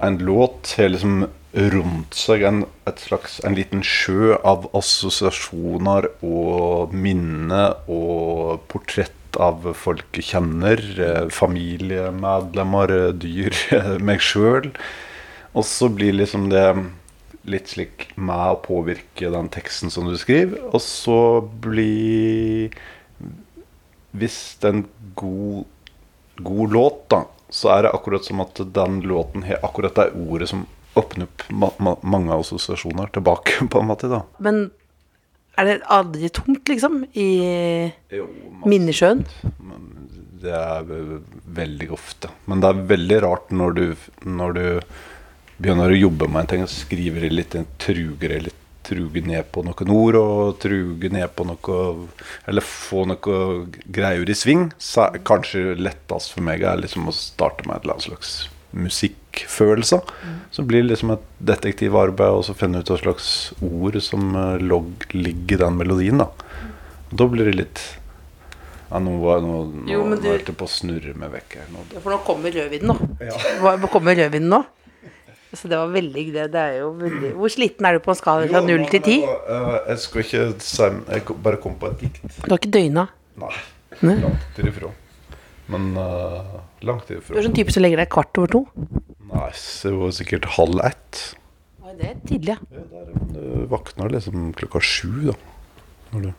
En 0.00 0.18
låt 0.18 0.74
har 0.78 0.88
liksom 0.88 1.26
rundt 1.52 2.14
seg 2.16 2.42
en, 2.48 2.62
slags, 2.96 3.36
en 3.44 3.54
liten 3.54 3.82
sjø 3.84 4.38
av 4.40 4.70
assosiasjoner 4.72 6.08
og 6.24 6.94
minner 6.96 7.76
og 7.92 8.64
portrett 8.72 9.21
av 9.40 9.64
folk 9.78 10.18
jeg 10.18 10.28
kjenner. 10.32 10.80
eh, 11.00 11.28
Familiemedlemmer, 11.32 12.90
eh, 12.90 13.12
dyr, 13.12 13.54
eh, 13.78 13.94
meg 14.02 14.20
sjøl. 14.20 14.72
Og 15.54 15.64
så 15.68 15.88
blir 15.92 16.12
liksom 16.16 16.48
det 16.52 16.66
litt 17.44 17.68
slik 17.72 18.08
med 18.16 18.54
å 18.54 18.60
påvirke 18.62 19.30
den 19.34 19.48
teksten 19.52 19.90
som 19.90 20.06
du 20.08 20.16
skriver. 20.16 20.62
Og 20.72 20.80
så 20.80 21.40
blir 21.64 22.70
Hvis 24.12 24.58
det 24.60 24.68
er 24.68 24.74
en 24.76 24.88
god, 25.16 25.64
god 26.36 26.72
låt, 26.76 27.08
da, 27.08 27.22
så 27.48 27.70
er 27.72 27.82
det 27.86 27.92
akkurat 27.96 28.24
som 28.24 28.40
at 28.44 28.60
den 28.74 29.00
låten 29.08 29.42
har 29.48 29.62
akkurat 29.64 29.96
det 29.96 30.10
ordet 30.20 30.50
som 30.50 30.66
åpner 31.00 31.24
opp 31.24 31.44
ma 31.48 31.70
ma 31.80 31.94
mange 32.04 32.36
assosiasjoner 32.36 33.08
tilbake, 33.14 33.56
på 33.72 33.80
en 33.80 33.88
måte. 33.88 34.10
da. 34.12 34.22
Men 34.38 34.70
er 35.58 35.68
det 35.68 35.78
aldri 35.92 36.30
tomt, 36.32 36.64
liksom? 36.68 37.02
I 37.14 37.28
Jo. 38.12 38.28
Minnesjøen? 38.68 39.24
Det 40.42 40.54
er 40.58 40.88
veldig 41.58 41.90
ofte. 41.94 42.32
Men 42.50 42.62
det 42.62 42.70
er 42.72 42.86
veldig 42.94 43.20
rart 43.22 43.52
når 43.54 43.76
du, 43.78 43.84
når 44.26 44.56
du 44.58 44.64
begynner 45.62 45.92
å 45.92 46.00
jobbe 46.00 46.26
med 46.28 46.44
en 46.44 46.50
ting 46.50 46.64
og 46.64 46.72
skriver 46.72 47.28
litt, 47.30 47.54
truger 47.82 48.40
litt 48.48 48.58
truge 48.82 49.22
ned 49.22 49.46
på 49.54 49.62
noen 49.62 49.90
ord 49.94 50.18
og 50.18 50.56
truge 50.62 51.10
ned 51.12 51.30
på 51.36 51.46
noe 51.46 51.76
Eller 52.50 52.66
få 52.66 53.04
noe 53.06 53.36
greier 53.86 54.28
i 54.28 54.36
sving. 54.36 54.70
Så 54.78 55.06
kanskje 55.26 55.76
lettest 55.78 56.34
for 56.34 56.44
meg 56.44 56.64
er 56.66 56.82
liksom 56.82 57.08
å 57.08 57.16
starte 57.16 57.66
med 57.66 57.78
et 57.78 57.86
eller 57.86 57.98
annet 57.98 58.08
slags 58.10 58.34
musikkfølelse. 59.32 60.00
Så 60.52 60.62
blir 60.66 60.82
det 60.82 60.90
liksom 60.92 61.12
et 61.14 61.22
detektivarbeid 61.40 62.30
og 62.36 62.44
så 62.44 62.54
finne 62.54 62.80
ut 62.82 62.88
hva 62.90 62.98
slags 63.00 63.52
ord 63.62 63.96
som 64.02 64.34
eh, 64.36 64.58
log, 64.60 64.90
ligger 65.14 65.56
i 65.56 65.62
den 65.64 65.76
melodien. 65.78 66.18
Da 66.18 66.28
Da 67.12 67.26
blir 67.28 67.44
det 67.44 67.54
litt 67.56 67.80
ja, 68.92 68.98
nå 69.00 69.18
var 69.22 69.40
nå, 69.40 69.64
nå, 69.72 69.88
Jo, 69.88 70.04
nå 70.04 70.16
du- 70.20 70.28
er 70.28 70.38
på 70.44 70.64
å 70.66 70.68
snurre 70.68 71.14
meg 71.16 71.30
vekk 71.32 71.54
her. 71.56 71.66
Nå. 71.72 72.00
For 72.02 72.10
nå 72.12 72.18
kommer 72.26 72.52
rødvinen 72.52 72.88
nå. 72.92 72.96
Ja. 73.20 73.32
hva 73.60 73.88
kommer 73.88 74.14
rødvinen 74.14 74.48
nå? 74.50 74.64
Så 75.54 75.68
det 75.68 75.76
var 75.76 75.88
veldig 75.92 76.32
det, 76.32 76.46
det 76.52 76.78
jo 76.78 76.92
veldig 76.96 77.34
Hvor 77.36 77.50
sliten 77.52 77.84
er 77.84 77.92
du 77.92 78.00
på 78.00 78.08
en 78.08 78.16
skala 78.16 78.46
fra 78.48 78.62
null 78.64 78.86
til 78.88 79.02
ti? 79.04 79.18
Eh, 79.22 79.78
jeg 79.88 79.98
skal 79.98 80.22
ikke 80.22 80.60
si 80.64 80.82
Jeg 80.82 81.24
bare 81.44 81.56
kom 81.60 81.74
på 81.76 81.90
et 81.90 82.00
dikt. 82.00 82.22
Du 82.44 82.48
har 82.52 82.58
ikke 82.58 82.72
døgna. 82.72 83.08
Nei. 83.36 83.52
Langt 84.00 84.58
ifra. 84.64 84.92
Men 85.70 85.92
eh, 85.96 86.56
langt 86.82 87.06
Du 87.08 87.16
ifra. 87.18 87.36
er 87.38 87.46
sånn 87.46 87.54
type 87.56 87.72
som 87.74 87.84
legger 87.84 88.02
deg 88.02 88.10
kvart 88.12 88.38
over 88.40 88.50
to. 88.50 88.62
Nei, 89.32 89.50
det 89.54 89.92
var 89.96 90.14
sikkert 90.16 90.48
halv 90.58 90.82
ett. 90.84 91.22
Oi, 91.82 91.94
det 92.00 92.08
er 92.10 92.16
tidlig, 92.28 92.56
ja. 92.56 92.58
Ja, 92.74 92.84
der, 92.90 93.12
du 93.32 93.66
våkner 93.70 94.12
liksom 94.12 94.50
klokka 94.58 94.82
sju, 94.82 95.30
da. 95.30 95.36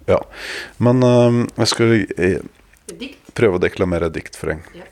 Ja. 0.06 0.20
Men 0.78 1.02
uh, 1.02 1.40
jeg 1.58 1.70
skal 1.72 1.94
eh, 2.22 2.44
prøve 3.34 3.58
å 3.58 3.64
deklamere 3.64 4.12
et 4.12 4.18
dikt 4.20 4.38
for 4.38 4.54
deg. 4.54 4.68
Ja. 4.78 4.86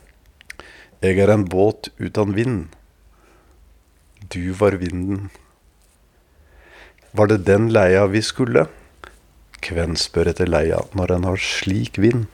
Jeg 1.05 1.21
er 1.21 1.33
en 1.33 1.45
båt 1.49 1.91
uten 2.01 2.33
vind. 2.37 2.73
Du 4.33 4.53
var 4.57 4.77
vinden. 4.81 5.29
Var 7.17 7.27
det 7.27 7.43
den 7.45 7.69
leia 7.73 8.05
vi 8.09 8.21
skulle? 8.23 8.67
Hvem 9.61 9.93
spør 9.99 10.31
etter 10.31 10.49
leia 10.49 10.79
når 10.97 11.17
en 11.17 11.25
har 11.29 11.41
slik 11.41 11.99
vind? 12.01 12.25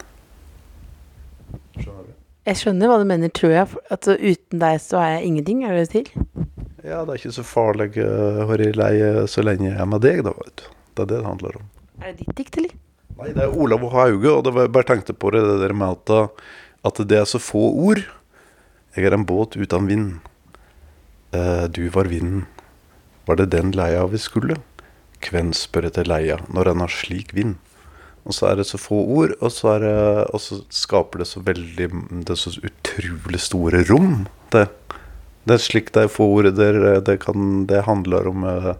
Jeg 2.48 2.62
skjønner 2.62 2.88
hva 2.88 2.96
du 3.02 3.08
mener, 3.10 3.32
tror 3.36 3.52
jeg. 3.52 3.80
At 3.92 4.08
uten 4.08 4.62
deg 4.62 4.78
så 4.80 5.02
er 5.02 5.10
jeg 5.18 5.32
ingenting, 5.32 5.66
er 5.68 5.76
det 5.76 5.90
til? 5.92 6.12
Ja, 6.86 7.02
det 7.04 7.12
er 7.12 7.20
ikke 7.20 7.36
så 7.36 7.44
farlig 7.44 7.90
eh, 8.00 8.38
å 8.40 8.46
være 8.48 8.70
leie 8.78 9.26
så 9.28 9.44
lenge 9.44 9.68
jeg 9.68 9.80
er 9.84 9.90
med 9.92 10.06
deg, 10.06 10.22
da, 10.24 10.32
vet 10.38 10.62
du. 10.62 10.70
Det 10.96 11.04
er 11.04 11.10
det 11.10 11.18
det 11.18 11.28
handler 11.28 11.58
om. 11.60 11.66
Er 12.00 12.14
det 12.14 12.24
ditt 12.24 12.38
dikt, 12.40 12.62
eller? 12.62 12.78
Nei, 13.18 13.34
det 13.36 13.44
er 13.44 13.58
Olav 13.58 13.84
Hauge, 13.92 14.32
og 14.32 14.46
det 14.46 14.54
var, 14.56 14.68
jeg 14.68 14.74
bare 14.78 14.88
tenkte 14.94 15.18
på 15.18 15.34
det, 15.36 15.42
det 15.44 15.58
der 15.66 15.76
med 15.76 15.98
at, 15.98 16.40
at 16.88 17.04
det 17.10 17.20
er 17.20 17.28
så 17.28 17.42
få 17.42 17.66
ord. 17.90 18.06
Jeg 18.96 19.10
er 19.10 19.18
en 19.18 19.28
båt 19.28 19.60
uten 19.60 19.92
vind. 19.92 20.08
Eh, 21.36 21.66
du 21.68 21.84
var 21.92 22.08
vinden. 22.08 22.46
Var 23.28 23.42
det 23.42 23.52
den 23.58 23.76
leia 23.76 24.08
vi 24.08 24.24
skulle? 24.24 24.62
Hvem 25.28 25.52
spør 25.58 25.90
etter 25.90 26.08
leia 26.08 26.40
når 26.48 26.72
en 26.72 26.86
har 26.86 26.94
slik 26.94 27.36
vind? 27.36 27.58
Og 28.28 28.36
så 28.36 28.50
er 28.50 28.60
det 28.60 28.66
så 28.68 28.78
få 28.80 28.98
ord, 29.08 29.32
og 29.40 29.52
så, 29.56 29.78
det, 29.80 29.94
og 30.36 30.42
så 30.44 30.60
skaper 30.74 31.24
det 31.24 31.30
så 31.30 31.40
veldig 31.46 31.88
Det 32.28 32.34
er 32.34 32.42
så 32.42 32.52
utrolig 32.60 33.40
store 33.40 33.86
rom. 33.88 34.26
Det, 34.52 34.66
det 35.48 35.56
er 35.56 35.63
slik 35.63 35.94
det 35.96 36.04
er 36.04 36.12
få 36.12 36.28
ord 36.36 36.50
det, 36.58 37.16
kan, 37.24 37.63
det 37.70 37.86
handler 37.88 38.28
om 38.28 38.44
eh, 38.48 38.74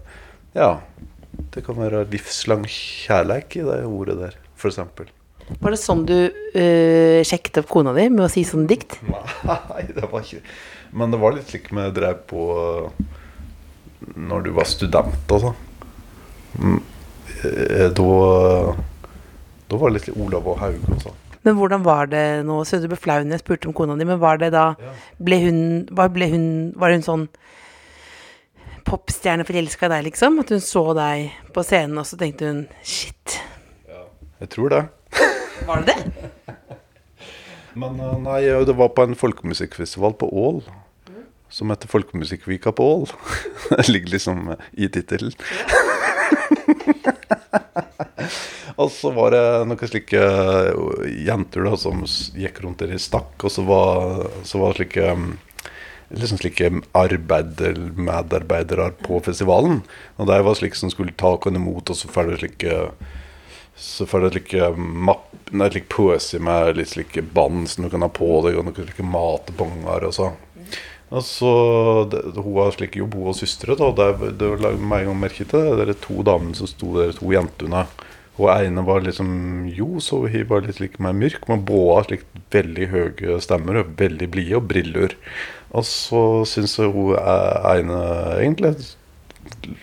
Ja, 0.58 0.72
det 1.54 1.64
kan 1.64 1.78
være 1.80 2.04
livslang 2.12 2.66
kjærleik 2.68 3.56
i 3.56 3.64
det 3.64 3.86
ordet 3.86 4.18
der, 4.20 4.36
f.eks. 4.58 4.80
Var 5.48 5.72
det 5.72 5.80
sånn 5.80 6.04
du 6.08 6.28
øh, 6.28 7.24
sjekket 7.24 7.62
opp 7.62 7.70
kona 7.72 7.94
di 7.96 8.10
med 8.12 8.26
å 8.26 8.32
si 8.32 8.44
sånn 8.44 8.68
dikt? 8.68 8.98
Nei, 9.08 9.84
det 9.96 10.10
var 10.12 10.26
ikke 10.26 10.42
Men 10.92 11.12
det 11.14 11.20
var 11.22 11.32
litt 11.38 11.48
slik 11.54 11.72
vi 11.72 11.86
drev 11.96 12.18
på 12.28 12.42
når 14.18 14.42
du 14.46 14.52
var 14.58 14.66
student 14.68 15.32
eh, 15.38 15.54
Da 17.96 18.12
Da 19.68 19.80
var 19.80 19.92
det 19.92 20.00
litt 20.00 20.18
Olav 20.18 20.48
og 20.48 20.60
Haug 20.62 20.86
og 20.92 21.02
sånn. 21.04 21.24
Men 21.48 21.56
hvordan 21.60 21.84
var 21.86 22.10
det 22.12 22.24
nå? 22.48 22.60
Så 22.68 22.80
du 22.84 22.88
ble 22.92 23.00
flau 23.00 23.22
når 23.24 23.38
jeg 23.38 23.44
spurte 23.46 23.70
om 23.70 23.76
kona 23.76 23.96
di, 24.00 24.08
men 24.08 24.20
var 24.20 24.40
det 24.42 24.52
da 24.56 24.72
Ble 25.24 25.38
hun, 25.46 25.60
ble 25.88 26.28
hun 26.34 26.48
Var 26.80 26.96
hun 26.96 27.06
sånn 27.06 27.28
popstjerneforelska 28.88 29.90
i 29.90 29.92
deg, 29.92 30.06
liksom? 30.06 30.38
At 30.40 30.52
hun 30.54 30.62
så 30.64 30.84
deg 30.96 31.34
på 31.56 31.64
scenen, 31.68 32.00
og 32.00 32.08
så 32.08 32.16
tenkte 32.20 32.48
hun 32.48 32.62
shit. 32.88 33.36
Jeg 34.40 34.52
tror 34.54 34.72
det. 34.72 34.80
Var 35.68 35.84
det 35.84 35.96
det? 35.98 36.52
Men 37.82 38.00
eh, 38.00 38.14
nei, 38.24 38.40
det 38.66 38.76
var 38.80 38.94
på 38.96 39.04
en 39.04 39.18
folkemusikkfestival 39.20 40.16
på 40.22 40.30
Ål. 40.32 40.62
Som 41.52 41.72
heter 41.72 41.92
Folkemusikkvika 41.92 42.72
på 42.76 42.88
Ål. 42.94 43.06
Det 43.70 43.88
ligger 43.90 44.16
liksom 44.16 44.56
i 44.72 44.88
tittelen. 44.88 45.36
og 48.82 48.92
så 48.94 49.12
var 49.16 49.34
det 49.34 49.44
noen 49.70 49.92
slike 49.92 50.24
jenter 51.28 51.68
da 51.68 51.76
som 51.80 52.06
gikk 52.38 52.64
rundt 52.64 52.84
der 52.84 52.96
i 52.96 53.02
stakk, 53.02 53.36
og 53.42 53.54
så 53.54 53.66
var, 53.68 54.26
så 54.48 54.62
var 54.62 54.74
det 54.74 54.82
slike 54.82 55.14
mm, 55.20 55.30
liksom 56.16 56.42
slike 56.42 56.72
arbeider, 56.98 57.80
medarbeidere 57.96 58.92
på 59.04 59.22
festivalen. 59.26 59.82
Og 60.18 60.30
de 60.30 60.42
var 60.46 60.60
slike 60.60 60.80
som 60.80 60.94
skulle 60.94 61.16
ta 61.18 61.36
oss 61.36 61.50
imot, 61.52 61.90
og 61.90 62.00
så 62.00 62.12
får 62.12 62.32
det 62.32 62.42
slike 62.44 62.82
så 63.78 64.06
får 64.10 64.20
du 64.20 64.30
slike 64.32 64.72
mapp, 64.78 65.28
nei, 65.54 65.68
like 65.70 65.86
pose 65.94 66.40
med 66.42 66.80
litt 66.80 66.96
slike 66.96 67.22
bånd 67.22 67.68
som 67.70 67.86
du 67.86 67.92
kan 67.94 68.02
ha 68.02 68.10
på 68.10 68.30
deg, 68.48 68.58
og 68.58 68.66
noen 68.66 68.88
slike 68.88 69.06
matbonger 69.06 70.08
og 70.08 70.16
så. 70.18 70.32
Og 71.08 71.24
så, 71.24 71.52
det, 72.12 72.22
Hun 72.36 72.58
har 72.60 72.74
slik 72.76 72.98
jobb, 73.00 73.16
hun 73.16 73.32
og 73.32 73.38
søstre. 73.40 73.78
da, 73.80 73.92
Det, 73.96 74.34
det 74.40 74.52
la 74.60 74.74
meg 74.76 75.08
merke 75.16 75.48
til. 75.48 75.78
Det 75.80 75.88
er 75.88 76.00
to 76.04 76.24
damene 76.24 76.56
som 76.58 76.68
sto 76.68 76.94
der, 76.98 77.16
to 77.16 77.32
jentene. 77.32 77.86
Hun 78.38 78.52
ene 78.54 78.84
var 78.86 79.02
liksom 79.02 79.30
jo, 79.74 79.98
så 80.04 80.28
hun 80.28 80.50
var 80.50 80.68
litt 80.68 80.82
like 80.84 81.02
mer 81.02 81.16
mørk, 81.18 81.48
men 81.50 81.64
båda 81.66 81.96
har 82.02 82.10
slik 82.10 82.26
veldig 82.54 82.90
høye 82.92 83.40
stemmer 83.42 83.82
og 83.82 83.96
veldig 83.98 84.28
blide 84.30 84.60
og 84.60 84.68
briller. 84.70 85.16
Og 85.74 85.88
så 85.88 86.22
syns 86.46 86.78
jeg 86.78 86.94
hun 86.94 87.16
er 87.18 87.80
ene 87.80 88.02
egentlig 88.38 88.76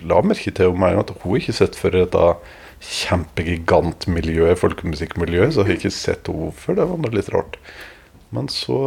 la 0.05 0.21
merke 0.25 0.53
til 0.55 0.77
meg 0.79 0.99
at 1.01 1.11
hun 1.23 1.39
ikke 1.39 1.57
sett 1.57 1.77
for 1.79 1.95
dette 1.95 2.29
kjempegigantmiljøet, 2.85 4.61
folkemusikkmiljøet, 4.61 5.55
så 5.55 5.65
har 5.65 5.73
jeg 5.73 5.81
ikke 5.83 5.95
sett 5.97 6.29
henne 6.29 6.53
før. 6.59 6.79
Det 6.79 6.89
var 6.91 7.17
litt 7.17 7.33
rart. 7.33 7.59
Men 8.35 8.51
så 8.53 8.79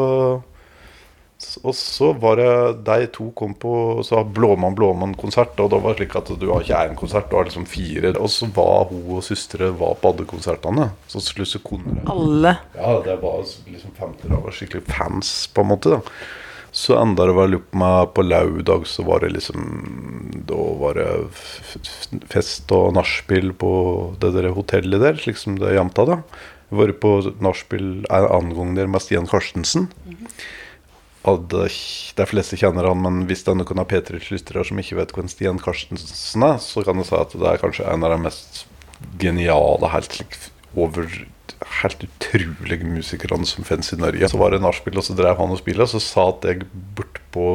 Og 1.38 1.76
så 1.78 2.12
var 2.18 2.40
det 2.40 2.54
de 2.88 3.06
to 3.14 3.28
kom 3.38 3.54
på 3.54 3.72
så 4.06 4.24
Blåmann 4.26 4.74
Blåmann-konsert, 4.78 5.60
og 5.62 5.70
da 5.70 5.78
var 5.84 5.94
det 5.94 6.08
slik 6.08 6.16
at 6.18 6.32
du 6.42 6.48
har 6.50 6.66
ikke 6.66 6.80
én 6.90 6.98
konsert, 6.98 7.30
du 7.30 7.38
har 7.38 7.46
liksom 7.46 7.68
fire. 7.70 8.16
Og 8.18 8.32
så 8.34 8.50
var 8.56 8.90
hun 8.90 9.20
og 9.20 9.24
søstre 9.26 9.70
var 9.78 10.00
på 10.02 10.14
alle 10.14 10.26
konsertene. 10.30 10.90
Så 11.12 11.22
slusse 11.22 11.62
koner 11.66 12.02
Alle. 12.10 12.58
ja, 12.74 12.98
det 13.06 13.20
var 13.22 13.46
liksom 13.46 13.94
50 14.00 14.34
år, 14.34 14.44
var 14.48 14.58
skikkelig 14.58 14.84
fans, 14.90 15.32
på 15.54 15.62
en 15.62 15.72
måte. 15.76 15.94
da 15.98 16.02
Så 16.74 16.98
enda 16.98 17.30
det 17.30 17.38
var 17.38 17.56
opp 17.60 17.80
med 17.86 18.14
på 18.18 18.26
lørdag, 18.26 18.90
så 18.90 19.06
var 19.06 19.22
det 19.22 19.36
liksom 19.38 20.44
Da 20.50 20.68
var 20.82 20.98
det 20.98 22.26
fest 22.34 22.72
og 22.74 22.94
nachspiel 22.98 23.54
på 23.54 23.72
det 24.20 24.34
der 24.34 24.54
hotellet 24.58 25.04
der, 25.06 25.22
slik 25.22 25.38
som 25.38 25.62
det 25.62 25.70
er 25.70 25.82
jevnt 25.84 26.02
av, 26.02 26.16
da. 26.16 26.46
Vært 26.78 26.98
på 27.00 27.20
nachspiel 27.40 28.08
en 28.10 28.26
annen 28.28 28.56
gang 28.58 28.74
der 28.76 28.90
med 28.92 29.06
Stian 29.06 29.30
Karstensen. 29.30 29.88
Og 29.88 30.57
det, 31.52 31.68
de 32.18 32.26
fleste 32.30 32.58
kjenner 32.60 32.88
han, 32.88 33.02
men 33.04 33.24
hvis 33.30 33.44
det 33.46 33.54
er 33.54 33.60
noen 33.60 33.82
av 33.84 33.90
P3s 33.92 34.30
lyttere 34.32 34.64
som 34.68 34.80
ikke 34.82 35.00
vet 35.00 35.14
hvem 35.16 35.32
Stian 35.32 35.62
Karstensen 35.62 36.46
er, 36.48 36.60
så 36.64 36.84
kan 36.86 37.02
jeg 37.02 37.10
si 37.10 37.18
at 37.18 37.36
det 37.36 37.50
er 37.50 37.62
kanskje 37.62 37.88
en 37.90 38.06
av 38.08 38.14
de 38.16 38.20
mest 38.28 38.64
geniale, 39.22 39.92
helt 39.94 40.22
over 40.78 41.10
Helt 41.82 42.04
utrolige 42.06 42.86
musikerne 42.86 43.48
som 43.50 43.66
finnes 43.66 43.90
i 43.90 43.98
Norge. 43.98 44.28
Så 44.30 44.38
var 44.38 44.54
det 44.54 44.60
nachspiel, 44.62 45.00
og 45.00 45.06
så 45.08 45.16
drev 45.18 45.40
han 45.40 45.56
og 45.56 45.58
spilte, 45.58 45.88
og 45.88 45.90
så 45.90 46.02
satt 46.04 46.46
jeg 46.46 46.68
bortpå 46.94 47.46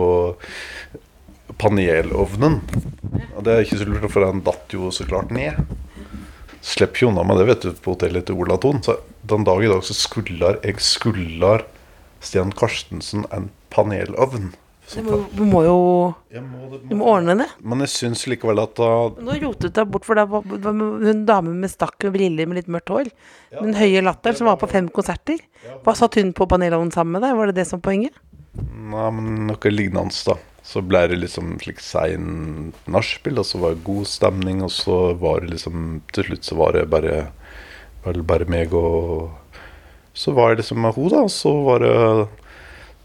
panelovnen. 1.61 2.59
Og 3.37 3.45
det 3.47 3.55
er 3.55 3.63
ikke 3.63 3.79
så 3.79 3.87
lurt, 3.87 4.09
for 4.11 4.27
den 4.27 4.43
datt 4.43 4.75
jo 4.75 4.91
så 4.95 5.07
klart 5.07 5.31
ned. 5.31 5.61
Slipper 6.67 7.05
jo 7.05 7.13
unna 7.13 7.23
med 7.27 7.39
det, 7.39 7.47
vet 7.53 7.69
du, 7.69 7.71
på 7.79 7.95
hotellet 7.95 8.27
til 8.27 8.43
Olaton. 8.43 8.83
Så 8.83 8.99
den 9.31 9.47
dag 9.47 9.63
i 9.63 9.71
dag 9.71 9.87
så 9.87 9.95
skullar 9.95 10.59
jeg 10.67 10.83
skullar 10.83 11.63
Stian 12.23 12.53
Karstensen 12.55 13.27
en 13.35 13.51
panelovn. 13.73 14.53
Du 14.93 15.01
må, 15.07 15.17
du 15.33 15.43
må 15.47 15.61
jo 15.65 15.77
må 16.43 16.71
det- 16.71 16.89
Du 16.91 16.97
må 16.99 17.07
ordne 17.07 17.37
det. 17.39 17.47
Men 17.63 17.81
jeg 17.81 17.89
syns 17.89 18.27
likevel 18.27 18.61
at 18.61 18.75
da 18.77 19.09
Nå 19.23 19.37
rotet 19.41 19.73
deg 19.73 19.89
bort, 19.91 20.05
for 20.05 20.15
det 20.19 20.29
var 20.29 20.43
det 20.43 20.61
var 20.65 20.73
hun 20.75 21.25
dame 21.25 21.55
med 21.55 21.71
stakk 21.71 22.05
og 22.05 22.13
briller 22.13 22.47
med 22.47 22.57
litt 22.57 22.69
mørkt 22.69 22.91
hår. 22.91 23.11
Den 23.53 23.75
høye 23.75 24.03
latteren 24.03 24.37
som 24.37 24.47
var 24.47 24.57
på 24.57 24.69
fem 24.69 24.89
konserter. 24.89 25.39
Hva 25.85 25.95
satt 25.97 26.15
hun 26.17 26.33
på 26.33 26.49
panelovnen 26.49 26.93
sammen 26.93 27.13
med 27.13 27.23
deg? 27.23 27.37
Var 27.37 27.47
det 27.47 27.55
det 27.55 27.67
som 27.69 27.81
poenget? 27.81 28.13
Nei, 28.55 29.11
men 29.11 29.47
noe 29.47 29.71
lignende, 29.71 30.13
da. 30.27 30.35
Så 30.63 30.83
ble 30.87 31.09
det 31.09 31.19
liksom 31.19 31.59
slik 31.59 31.81
sein 31.81 32.73
nachspiel, 32.87 33.39
og 33.39 33.45
så 33.49 33.59
var 33.59 33.75
det 33.75 33.85
god 33.85 34.07
stemning, 34.07 34.63
og 34.63 34.71
så 34.71 35.19
var 35.19 35.41
det 35.41 35.51
liksom 35.57 36.03
Til 36.13 36.25
slutt 36.25 36.45
så 36.45 36.57
var 36.57 36.73
det 36.73 36.91
bare 36.91 37.33
bare 38.05 38.45
meg 38.51 38.73
og 38.75 39.31
Så 40.15 40.33
var 40.37 40.51
det 40.51 40.63
liksom 40.63 40.83
med 40.85 40.95
hun 40.97 41.09
da, 41.13 41.23
så 41.29 41.53
var 41.65 41.85
det 41.85 42.29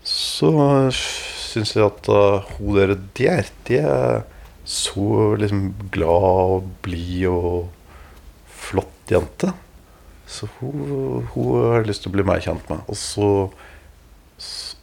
Så 0.08 0.50
syns 0.92 1.76
jeg 1.76 1.86
at 1.86 2.10
uh, 2.12 2.48
hun 2.58 2.76
der 2.76 2.96
De 3.16 3.28
er, 3.32 3.48
de 3.68 3.80
er 3.80 4.26
så 4.68 5.36
liksom 5.40 5.70
glad 5.92 6.26
og 6.52 6.66
blid 6.84 7.30
og 7.32 7.70
flott 8.52 9.12
jente. 9.12 9.54
Så 10.28 10.50
hun, 10.60 11.24
hun 11.32 11.72
har 11.72 11.88
lyst 11.88 12.04
til 12.04 12.12
å 12.12 12.18
bli 12.18 12.26
mer 12.28 12.44
kjent 12.44 12.68
med. 12.68 12.84
Og 12.92 13.00
så 13.00 13.30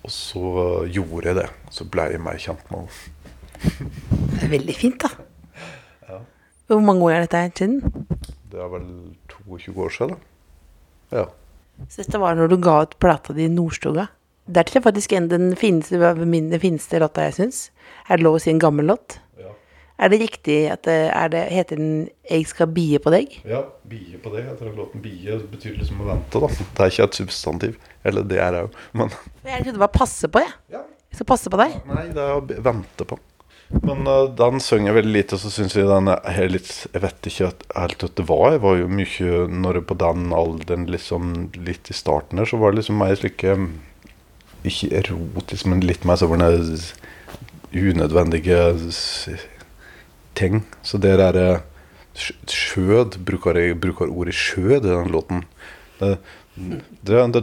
Og 0.05 0.11
så 0.13 0.49
gjorde 0.93 1.29
jeg 1.29 1.37
det. 1.39 1.47
Så 1.73 1.85
ble 1.89 2.09
jeg 2.13 2.21
mer 2.25 2.41
kjent 2.41 2.65
med 2.73 2.85
henne. 2.85 3.13
Det 4.35 4.43
er 4.45 4.51
veldig 4.53 4.75
fint, 4.77 5.05
da. 5.05 5.11
Ja. 6.09 6.19
Hvor 6.69 6.83
mange 6.85 7.07
år 7.07 7.15
er 7.15 7.25
dette 7.25 7.45
siden? 7.57 7.79
Det 8.53 8.61
er 8.61 8.69
vel 8.73 8.89
22 9.33 9.73
år 9.85 9.95
siden, 9.95 10.13
da. 10.13 11.21
Ja. 11.21 11.25
Så 11.89 12.03
dette 12.03 12.21
var 12.23 12.37
når 12.39 12.53
du 12.53 12.57
ga 12.63 12.83
ut 12.85 12.99
plata 13.03 13.35
di 13.37 13.47
i 13.47 13.53
Nordstoga. 13.53 14.09
Det 14.47 14.61
er 14.61 14.85
faktisk 14.85 15.13
en 15.17 15.29
den 15.29 15.55
fineste, 15.57 15.99
min, 16.29 16.51
fineste 16.61 17.01
låta 17.01 17.25
jeg 17.29 17.37
syns. 17.39 17.61
Er 18.09 18.19
det 18.19 18.27
lov 18.27 18.37
å 18.37 18.43
si 18.43 18.51
en 18.53 18.61
gammel 18.61 18.87
låt? 18.93 19.19
Ja. 19.41 19.53
Er 19.99 20.13
det 20.13 20.21
riktig 20.21 20.59
at 20.73 20.85
det, 20.85 20.99
er 21.17 21.29
det, 21.33 21.43
heter 21.53 21.77
den 21.81 22.09
'Jeg 22.31 22.47
skal 22.47 22.67
bie 22.67 22.99
på 22.99 23.11
deg'? 23.11 23.41
ja 23.45 23.65
bie 23.89 24.19
på 24.19 24.31
deg. 24.35 24.45
Jeg 24.45 24.59
tror 24.59 24.77
låten 24.77 25.01
bie 25.01 25.39
betyr 25.39 25.79
liksom 25.79 26.01
å 26.01 26.09
vente, 26.13 26.41
da. 26.41 26.47
Det 26.49 26.81
er 26.81 26.91
ikke 26.93 27.05
et 27.05 27.15
substantiv. 27.15 27.79
Eller 28.05 28.23
det 28.23 28.39
er 28.39 28.51
det 28.53 28.61
jo, 28.61 28.71
men 28.93 29.09
Jeg 29.45 29.63
trodde 29.65 29.79
det 29.79 29.87
var 29.87 29.89
'passe 29.89 30.29
på', 30.29 30.41
jeg. 30.41 30.53
ja. 30.73 30.83
Jeg 31.11 31.17
skal 31.17 31.27
passe 31.27 31.51
på 31.51 31.57
deg. 31.57 31.87
Nei, 31.87 32.09
det 32.09 32.19
er 32.19 32.35
å 32.35 32.43
vente 32.43 33.05
på. 33.07 33.19
Men 33.83 34.07
uh, 34.07 34.29
den 34.39 34.61
synger 34.63 34.95
veldig 34.97 35.13
lite, 35.17 35.35
og 35.37 35.43
så 35.43 35.51
syns 35.53 35.75
jeg 35.77 35.89
den 35.89 36.09
er 36.15 36.49
litt 36.53 36.69
Jeg 36.93 37.03
vet 37.03 37.27
ikke 37.29 37.49
helt 37.49 37.65
hva 37.75 38.11
det 38.21 38.27
var. 38.29 38.53
Jeg 38.55 38.63
var 38.65 38.77
jo 38.79 38.89
mye 38.93 39.41
Når 39.51 39.81
jeg 39.81 39.87
på 39.91 39.97
den 40.05 40.29
alderen, 40.37 40.87
liksom 40.93 41.33
litt 41.67 41.91
i 41.91 41.97
starten 41.97 42.39
her, 42.41 42.49
så 42.49 42.61
var 42.61 42.73
det 42.73 42.83
liksom 42.83 43.01
mer 43.03 43.17
slike 43.19 43.57
Ikke 44.65 44.93
erotisk, 45.03 45.67
men 45.69 45.83
litt 45.85 46.07
mer 46.09 46.21
sånne 46.21 46.53
unødvendige 47.75 48.59
ting. 50.39 50.61
Så 50.87 50.99
der 51.03 51.21
eh, 51.35 51.61
sj- 52.15 52.37
Skjød 52.51 53.19
bruker 53.27 53.59
jeg 53.59 53.81
bruker 53.83 54.11
ordet 54.11 54.35
skjød 54.39 54.77
i 54.87 54.93
den 54.93 55.11
låten. 55.13 55.43
Det, 55.99 56.17
det, 56.55 57.41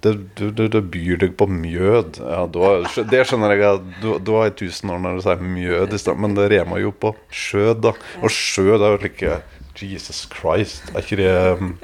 det, 0.00 0.12
det, 0.40 0.68
det, 0.72 0.80
byr 0.92 1.20
deg 1.20 1.34
på 1.36 1.46
mjød. 1.52 2.20
Ja, 2.22 2.46
da, 2.48 2.70
det 3.10 3.20
skjønner 3.28 3.52
jeg 3.52 3.66
at 3.68 3.90
du 4.00 4.08
da 4.24 4.46
i 4.48 4.54
tusen 4.56 4.92
år 4.94 5.02
når 5.04 5.18
du 5.18 5.24
sier 5.26 5.44
mjød 5.44 5.92
i 5.92 6.00
stedet, 6.00 6.22
men 6.24 6.36
det 6.38 6.48
remer 6.54 6.80
jo 6.80 6.94
på 6.96 7.12
skjød, 7.28 7.82
da. 7.84 7.92
Og 8.22 8.32
skjød 8.32 8.80
er 8.80 8.94
jo 8.94 9.00
like 9.04 9.38
Jesus 9.78 10.24
Christ, 10.32 10.88
er 10.90 11.04
ikke 11.04 11.20
det 11.20 11.34
um, 11.60 11.76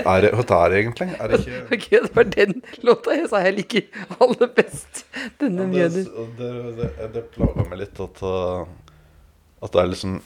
Er 0.00 0.22
det, 0.24 0.30
hva 0.32 0.60
er 0.64 0.72
det 0.72 0.78
egentlig? 0.78 1.08
Er 1.20 1.28
det 1.28 1.40
ikke 1.42 1.58
Ok, 1.76 1.86
det 1.90 2.14
var 2.16 2.28
den 2.32 2.62
låta 2.86 3.16
jeg 3.18 3.26
sa 3.28 3.42
jeg 3.44 3.58
liker 3.58 4.06
aller 4.16 4.52
best. 4.56 5.02
Denne 5.42 5.66
mjøden. 5.68 6.06
det, 6.38 6.52
det, 6.78 6.90
det 7.16 7.24
plager 7.34 7.66
meg 7.66 7.82
litt 7.82 8.00
at, 8.00 8.22
uh, 8.24 8.62
at 9.60 9.74
det 9.74 9.82
er 9.82 9.90
liksom 9.92 10.20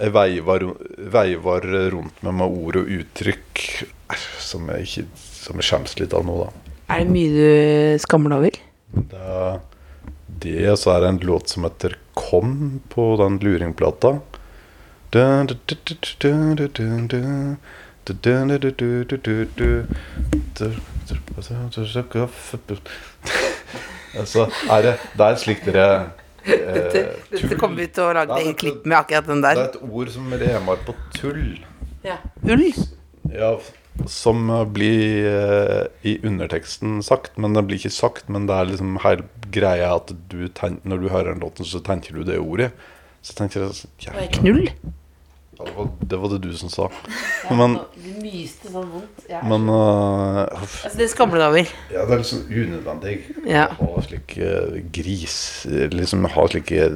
Jeg 0.00 0.12
veiver 1.12 1.66
rundt 1.92 2.22
med 2.24 2.34
med 2.40 2.46
ord 2.62 2.76
og 2.80 2.88
uttrykk 2.96 3.62
eh, 4.12 4.26
som 4.40 4.68
jeg 4.72 4.86
ikke 4.88 5.04
Som 5.42 5.58
jeg 5.58 5.66
skjemmes 5.68 5.96
litt 5.98 6.12
av 6.14 6.22
nå, 6.26 6.36
da. 6.44 6.50
Er 6.94 7.02
det 7.02 7.10
mye 7.10 7.30
du 7.34 7.98
skammer 8.02 8.30
deg 8.30 8.38
over? 8.38 8.58
Det, 9.10 9.22
er- 9.36 9.60
det 10.42 10.54
og 10.70 10.78
så 10.78 10.92
er 10.94 11.00
det 11.02 11.08
en 11.12 11.22
låt 11.26 11.48
som 11.52 11.64
heter 11.66 11.96
Kom 12.14 12.80
på 12.92 13.16
den 13.18 13.38
luringplata. 13.42 14.18
Altså, 24.12 24.46
er 24.68 24.82
det 24.84 24.94
Det 25.16 25.24
er 25.26 25.38
slik 25.40 25.62
dere 25.64 25.84
eh, 25.94 26.08
Dette, 26.46 27.02
dette 27.30 27.58
kommer 27.60 27.84
vi 27.84 27.88
til 27.94 28.08
å 28.08 28.14
lage 28.16 28.34
Nei, 28.34 28.48
et 28.50 28.58
klipp 28.58 28.86
med 28.86 28.98
akkurat 28.98 29.28
den 29.28 29.44
der. 29.44 29.58
Det 29.58 29.66
er 29.68 29.76
et 29.76 29.92
ord 30.00 30.10
som 30.14 30.34
remar 30.42 30.82
på 30.86 30.96
tull. 31.14 31.44
Ja. 32.02 32.18
Ull? 32.42 32.66
Ja, 33.32 33.52
som 34.10 34.50
eh, 34.50 34.64
blir 34.64 35.28
eh, 35.30 35.84
i 36.08 36.16
underteksten 36.26 37.02
sagt, 37.06 37.36
men 37.38 37.54
det 37.54 37.64
blir 37.68 37.80
ikke 37.80 37.94
sagt. 37.94 38.28
Men 38.32 38.48
det 38.50 38.56
er 38.56 38.72
liksom 38.72 38.98
hele 39.04 39.28
greia 39.52 39.92
at 39.98 40.10
du 40.32 40.48
ten 40.56 40.80
når 40.88 41.04
du 41.04 41.12
hører 41.12 41.32
den 41.34 41.44
låten, 41.44 41.68
så 41.68 41.82
tenker 41.84 42.16
du 42.16 42.26
det 42.26 42.40
ordet. 42.42 42.72
Så 43.22 43.36
tenker 43.38 43.62
jeg 43.62 43.78
sånn, 43.78 43.94
ja, 44.02 44.26
Knull? 44.40 44.66
Ja, 45.62 45.68
det, 45.70 45.74
var, 45.78 45.88
det 46.12 46.18
var 46.22 46.32
det 46.34 46.38
du 46.44 46.50
som 46.58 46.68
sa. 46.72 46.88
Men, 47.50 47.78
Det 47.94 48.14
myste 48.22 48.70
sånn 48.72 48.88
vondt. 48.92 49.22
Ja. 49.30 49.42
men 49.46 49.68
uh, 49.70 50.42
uff, 50.58 50.80
Altså, 50.84 50.98
det 50.98 51.08
skammer 51.12 51.38
du 51.38 51.42
deg 51.44 51.50
over. 51.52 51.72
ja, 51.94 52.04
det 52.08 52.16
er 52.16 52.22
liksom 52.24 52.42
unødvendig 52.50 53.14
Ja. 53.48 53.66
å 53.78 53.92
ha 53.94 54.02
slik 54.06 54.34
uh, 54.42 54.80
gris 54.92 55.36
Liksom 55.70 56.26
ha 56.34 56.46
slike 56.52 56.90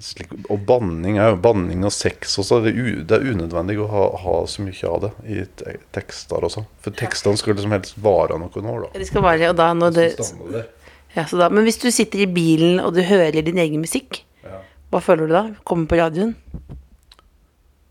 slik, 0.00 0.32
Og 0.48 0.62
banning 0.66 1.18
er 1.20 1.34
jo 1.34 1.40
banning 1.44 1.84
og 1.84 1.92
sex 1.92 2.38
også. 2.40 2.60
Det 2.64 2.72
er, 2.72 2.78
u, 2.80 3.02
det 3.04 3.18
er 3.18 3.26
unødvendig 3.34 3.76
å 3.82 3.88
ha, 3.92 4.04
ha 4.22 4.36
så 4.48 4.64
mye 4.64 4.88
av 4.88 5.02
det 5.04 5.10
i 5.28 5.42
te 5.60 5.74
tekster 5.96 6.46
også. 6.48 6.64
For 6.84 6.96
tekstene 6.96 7.36
skal 7.40 7.56
liksom 7.58 7.74
helst 7.76 7.98
vare 8.00 8.38
noen 8.40 8.70
år, 8.72 8.86
da. 8.86 8.92
De 8.98 9.08
skal 9.08 9.24
vare, 9.26 9.50
og 9.52 9.58
da 9.60 9.70
når 9.76 9.96
det, 9.98 10.06
det. 10.54 10.64
ja, 11.18 11.26
så 11.28 11.36
da, 11.42 11.50
men 11.52 11.66
hvis 11.68 11.80
du 11.82 11.90
sitter 11.92 12.24
i 12.24 12.30
bilen 12.32 12.80
og 12.80 12.94
du 12.96 13.02
hører 13.04 13.42
din 13.44 13.60
egen 13.60 13.84
musikk, 13.84 14.22
Ja. 14.46 14.62
hva 14.90 15.02
føler 15.04 15.28
du 15.28 15.34
da? 15.36 15.44
Kommer 15.68 15.86
på 15.90 16.00
radioen? 16.00 16.32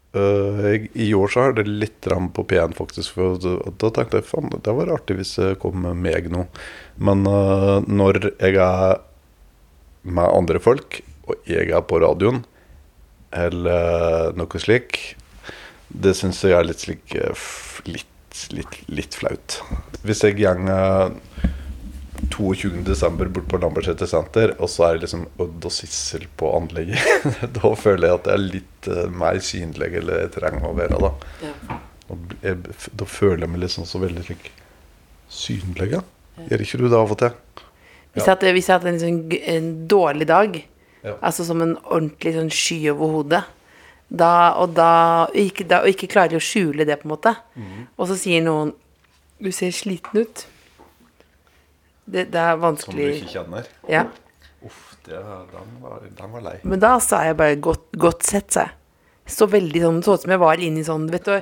Jeg, 0.09 0.87
I 0.97 1.11
år 1.13 1.29
så 1.29 1.43
er 1.45 1.59
det 1.59 1.67
litt 1.69 2.07
på 2.33 2.45
P1, 2.49 2.73
faktisk. 2.77 3.13
For 3.17 3.37
da, 3.37 3.91
tenkte 3.93 4.21
jeg 4.21 4.25
faen, 4.29 4.49
det 4.49 4.73
var 4.73 4.93
artig 4.95 5.19
hvis 5.19 5.35
det 5.37 5.59
kom 5.61 5.83
med 5.85 6.01
meg 6.01 6.31
nå. 6.33 6.47
Men 6.97 7.27
uh, 7.29 7.77
når 7.85 8.31
jeg 8.31 8.57
er 8.57 8.97
med 10.09 10.31
andre 10.33 10.61
folk, 10.63 11.01
og 11.29 11.49
jeg 11.49 11.69
er 11.69 11.85
på 11.85 11.99
radioen, 12.01 12.41
eller 13.35 14.33
noe 14.37 14.61
slik, 14.61 14.97
det 15.89 16.15
syns 16.17 16.41
jeg 16.45 16.57
er 16.57 16.65
litt 16.65 16.81
slik 16.81 17.13
øh, 17.17 17.45
litt, 17.89 18.41
litt, 18.53 18.75
litt 18.89 19.17
flaut. 19.17 19.59
Hvis 20.05 20.23
jeg 20.25 20.37
går 20.39 20.63
22.12. 22.39 23.29
bort 23.35 23.47
på 23.51 23.59
Lambertseter 23.61 24.07
senter, 24.09 24.53
og 24.61 24.69
så 24.71 24.85
er 24.87 24.97
det 24.97 25.05
liksom 25.07 25.25
Odd 25.43 25.65
og 25.67 25.73
Sissel 25.75 26.25
på 26.39 26.49
anlegget. 26.57 27.27
da 27.57 27.71
føler 27.75 28.07
jeg 28.09 28.15
at 28.19 28.25
det 28.29 28.33
er 28.35 28.43
litt 28.55 28.89
uh, 28.91 29.03
mer 29.11 29.39
synlig, 29.43 29.91
eller 30.01 30.23
jeg 30.25 30.31
trenger 30.37 30.69
å 30.69 30.73
være 30.77 30.99
da. 31.03 31.11
Og 32.09 32.17
bl- 32.17 32.39
jeg, 32.47 32.57
da 32.97 33.05
føler 33.09 33.45
jeg 33.45 33.53
meg 33.53 33.63
liksom 33.65 33.85
så 33.89 34.01
veldig 34.01 34.23
like, 34.31 34.51
synlig. 35.29 35.91
Ja. 35.97 36.01
Gjør 36.49 36.63
ikke 36.65 36.79
du 36.81 36.87
det 36.89 36.97
av 37.03 37.11
og 37.13 37.19
til? 37.21 37.35
Hvis 38.15 38.25
jeg 38.25 38.33
hadde, 38.33 38.51
hvis 38.55 38.67
jeg 38.71 38.77
hadde 38.79 38.91
en, 38.93 38.99
sånn, 39.03 39.21
en 39.55 39.71
dårlig 39.91 40.27
dag, 40.31 40.61
Ja. 41.05 41.13
altså 41.23 41.45
som 41.47 41.61
en 41.63 41.77
ordentlig 41.85 42.33
sånn 42.35 42.49
sky 42.51 42.89
over 42.91 43.13
hodet, 43.13 43.43
da, 44.09 44.31
og 44.59 44.73
da, 44.75 44.87
ikke, 45.37 45.63
da 45.69 45.77
og 45.85 45.91
ikke 45.93 46.09
klarer 46.11 46.35
å 46.35 46.43
skjule 46.43 46.83
det, 46.89 46.97
på 46.99 47.05
en 47.07 47.13
måte, 47.13 47.35
Mm. 47.55 47.85
og 47.95 48.09
så 48.09 48.17
sier 48.19 48.41
noen 48.43 48.73
Du 49.39 49.47
ser 49.55 49.71
sliten 49.71 50.19
ut. 50.25 50.41
Det, 52.09 52.25
det 52.33 52.41
er 52.41 52.59
Som 52.81 52.97
du 52.97 53.03
ikke 53.05 53.31
kjenner? 53.31 53.69
Ja. 53.89 54.07
Uff, 54.65 54.95
det, 55.05 55.19
den, 55.53 55.75
var, 55.83 56.01
den 56.03 56.31
var 56.33 56.45
lei. 56.45 56.57
Men 56.67 56.81
da 56.83 56.95
sa 57.03 57.21
jeg 57.27 57.37
bare 57.39 57.59
godt, 57.63 57.85
godt 58.01 58.25
sett, 58.27 58.49
sa 58.55 58.67
jeg. 58.67 58.75
Så 59.29 59.45
veldig 59.45 59.81
sånn, 59.83 59.99
så 60.01 60.15
ut 60.17 60.23
som 60.23 60.31
jeg 60.33 60.41
var 60.41 60.61
inni 60.65 60.81
sånn, 60.81 61.05
vet 61.13 61.27
du, 61.27 61.35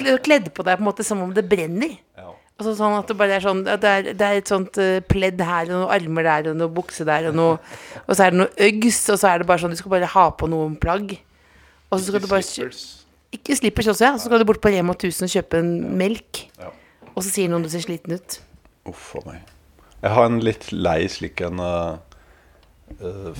kledd 0.00 0.48
på 0.56 0.64
deg 0.64 0.78
på 0.78 0.80
en 0.80 0.88
måte 0.88 1.04
som 1.04 1.20
om 1.20 1.34
det 1.36 1.44
brenner. 1.44 1.92
Ja. 2.16 2.30
Altså 2.54 2.72
sånn 2.78 2.94
at 2.96 3.08
det 3.10 3.16
bare 3.18 3.36
er 3.36 3.42
sånn 3.42 3.64
det, 3.66 3.74
er, 3.82 4.08
det 4.14 4.26
er 4.26 4.38
et 4.38 4.50
sånt 4.50 4.78
eh, 4.78 5.00
pledd 5.02 5.40
her, 5.42 5.66
og 5.66 5.74
noen 5.74 5.92
armer 5.92 6.28
der, 6.28 6.50
og 6.52 6.58
noe 6.60 6.72
bukse 6.72 7.04
der, 7.04 7.28
og 7.32 7.36
noe 7.36 7.56
Og 8.06 8.14
så 8.14 8.28
er 8.28 8.32
det 8.32 8.40
noe 8.40 8.68
Uggs, 8.68 9.00
og 9.10 9.18
så 9.20 9.32
er 9.32 9.42
det 9.42 9.48
bare 9.50 9.60
sånn 9.64 9.74
Du 9.74 9.80
skal 9.80 9.92
bare 9.96 10.10
ha 10.14 10.26
på 10.38 10.48
noen 10.48 10.76
plagg. 10.80 11.16
Og 11.90 11.98
så 11.98 12.06
skal 12.06 12.22
du 12.22 12.30
bare 12.30 12.46
Slippers. 12.46 12.84
Ikke 13.34 13.56
slippers 13.58 13.90
også, 13.90 14.06
ja. 14.06 14.12
Så 14.14 14.28
skal 14.28 14.38
du 14.38 14.46
bort 14.46 14.62
på 14.62 14.70
Rema 14.70 14.94
1000 14.94 15.26
og 15.26 15.32
kjøpe 15.34 15.58
en 15.58 15.72
melk. 15.98 16.44
Ja. 16.60 16.70
Og 17.14 17.24
så 17.26 17.32
sier 17.32 17.50
noen 17.50 17.66
du 17.66 17.70
ser 17.72 17.82
sliten 17.82 18.14
ut. 18.14 18.38
Uff 18.86 19.10
a 19.18 19.24
meg. 19.26 19.53
Jeg 20.04 20.12
har 20.12 20.28
en 20.28 20.42
litt 20.44 20.66
lei 20.72 20.98
slik 21.08 21.40
en 21.44 21.62
uh, 21.64 21.96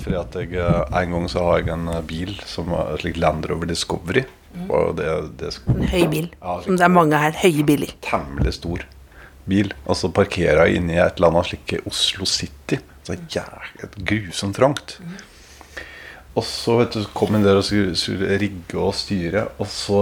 Fordi 0.01 0.15
at 0.17 0.37
jeg 0.39 0.55
eh, 0.57 0.97
En 1.01 1.13
gang 1.13 1.27
så 1.29 1.43
har 1.45 1.61
jeg 1.61 1.69
en 1.75 1.91
bil 2.09 2.33
som 2.49 2.73
er 2.73 2.97
slik 3.03 3.19
Land 3.21 3.45
Rover 3.51 3.69
Discovery. 3.69 4.25
Og 4.65 4.95
det, 4.97 5.07
det 5.39 5.51
skal, 5.53 5.77
En 5.77 5.91
høy 5.91 6.05
bil. 6.11 6.27
Ja, 6.39 6.57
Som 6.65 6.79
det 6.79 6.87
er 6.87 6.93
mange 6.95 7.21
her. 7.21 7.37
Høye 7.43 7.65
biler. 7.67 7.93
temmelig 8.01 8.55
stor 8.57 8.85
bil. 9.45 9.71
Og 9.85 9.99
så 9.99 10.09
parkerer 10.09 10.65
jeg 10.65 10.81
inne 10.81 10.95
i 10.95 11.01
et 11.03 11.19
eller 11.19 11.33
annet 11.33 11.51
slik 11.51 11.75
Oslo 11.85 12.25
City. 12.29 12.81
Så 13.05 13.19
jævlig 13.29 13.91
grusomt 14.09 14.57
trangt. 14.57 14.97
Og 16.35 16.43
så 16.43 16.79
vet 16.81 16.97
du, 16.97 17.05
kom 17.15 17.37
jeg 17.37 17.45
der 17.45 17.61
og 17.61 17.67
skulle 17.67 18.39
rigge 18.41 18.79
og 18.81 18.95
styre, 18.97 19.45
og 19.61 19.69
så 19.71 19.99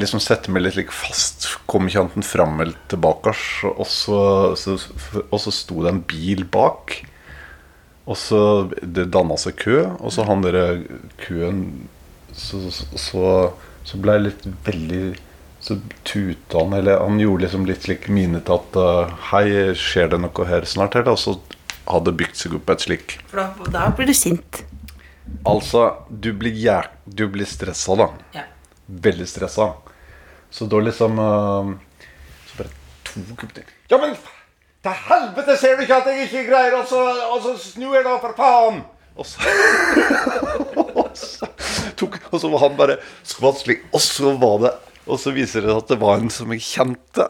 liksom 0.00 0.22
sette 0.22 0.52
meg 0.52 0.64
litt 0.64 0.78
like 0.78 0.94
fast. 0.94 1.46
Kom 1.70 1.88
ikke 1.88 2.06
enn 2.08 2.26
fram 2.26 2.60
eller 2.62 2.76
tilbake. 2.90 3.34
Og 3.70 3.86
så, 3.88 4.20
så, 4.58 4.76
og 5.28 5.38
så 5.40 5.54
sto 5.54 5.84
det 5.84 5.94
en 5.94 6.04
bil 6.10 6.44
bak. 6.48 7.00
Og 8.10 8.18
så 8.18 8.42
Det 8.80 9.10
danna 9.12 9.36
seg 9.38 9.58
kø, 9.60 9.80
og 10.00 10.12
så 10.14 10.26
han 10.28 10.44
der 10.44 10.82
køen 11.20 11.88
Så, 12.32 12.62
så, 12.70 13.20
så, 13.84 13.98
ble 14.00 14.16
jeg 14.16 14.24
litt 14.24 14.46
veldig 14.66 15.02
Så 15.62 15.76
tuta 16.08 16.62
han, 16.62 16.74
eller 16.78 17.02
han 17.02 17.20
gjorde 17.20 17.44
liksom 17.44 17.66
litt 17.68 17.86
slik 17.86 18.08
mine 18.08 18.40
til 18.46 18.56
at 18.56 18.78
uh, 18.80 19.14
Hei, 19.30 19.44
skjer 19.78 20.14
det 20.14 20.22
noe 20.24 20.48
her 20.48 20.66
snart? 20.66 20.96
Eller? 20.96 21.12
Og 21.12 21.20
så 21.20 21.36
hadde 21.90 22.16
bygd 22.16 22.38
seg 22.38 22.56
opp 22.58 22.72
et 22.72 22.86
slik 22.86 23.18
For 23.30 23.42
da, 23.42 23.70
da 23.74 23.86
blir 23.94 24.10
du 24.10 24.16
sint. 24.16 24.64
Altså, 25.46 25.84
du 26.10 26.32
blir, 26.36 26.54
jæk, 26.58 26.90
du 27.06 27.24
blir 27.30 27.46
stressa, 27.46 27.94
da. 27.98 28.08
Ja. 28.34 28.42
Veldig 28.90 29.28
stressa. 29.30 29.68
Så 30.50 30.66
da 30.66 30.80
liksom 30.82 31.18
uh, 31.18 31.72
Så 32.46 32.58
bare 32.58 32.70
to 33.06 33.22
opp. 33.34 33.58
Ja, 33.90 33.98
men 33.98 34.16
til 34.80 34.96
helvete 35.06 35.56
ser 35.60 35.76
du 35.76 35.84
ikke 35.84 36.00
at 36.00 36.08
jeg 36.08 36.26
ikke 36.26 36.46
greier 36.48 36.78
å 36.78 36.84
så, 36.88 37.00
og 37.34 37.42
så 37.44 37.54
snu 37.60 37.90
her, 37.92 38.04
da, 38.06 38.16
for 38.22 38.32
faen! 38.38 38.82
Og 39.20 39.26
så, 39.26 39.42
og 41.00 41.10
så 41.18 41.48
tok 41.98 42.16
Og 42.30 42.40
så 42.40 42.48
var 42.52 42.62
han 42.64 42.76
bare 42.78 42.96
så 43.26 43.42
vanskelig. 43.42 43.80
Og 43.92 44.00
så 44.00 44.32
var 44.40 44.60
det 44.64 44.74
Og 45.06 45.20
så 45.20 45.34
viser 45.36 45.66
det 45.66 45.74
at 45.74 45.90
det 45.90 45.98
var 46.00 46.20
en 46.20 46.30
som 46.32 46.52
jeg 46.54 46.62
kjente. 46.64 47.26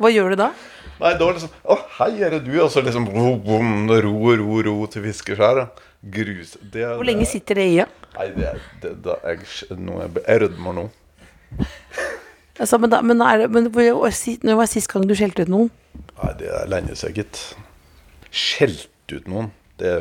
Hva 0.00 0.10
gjør 0.10 0.34
du 0.34 0.40
da? 0.42 0.50
Nei, 0.98 1.12
da 1.20 1.28
liksom 1.30 1.52
Å, 1.70 1.76
hei, 2.00 2.10
er 2.24 2.34
det 2.36 2.44
du? 2.48 2.54
Og 2.64 2.70
så 2.72 2.82
liksom 2.84 3.06
ro, 3.14 3.36
ro, 3.46 4.34
ro, 4.40 4.58
ro 4.66 4.76
til 4.90 5.06
fiskeskjæret. 5.06 5.84
Grus. 6.14 6.56
Det, 6.60 6.84
Hvor 6.98 7.06
lenge 7.06 7.26
sitter 7.28 7.62
det 7.62 7.68
i? 7.70 7.76
Ja? 7.82 7.86
Nei, 8.14 8.28
det, 8.36 8.50
det, 8.82 8.92
det 9.04 9.14
jeg, 9.26 9.78
nå, 9.80 9.98
jeg, 10.04 10.10
jeg 10.28 10.42
rødmer 10.44 10.76
nå. 10.76 10.84
Altså, 12.60 12.78
men 12.78 12.92
da, 12.92 13.00
men 13.02 13.22
er 13.26 13.48
men 13.50 13.66
når 13.66 14.58
var 14.60 14.68
sist 14.70 14.90
gang 14.92 15.06
du 15.10 15.14
skjelte 15.18 15.42
ut 15.46 15.50
noen? 15.50 15.70
Nei, 16.20 16.32
det 16.38 16.50
er 16.54 16.68
lenge 16.70 16.94
siden, 16.98 17.16
gitt. 17.18 17.40
Skjelt 18.34 19.14
ut 19.14 19.26
noen. 19.30 19.50
Det 19.82 19.94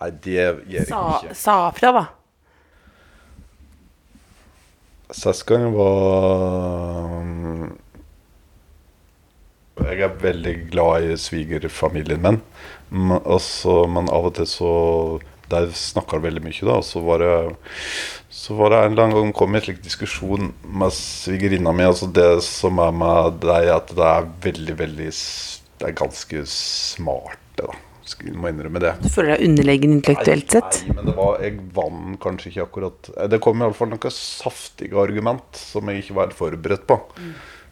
Nei, 0.00 0.08
det 0.24 0.32
gjør 0.32 0.60
jeg 0.72 0.86
Sa, 0.88 1.00
ikke. 1.20 1.34
sa 1.36 1.54
fra, 1.76 1.90
da. 1.92 2.04
Sist 5.12 5.44
gang 5.48 5.66
var 5.74 7.10
um, 7.20 7.74
Jeg 9.80 10.00
er 10.06 10.14
veldig 10.22 10.54
glad 10.70 11.04
i 11.10 11.16
svigerfamilien 11.20 12.22
min. 12.24 12.40
Men, 12.90 13.18
altså, 13.24 13.82
men 13.92 14.08
av 14.12 14.30
og 14.30 14.34
til 14.38 14.48
så 14.50 14.72
Der 15.50 15.66
snakker 15.74 16.22
veldig 16.22 16.42
mye, 16.44 16.60
da. 16.62 16.76
Og 16.78 16.84
så 16.86 17.00
var 17.02 17.18
det 17.24 17.32
Så 18.30 18.54
var 18.58 18.70
det 18.70 18.78
en 18.84 18.92
eller 18.92 19.08
annen 19.08 19.16
gang 19.18 19.32
kom 19.34 19.54
en 19.58 19.62
slik 19.64 19.80
diskusjon 19.82 20.52
med 20.64 20.94
svigerinna 20.94 21.72
mi. 21.74 21.84
Altså 21.88 22.06
det 22.14 22.28
som 22.46 22.78
er 22.78 22.92
med 22.94 23.40
deg, 23.42 23.68
at 23.74 23.90
det 23.98 24.06
er 24.06 24.28
veldig, 24.46 24.76
veldig 24.78 25.10
Det 25.80 25.88
er 25.88 25.96
ganske 25.98 26.44
smart, 26.46 27.38
da. 27.58 27.66
Skal- 28.04 28.32
Må 28.34 28.48
innrømme 28.50 28.80
det. 28.82 28.94
Du 29.02 29.08
føler 29.08 29.36
deg 29.36 29.46
underlegen 29.48 29.92
intellektuelt 29.98 30.50
sett? 30.50 30.80
Nei, 30.86 30.94
men 30.96 31.06
det 31.10 31.14
var, 31.18 31.36
jeg 31.44 31.58
vant 31.76 32.16
kanskje 32.22 32.50
ikke 32.50 32.64
akkurat 32.64 33.10
Det 33.30 33.38
kom 33.44 33.60
iallfall 33.62 33.90
noen 33.92 34.10
saftige 34.16 34.98
argument 34.98 35.60
som 35.60 35.86
jeg 35.92 36.02
ikke 36.04 36.16
var 36.16 36.26
helt 36.30 36.38
forberedt 36.38 36.86
på. 36.90 36.98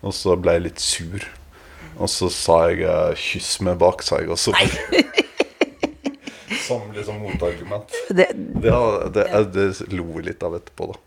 Og 0.02 0.14
så 0.14 0.36
ble 0.38 0.54
jeg 0.58 0.66
litt 0.68 0.78
sur. 0.84 1.26
Og 1.98 2.06
så 2.12 2.28
sa 2.30 2.68
jeg 2.70 2.82
eh, 2.86 3.14
'kyss 3.18 3.60
meg 3.66 3.78
bak', 3.80 4.02
sa 4.06 4.18
jeg 4.22 4.30
også. 4.30 4.54
Som 6.68 6.86
liksom 6.94 7.20
motargument. 7.24 7.92
Det, 8.08 8.28
Det, 8.36 8.72
det, 9.16 9.26
det 9.56 9.66
lo 9.96 10.06
vi 10.18 10.26
litt 10.30 10.42
av 10.46 10.54
etterpå, 10.60 10.92
da. 10.92 11.00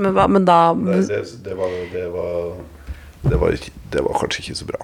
Men, 0.00 0.14
hva, 0.16 0.24
men 0.30 0.44
da 0.48 0.60
Det, 0.74 1.02
det, 1.08 1.20
det, 1.44 1.54
var, 1.58 1.74
det, 1.92 2.06
var, 2.14 2.56
det, 3.22 3.36
var, 3.42 3.52
ikke- 3.58 3.74
det 3.92 4.02
var 4.06 4.18
kanskje 4.22 4.44
ikke 4.46 4.58
så 4.62 4.68
bra. 4.70 4.80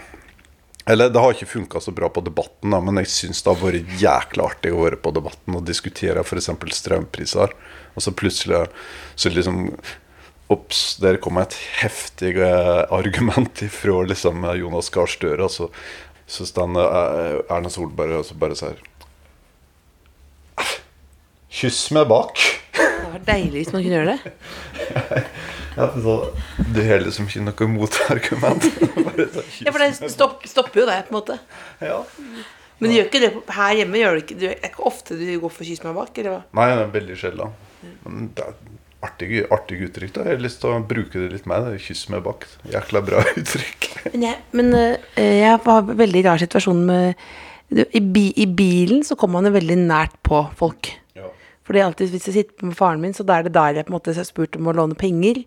Eller 0.86 1.08
det 1.08 1.20
har 1.24 1.32
ikke 1.32 1.48
funka 1.48 1.80
så 1.80 1.94
bra 1.96 2.10
på 2.12 2.20
debatten, 2.26 2.74
da, 2.74 2.80
men 2.84 3.00
jeg 3.00 3.08
syns 3.08 3.40
det 3.40 3.54
har 3.54 3.62
vært 3.62 3.92
jækla 4.02 4.48
artig 4.50 4.72
å 4.76 4.82
være 4.82 4.98
på 5.00 5.14
debatten 5.16 5.56
og 5.56 5.64
diskutere 5.64 6.20
f.eks. 6.20 6.50
strømpriser. 6.76 7.54
Og 7.96 8.04
så 8.04 8.12
plutselig 8.12 8.66
så 9.16 9.32
liksom 9.32 9.70
Ops, 10.52 10.98
der 11.00 11.16
kom 11.24 11.38
et 11.40 11.54
heftig 11.80 12.34
eh, 12.36 12.82
argument 12.92 13.62
ifra 13.64 14.02
liksom, 14.04 14.44
Jonas 14.60 14.90
Gahr 14.92 15.08
Støre. 15.08 15.46
Og 15.46 15.50
så, 15.54 15.70
så 16.28 16.44
står 16.44 16.76
eh, 16.82 17.38
Erna 17.48 17.72
Solberg 17.72 18.18
og 18.20 18.26
så 18.28 18.36
bare 18.36 18.58
sier 18.60 18.76
Kyss 21.54 21.84
meg 21.94 22.08
bak. 22.10 22.40
Det 22.74 23.10
var 23.12 23.22
deilig 23.28 23.62
hvis 23.62 23.72
man 23.74 23.84
kunne 23.84 24.00
gjøre 24.00 24.16
det. 24.16 24.34
Ja, 25.74 25.88
så 25.90 26.12
du 26.70 26.76
har 26.86 27.00
liksom 27.02 27.26
ikke 27.26 27.40
noe 27.42 27.66
motargument. 27.72 28.66
Ja, 29.64 29.72
for 29.74 29.80
det 29.82 30.10
stopp, 30.12 30.44
stopper 30.46 30.84
jo 30.84 30.86
det, 30.86 31.00
på 31.08 31.10
en 31.10 31.16
måte. 31.16 31.36
Ja. 31.82 31.96
Men 32.78 32.90
du 32.90 32.94
gjør 32.94 33.08
ikke 33.08 33.22
det 33.24 33.30
her 33.56 33.74
hjemme? 33.80 33.98
gjør 33.98 34.14
du 34.14 34.22
ikke, 34.22 34.36
det 34.38 34.48
Er 34.52 34.60
det 34.62 34.70
ikke 34.70 34.86
ofte 34.86 35.18
du 35.18 35.24
går 35.42 35.50
for 35.56 35.66
kyss 35.66 35.82
meg 35.82 35.96
bak? 35.98 36.12
Eller 36.22 36.30
hva? 36.36 36.40
Nei, 36.58 36.68
det 36.70 36.84
er 36.84 36.94
veldig 36.94 37.18
sjelden. 37.18 37.58
Men 38.06 38.30
det 38.38 38.46
er 38.46 38.56
artig, 39.08 39.30
artig 39.58 39.80
uttrykk. 39.88 40.14
da 40.14 40.26
Jeg 40.28 40.36
har 40.38 40.44
lyst 40.46 40.62
til 40.62 40.70
å 40.74 40.80
bruke 40.94 41.24
det 41.24 41.32
litt 41.34 41.50
mer. 41.50 41.66
det 41.66 41.76
er 41.80 41.84
Kyss 41.88 42.06
meg 42.14 42.22
bak. 42.26 42.46
Jækla 42.70 43.04
bra 43.10 43.22
uttrykk. 43.40 43.90
Men 44.14 44.28
jeg, 44.30 44.42
men, 44.54 44.74
eh, 44.78 45.38
jeg 45.40 45.54
har 45.54 45.70
en 45.74 45.94
veldig 46.04 46.24
rar 46.30 46.42
situasjon 46.42 46.84
med 46.86 47.88
I 47.98 48.46
bilen 48.46 49.02
så 49.06 49.18
kommer 49.18 49.40
man 49.40 49.50
jo 49.50 49.58
veldig 49.58 49.80
nært 49.88 50.20
på 50.22 50.44
folk. 50.58 50.94
Ja. 51.64 51.66
For 51.66 51.72
det 51.72 51.80
er 51.80 51.86
alltid, 51.86 52.10
Hvis 52.12 52.26
jeg 52.28 52.34
sitter 52.34 52.66
med 52.66 52.76
faren 52.76 53.00
min, 53.00 53.14
så 53.14 53.24
da 53.24 53.38
er 53.38 53.42
det 53.42 53.54
der 53.54 53.74
jeg 53.74 53.86
på 53.86 53.92
en 53.92 53.96
måte 53.96 54.14
har 54.14 54.24
spurt 54.24 54.56
om 54.56 54.66
å 54.68 54.74
låne 54.76 54.94
penger. 54.94 55.44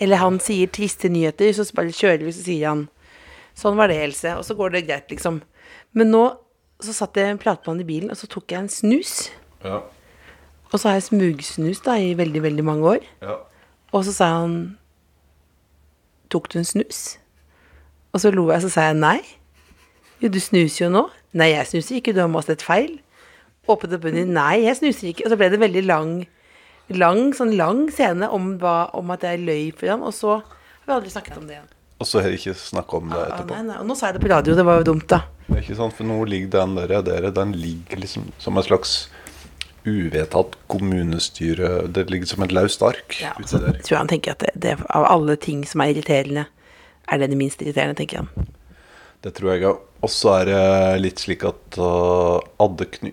Eller 0.00 0.16
han 0.16 0.40
sier 0.40 0.66
triste 0.66 1.08
nyheter, 1.08 1.52
så 1.52 1.62
bare 1.74 1.92
kjører 1.94 2.24
vi, 2.24 2.32
så 2.32 2.42
sier 2.42 2.68
han 2.68 2.88
Sånn 3.54 3.76
var 3.76 3.88
det, 3.90 3.98
Else. 4.02 4.36
Og 4.38 4.44
så 4.44 4.54
går 4.56 4.70
det 4.72 4.86
greit, 4.88 5.10
liksom. 5.10 5.42
Men 5.92 6.10
nå 6.10 6.36
så 6.80 6.94
satt 6.96 7.14
jeg 7.18 7.28
en 7.28 7.38
platemann 7.38 7.80
i 7.82 7.84
bilen, 7.84 8.10
og 8.10 8.16
så 8.16 8.26
tok 8.30 8.50
jeg 8.50 8.62
en 8.62 8.68
snus. 8.72 9.30
Ja. 9.62 9.82
Og 10.72 10.78
så 10.78 10.88
har 10.88 10.94
jeg 10.98 11.08
smugsnus 11.10 11.82
da 11.84 11.98
i 11.98 12.14
veldig, 12.16 12.42
veldig 12.42 12.64
mange 12.64 12.86
år. 12.96 13.06
ja. 13.22 13.36
Og 13.92 14.04
så 14.06 14.12
sa 14.14 14.26
han 14.38 14.78
Tok 16.30 16.46
du 16.52 16.58
en 16.60 16.64
snus? 16.64 17.18
Og 18.14 18.20
så 18.22 18.30
lo 18.30 18.50
jeg, 18.52 18.62
så 18.62 18.68
sa 18.70 18.84
jeg 18.86 19.00
nei. 19.00 19.18
Jo, 20.22 20.28
du 20.30 20.38
snuser 20.40 20.84
jo 20.84 20.90
nå. 20.94 21.08
Nei, 21.34 21.48
jeg 21.50 21.66
snuser 21.66 21.96
ikke, 21.98 22.14
du 22.14 22.20
har 22.22 22.30
masse 22.30 22.52
et 22.54 22.62
feil. 22.62 23.00
Åpnet 23.68 23.92
opp 23.98 24.04
under 24.08 24.24
Nei, 24.26 24.62
jeg 24.64 24.76
snuser 24.80 25.10
ikke. 25.12 25.26
Og 25.26 25.32
så 25.34 25.36
ble 25.40 25.50
det 25.52 25.60
veldig 25.60 25.82
lang, 25.86 26.14
lang, 26.96 27.32
sånn 27.36 27.52
lang 27.58 27.84
scene 27.92 28.28
om, 28.32 28.54
hva, 28.62 28.90
om 28.96 29.10
at 29.14 29.22
jeg 29.26 29.42
løy 29.44 29.68
for 29.76 29.92
ham. 29.92 30.02
Og 30.06 30.14
så 30.16 30.38
har 30.40 30.86
vi 30.88 30.96
aldri 30.96 31.10
snakket 31.12 31.38
om 31.38 31.46
det 31.46 31.58
igjen. 31.58 31.68
Og 32.00 32.08
så 32.08 32.22
har 32.22 32.30
jeg 32.32 32.40
ikke 32.40 32.54
snakka 32.56 32.96
om 32.96 33.10
det 33.12 33.18
Ah, 33.20 33.26
etterpå. 33.34 33.54
nei, 33.58 33.62
nei. 33.68 33.78
Og 33.82 33.86
nå 33.90 33.94
sa 33.98 34.06
jeg 34.08 34.16
det 34.16 34.22
på 34.24 34.30
radio, 34.32 34.54
det 34.56 34.64
var 34.64 34.78
jo 34.80 34.86
dumt, 34.88 35.06
da. 35.12 35.18
Det 35.50 35.58
er 35.58 35.62
ikke 35.66 35.76
sant, 35.76 35.92
For 35.98 36.04
nå 36.08 36.16
ligger 36.24 36.48
den 36.54 36.74
der, 36.78 37.02
der 37.02 37.30
Den 37.34 37.52
ligger 37.52 38.00
liksom 38.00 38.30
som 38.38 38.56
en 38.56 38.62
slags 38.64 39.08
uvedtatt 39.84 40.54
kommunestyre 40.70 41.88
Det 41.92 42.04
ligger 42.12 42.26
som 42.30 42.42
et 42.44 42.52
løst 42.52 42.82
ark 42.86 43.16
Ja, 43.20 43.32
uti 43.40 43.58
der. 43.58 43.78
tror 43.80 43.94
jeg 43.96 43.98
han 43.98 44.10
tenker 44.12 44.32
at 44.36 44.38
det, 44.44 44.52
det, 44.60 44.74
av 44.94 45.04
alle 45.08 45.36
ting 45.40 45.62
som 45.68 45.80
er 45.84 45.92
irriterende, 45.94 46.46
er 47.10 47.18
det 47.18 47.30
det 47.32 47.38
minst 47.40 47.60
irriterende, 47.64 47.96
tenker 47.98 48.22
han. 48.22 48.48
Det 49.24 49.34
tror 49.36 49.52
jeg 49.54 49.64
òg. 49.68 49.80
Og 50.00 50.08
så 50.08 50.32
er 50.40 50.44
det 50.48 51.02
litt 51.02 51.18
slik 51.20 51.42
at 51.44 51.76
uh, 51.82 52.38
adde 52.62 52.86
kny 52.94 53.10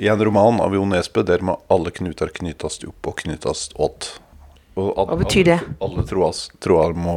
i, 0.00 0.08
en 0.08 0.24
roman 0.24 0.60
av 0.64 0.74
Jo 0.74 0.86
Nesbø 0.88 1.22
der 1.28 1.44
må 1.44 1.58
alle 1.70 1.92
knuter 1.92 2.32
knytast 2.32 2.86
opp 2.88 3.10
og 3.12 3.20
knytast 3.20 3.76
åt. 3.76 4.14
Og 4.80 4.94
at 4.96 5.10
Hva 5.10 5.16
betyr 5.20 5.44
det? 5.44 5.56
Alle, 5.82 6.04
alle 6.06 6.34
tråder, 6.62 6.94
må 6.96 7.16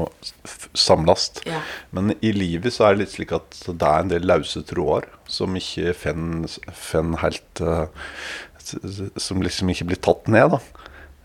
samles. 0.76 1.30
Ja. 1.48 1.62
Men 1.96 2.12
i 2.20 2.34
livet 2.36 2.74
så 2.76 2.88
er 2.90 2.96
det 2.98 3.06
litt 3.06 3.14
slik 3.16 3.32
at 3.38 3.60
det 3.70 3.88
er 3.88 4.04
en 4.04 4.12
del 4.12 4.26
løse 4.28 4.64
tråder 4.68 5.08
som 5.32 5.56
ikke 5.56 5.94
finner 5.96 7.22
helt 7.24 7.62
s- 8.60 9.04
Som 9.22 9.44
liksom 9.46 9.70
ikke 9.72 9.88
blir 9.92 10.02
tatt 10.04 10.28
ned, 10.28 10.58
da. 10.58 10.60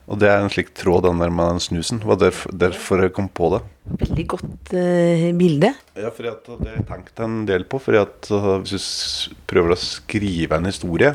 Og 0.09 0.16
det 0.22 0.28
er 0.30 0.40
en 0.40 0.48
slik 0.52 0.70
tråd, 0.78 1.02
den 1.04 1.18
der 1.20 1.28
med 1.30 1.50
den 1.52 1.61
snusen. 1.61 1.98
Var 2.00 2.16
derfor, 2.16 2.52
derfor 2.56 3.02
jeg 3.04 3.12
kom 3.16 3.26
på 3.28 3.50
det. 3.52 3.59
Veldig 4.06 4.24
godt 4.32 4.72
uh, 4.72 5.26
bilde. 5.36 5.74
Ja, 6.00 6.09
for 6.14 6.24
det 6.24 6.32
har 6.48 6.78
jeg 6.78 6.86
tenkt 6.88 7.20
en 7.24 7.42
del 7.48 7.66
på. 7.68 7.80
For 7.82 7.92
uh, 7.98 8.54
Hvis 8.64 8.88
du 9.28 9.34
prøver 9.50 9.74
å 9.74 9.80
skrive 9.80 10.56
en 10.56 10.68
historie, 10.70 11.12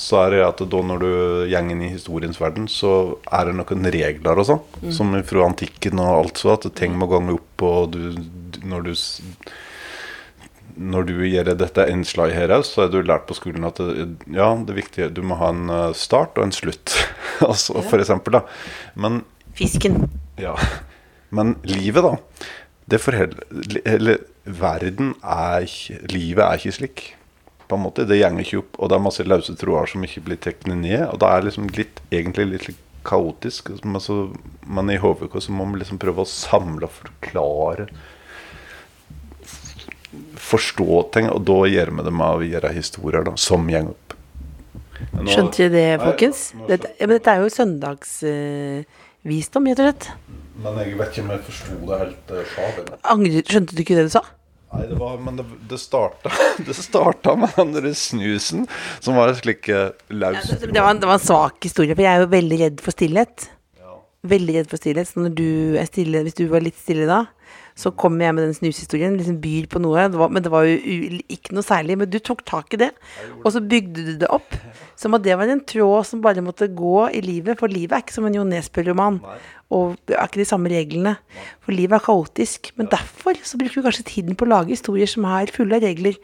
så 0.00 0.22
er 0.22 0.34
det 0.34 0.42
at 0.46 0.62
da 0.72 0.80
når 0.84 1.02
du 1.02 1.10
går 1.50 1.70
inn 1.72 1.84
i 1.84 1.92
historiens 1.92 2.40
verden, 2.40 2.66
så 2.68 3.16
er 3.32 3.48
det 3.48 3.56
noen 3.58 3.90
regler 3.94 4.42
og 4.42 4.48
sånn. 4.48 4.92
Som 4.94 5.14
fra 5.26 5.46
antikken 5.46 6.02
og 6.02 6.12
alt 6.18 6.42
så, 6.42 6.56
at 6.56 6.68
ting 6.78 6.96
må 6.98 7.08
gange 7.10 7.36
opp, 7.36 7.64
og 7.66 7.94
du, 7.96 8.12
du 8.16 8.60
når 8.66 8.90
du 8.90 8.92
når 10.76 11.06
du 11.08 11.14
gjør 11.24 11.54
dette 11.56 11.86
innslaget 11.88 12.36
her, 12.36 12.52
så 12.66 12.84
er 12.84 12.90
du 12.92 12.98
lært 13.00 13.24
på 13.28 13.36
skolen 13.38 13.64
at 13.64 13.80
det, 13.80 14.10
ja, 14.36 14.50
det 14.60 14.74
er 14.74 14.80
viktig, 14.82 15.08
du 15.16 15.22
må 15.24 15.38
ha 15.40 15.48
en 15.54 15.70
uh, 15.72 15.94
start 15.96 16.36
og 16.36 16.44
en 16.44 16.52
slutt. 16.52 16.92
altså, 17.48 17.80
For 17.80 18.02
eksempel, 18.02 18.36
da. 18.38 18.42
Men 18.94 19.22
Fisken. 19.56 20.04
ja. 20.40 20.52
Men 21.34 21.56
livet, 21.64 22.04
da. 22.04 22.52
Det 22.86 23.00
forheller 23.02 23.80
Eller 23.82 24.20
verden 24.44 25.16
er 25.24 25.64
ikke 25.66 25.96
Livet 26.12 26.44
er 26.44 26.60
ikke 26.60 26.74
slik. 26.76 27.00
På 27.66 27.74
en 27.76 27.82
måte, 27.82 28.04
Det 28.06 28.18
gjenger 28.20 28.44
ikke 28.44 28.58
opp, 28.62 28.76
og 28.78 28.88
det 28.90 28.96
er 28.98 29.02
masse 29.06 29.24
løse 29.26 29.54
tråder 29.58 29.86
som 29.90 30.04
ikke 30.06 30.22
blir 30.28 30.38
teknet 30.38 30.78
ned. 30.78 31.02
Og 31.10 31.16
det 31.22 31.28
er 31.32 31.46
liksom 31.48 31.66
litt, 31.74 31.96
egentlig 32.14 32.44
litt 32.68 32.82
kaotisk. 33.06 33.62
Men, 33.84 34.00
men 34.66 34.90
i 34.94 34.98
HVK 35.02 35.34
så 35.42 35.50
må 35.54 35.62
man 35.66 35.78
liksom 35.80 35.98
prøve 36.02 36.22
å 36.24 36.28
samle 36.30 36.84
og 36.88 36.94
forklare 37.00 37.84
Forstå 40.46 40.86
ting, 41.12 41.26
og 41.32 41.40
da 41.44 41.56
gjør 41.68 41.90
vi 41.98 42.02
det 42.06 42.12
med 42.14 42.36
å 42.38 42.44
gjøre 42.46 42.70
historier 42.76 43.24
da, 43.26 43.32
som 43.40 43.66
går 43.68 43.88
opp. 43.90 44.14
Nå- 45.12 45.26
Skjønte 45.28 45.56
dere 45.66 45.72
det, 45.74 46.00
folkens? 46.04 46.40
Nei, 46.56 46.66
Dette, 46.70 46.86
ja, 47.00 47.04
men 47.08 47.14
dette 47.18 47.30
er 47.34 47.40
jo 47.42 47.50
søndagsvisdom, 47.52 49.66
rett 49.68 49.80
og 49.82 49.86
slett. 49.90 50.04
Men 50.62 50.72
jeg 50.80 50.94
vet 50.96 51.10
ikke 51.12 51.24
om 51.26 51.32
jeg 51.34 51.42
forsto 51.50 51.74
det 51.90 51.96
helt 52.00 52.26
uh. 52.32 52.36
Angrer, 53.12 53.42
skjønte 53.44 53.72
du 53.76 53.80
ikke 53.84 53.98
det 53.98 54.06
du 54.08 54.12
sa? 54.14 54.22
Nei, 54.76 54.86
det 54.90 54.98
var, 55.00 55.18
men 55.24 55.38
det, 55.38 55.44
det 55.70 55.78
starta 55.80 56.32
Det 56.66 56.74
starta 56.76 57.36
med 57.38 57.54
den 57.56 57.72
der 57.76 57.88
snusen, 57.96 58.66
som 59.00 59.16
var 59.16 59.32
en 59.32 59.38
slik 59.38 59.70
laus 60.12 60.50
Det 60.60 60.72
det 60.72 60.82
var 60.84 60.94
en 60.94 61.22
svak 61.22 61.64
historie, 61.64 61.96
for 61.96 62.04
jeg 62.04 62.12
er 62.12 62.24
jo 62.24 62.32
veldig 62.32 62.58
redd 62.60 62.82
for 62.84 62.96
stillhet. 62.96 63.48
Ja. 63.80 63.96
Veldig 64.36 64.58
redd 64.58 64.70
for 64.70 64.82
stillhet. 64.82 65.08
Så 65.08 65.22
når 65.24 65.34
du 65.38 65.48
er 65.80 65.88
stille, 65.88 66.22
hvis 66.26 66.36
du 66.36 66.44
var 66.52 66.64
litt 66.64 66.76
stille 66.80 67.08
da, 67.08 67.22
så 67.76 67.92
kommer 67.92 68.24
jeg 68.24 68.34
med 68.36 68.46
den 68.46 68.54
snushistorien, 68.56 69.16
liksom 69.18 69.36
byr 69.42 69.66
på 69.72 69.80
noe. 69.84 70.06
Det 70.08 70.20
var, 70.20 70.30
men 70.32 70.44
det 70.44 70.52
var 70.52 70.64
jo 70.64 70.76
ikke 71.32 71.52
noe 71.56 71.64
særlig. 71.66 71.98
Men 72.00 72.08
du 72.08 72.16
tok 72.24 72.40
tak 72.48 72.72
i 72.72 72.80
det, 72.80 72.88
og 73.42 73.50
så 73.52 73.60
bygde 73.60 74.04
du 74.06 74.12
det 74.22 74.30
opp. 74.32 74.56
Som 74.96 75.16
at 75.18 75.24
det 75.26 75.36
var 75.36 75.50
en 75.52 75.60
tråd 75.60 76.08
som 76.08 76.22
bare 76.24 76.44
måtte 76.44 76.70
gå 76.72 77.10
i 77.12 77.20
livet. 77.24 77.60
For 77.60 77.72
livet 77.72 77.98
er 77.98 78.04
ikke 78.04 78.16
som 78.16 78.28
en 78.28 78.38
Jo 78.38 78.46
Nesbø-roman. 78.48 79.20
Og 79.76 79.98
det 80.08 80.16
er 80.16 80.30
ikke 80.30 80.40
de 80.40 80.48
samme 80.48 80.72
reglene. 80.72 81.16
For 81.64 81.76
livet 81.76 81.98
er 81.98 82.06
kaotisk. 82.06 82.72
Men 82.80 82.88
derfor 82.92 83.36
så 83.44 83.60
bruker 83.60 83.80
vi 83.80 83.86
kanskje 83.90 84.08
tiden 84.08 84.38
på 84.38 84.48
å 84.48 84.52
lage 84.54 84.72
historier 84.72 85.10
som 85.10 85.28
er 85.28 85.52
fulle 85.52 85.76
av 85.76 85.84
regler, 85.84 86.16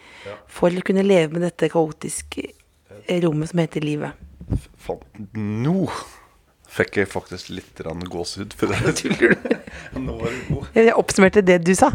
for 0.49 0.73
å 0.73 0.87
kunne 0.87 1.05
leve 1.05 1.37
med 1.37 1.45
dette 1.51 1.71
kaotiske 1.73 2.49
eh, 2.49 3.21
rommet 3.27 3.53
som 3.53 3.61
heter 3.61 3.85
livet. 3.85 4.29
Nå 5.37 5.79
fikk 6.73 7.01
jeg 7.03 7.11
faktisk 7.13 7.53
litt 7.53 7.83
gåsehud. 7.83 8.57
Du? 9.03 9.99
Nå 10.01 10.17
var 10.19 10.33
du 10.33 10.55
god. 10.55 10.69
Jeg 10.77 10.95
oppsummerte 10.97 11.43
det 11.45 11.61
du 11.67 11.75
sa. 11.77 11.93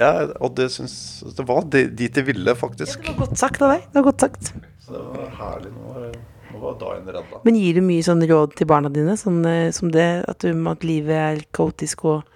Ja, 0.00 0.26
og 0.42 0.54
det 0.56 0.68
syns 0.74 0.94
Det 1.36 1.44
var 1.46 1.64
det, 1.70 1.84
dit 1.98 2.16
jeg 2.16 2.26
ville, 2.26 2.54
faktisk. 2.58 3.02
Det 3.02 3.14
var 3.14 3.26
godt 3.26 3.40
sagt 3.40 3.62
av 3.62 3.74
deg. 3.74 3.86
Det 3.88 4.00
var 4.00 4.06
godt 4.08 4.26
sagt. 4.26 4.52
Så 4.82 4.94
det 4.94 5.02
var 5.08 5.34
herlig. 5.38 5.72
Nå 5.76 5.94
var, 5.94 6.08
nå 6.52 6.62
var 6.62 6.78
dagen 6.80 7.12
redda. 7.16 7.42
Men 7.46 7.58
gir 7.58 7.78
du 7.78 7.84
mye 7.86 8.06
sånn 8.06 8.24
råd 8.30 8.56
til 8.58 8.70
barna 8.70 8.90
dine, 8.92 9.16
sånn 9.20 9.42
eh, 9.48 9.70
som 9.74 9.92
det 9.94 10.08
at, 10.28 10.44
du, 10.44 10.66
at 10.70 10.86
livet 10.86 11.18
er 11.18 11.44
kaotisk 11.54 12.06
og 12.10 12.28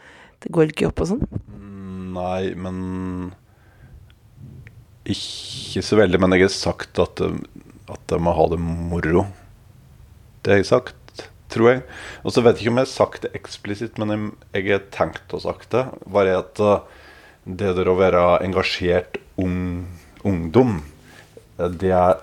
det 0.44 0.52
går 0.54 0.70
ikke 0.70 0.90
opp 0.90 1.02
og 1.02 1.10
sånn? 1.14 1.24
Nei, 2.16 2.52
men 2.56 2.76
Ikke 5.06 5.82
så 5.84 5.98
veldig, 6.00 6.20
men 6.22 6.34
jeg 6.36 6.46
har 6.46 6.54
sagt 6.54 7.00
at, 7.02 7.22
at 7.22 8.06
de 8.10 8.18
må 8.22 8.34
ha 8.34 8.46
det 8.52 8.58
moro. 8.62 9.26
Det 10.42 10.54
har 10.54 10.62
jeg 10.62 10.70
sagt, 10.70 11.05
tror 11.52 11.70
jeg. 11.70 11.82
Og 12.24 12.34
så 12.34 12.42
vet 12.44 12.58
jeg 12.58 12.66
ikke 12.66 12.74
om 12.74 12.80
jeg 12.80 12.88
har 12.88 12.92
sagt 12.92 13.26
det 13.26 13.32
eksplisitt, 13.38 14.00
men 14.00 14.32
jeg, 14.52 14.66
har 14.68 14.84
tenkt 14.94 15.34
å 15.36 15.42
sagt 15.42 15.70
det. 15.74 15.84
Bare 16.12 16.38
at 16.40 16.62
uh, 16.62 16.80
det 17.46 17.76
der 17.78 17.90
å 17.90 17.98
være 17.98 18.24
engasjert 18.44 19.20
ung, 19.38 19.86
ungdom 20.26 20.80
eh, 21.60 21.70
det 21.70 21.92
er 21.94 22.22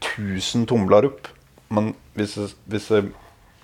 1000 0.00 0.66
tomler 0.70 1.08
opp. 1.08 1.30
Men 1.72 1.94
hvis 2.18 2.36
jeg, 2.36 2.54
hvis 2.70 2.90
jeg 2.90 3.12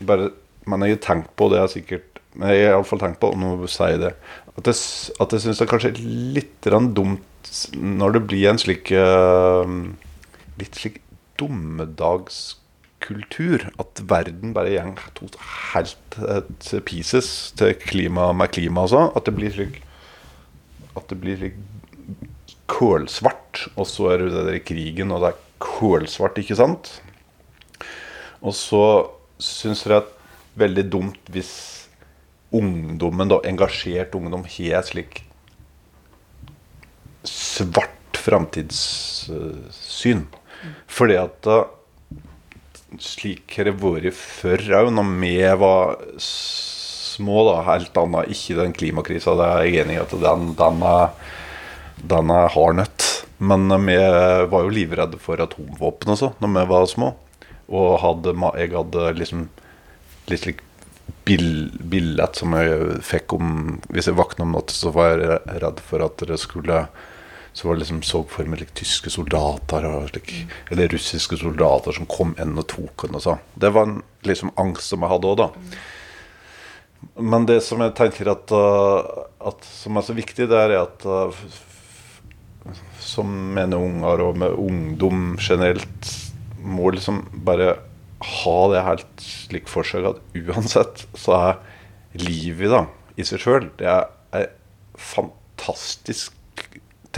bare 0.06 0.30
Men 0.66 0.82
jeg 0.82 0.96
har 0.96 1.02
tenkt 1.02 1.30
på 1.38 1.48
det, 1.50 1.58
er 1.58 1.70
sikkert 1.70 2.20
Men 2.34 2.52
jeg 2.52 2.66
har 2.66 2.76
iallfall 2.76 3.00
tenkt 3.02 3.18
på, 3.22 3.30
og 3.32 3.38
nå 3.40 3.68
sier 3.70 3.96
jeg 3.96 4.02
det, 4.02 4.12
at 4.56 4.68
jeg, 4.70 4.76
at 5.22 5.32
jeg 5.32 5.42
syns 5.42 5.60
det 5.60 5.64
er 5.64 5.70
kanskje 5.70 5.92
litt 6.36 6.68
dumt 6.96 7.50
når 7.78 8.16
det 8.16 8.22
blir 8.26 8.48
en 8.50 8.60
slik 8.60 8.90
eh, 8.94 9.74
Litt 10.60 10.78
slik 10.78 11.00
dommedagskultur. 13.00 13.70
At 13.78 14.00
verden 14.08 14.52
bare 14.54 14.70
går 14.70 14.94
tot- 15.14 15.36
helt 15.74 16.18
eh, 16.18 16.42
til 16.60 16.80
pieces 16.80 17.52
til 17.56 17.74
klima 17.74 18.32
med 18.32 18.50
klima 18.50 18.86
sånn. 18.88 19.12
At 19.16 19.24
det 19.26 19.34
blir 19.36 19.50
slik 19.52 19.82
At 20.96 21.08
det 21.08 21.20
blir 21.20 21.36
slik 21.36 21.54
kålsvart, 22.66 23.68
og 23.76 23.86
så 23.86 24.12
er 24.12 24.18
det 24.18 24.32
det 24.32 24.46
der 24.46 24.58
krigen, 24.64 25.12
og 25.12 25.20
det 25.20 25.28
er 25.28 25.34
kålsvart, 25.60 26.38
ikke 26.38 26.56
sant? 26.56 27.02
Og 28.42 28.54
så 28.56 29.10
syns 29.38 29.84
jeg 29.84 29.92
det 29.92 29.98
er 30.00 30.06
veldig 30.56 30.84
dumt 30.90 31.20
hvis 31.30 31.86
ungdommen, 32.50 33.28
da, 33.28 33.38
engasjert 33.44 34.14
ungdom, 34.16 34.44
har 34.48 34.82
slik 34.82 35.22
svart 37.22 38.16
framtidssyn. 38.16 40.24
Fordi 40.88 41.14
at 41.20 41.46
slik 43.02 43.56
har 43.58 43.68
det 43.68 43.78
vært 43.80 44.14
før 44.16 44.62
òg, 44.82 44.92
når 44.94 45.10
vi 45.22 45.32
var 45.62 45.96
små, 46.22 47.42
da, 47.48 47.56
helt 47.70 47.96
annet, 48.00 48.30
ikke 48.34 48.60
den 48.60 48.76
klimakrisa, 48.76 49.34
det 49.38 49.48
er 49.48 49.66
jeg 49.66 49.84
enig 49.84 49.98
i 49.98 50.04
at 50.04 50.14
den, 50.22 50.52
den 50.58 50.86
er 50.86 51.10
den 52.04 52.30
er 52.32 52.52
hard 52.52 52.78
nøtt. 52.80 53.06
Men 53.38 53.68
vi 53.86 53.96
var 53.96 54.64
jo 54.64 54.72
livredde 54.72 55.20
for 55.20 55.40
atomvåpen 55.42 56.14
og 56.14 56.20
så, 56.20 56.30
når 56.40 56.54
vi 56.54 56.64
var 56.72 56.86
små. 56.90 57.10
Og 57.66 57.98
hadde, 58.02 58.36
jeg 58.60 58.72
hadde 58.76 59.10
liksom 59.18 59.48
litt 60.30 60.44
slik 60.44 60.62
billett 61.26 62.38
som 62.38 62.52
jeg 62.54 63.00
fikk 63.02 63.32
om 63.34 63.48
Hvis 63.90 64.06
jeg 64.06 64.14
våkna 64.18 64.44
om 64.44 64.52
natta, 64.54 64.74
så 64.74 64.92
var 64.94 65.18
jeg 65.18 65.40
redd 65.62 65.82
for 65.82 66.04
at 66.06 66.22
det 66.28 66.38
skulle 66.38 66.84
Så 67.56 67.66
var 67.68 67.76
det 67.78 67.86
liksom 67.86 68.02
så 68.04 68.20
for 68.28 68.44
meg 68.52 68.60
like, 68.60 68.74
tyske 68.76 69.08
soldater 69.14 69.86
og 69.88 70.10
slik, 70.10 70.32
eller 70.70 70.90
russiske 70.92 71.38
soldater 71.40 71.96
som 71.96 72.08
kom 72.10 72.34
inn 72.42 72.52
og 72.60 72.66
tok 72.68 73.06
henne. 73.06 73.36
Det 73.56 73.70
var 73.72 73.88
en 73.88 74.02
liksom 74.28 74.52
angst 74.60 74.92
som 74.92 75.00
jeg 75.06 75.12
hadde 75.14 75.30
òg, 75.30 75.40
da. 75.40 75.48
Men 77.16 77.46
det 77.48 77.62
som 77.64 77.80
jeg 77.80 77.94
tenker 77.96 78.28
at, 78.32 78.52
uh, 78.52 79.24
at 79.48 79.64
som 79.68 79.96
er 79.96 80.04
så 80.04 80.16
viktig, 80.16 80.48
det 80.50 80.58
er 80.66 80.74
at 80.82 81.06
f- 81.06 82.20
som 83.00 83.30
med 83.56 83.72
unger 83.76 84.20
og 84.26 84.36
med 84.42 84.56
ungdom 84.58 85.36
generelt, 85.40 86.12
må 86.60 86.90
liksom 86.92 87.22
bare 87.46 87.76
ha 88.26 88.56
det 88.72 88.82
helt 88.82 89.22
slik 89.22 89.68
for 89.70 89.86
seg 89.86 90.08
at 90.08 90.20
uansett 90.34 91.04
så 91.16 91.36
er 91.36 91.58
livet 92.18 92.72
da, 92.72 92.80
i 93.16 93.24
seg 93.28 93.42
sjøl 93.44 93.68
det 93.78 93.86
er 93.92 94.08
er 94.34 94.48
fantastisk 94.98 96.32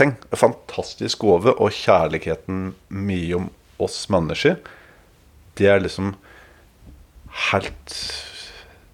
En 0.05 0.15
fantastisk 0.37 1.19
gave. 1.25 1.53
Og 1.59 1.71
kjærligheten 1.75 2.73
mye 2.89 3.35
om 3.35 3.49
oss 3.79 4.05
mennesker, 4.11 4.59
det 5.59 5.67
er 5.67 5.79
liksom 5.83 6.13
helt 7.51 7.95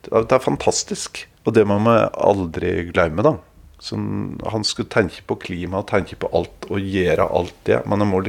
det 0.05 0.31
er- 0.31 0.39
fantastisk. 0.39 1.25
Og 1.45 1.53
det 1.53 1.65
må 1.67 1.79
man 1.79 2.09
aldri 2.13 2.91
glemme, 2.91 3.23
da. 3.23 3.37
Sånn, 3.79 4.39
han 4.49 4.63
skulle 4.63 4.89
tenke 4.89 5.21
på 5.27 5.35
klima 5.35 5.79
og 5.79 5.87
tenke 5.87 6.15
på 6.15 6.29
alt 6.33 6.65
og 6.69 6.79
gjøre 6.79 7.29
alt 7.29 7.53
det. 7.65 7.85
Men 7.87 7.99
han 7.99 8.09
må, 8.09 8.21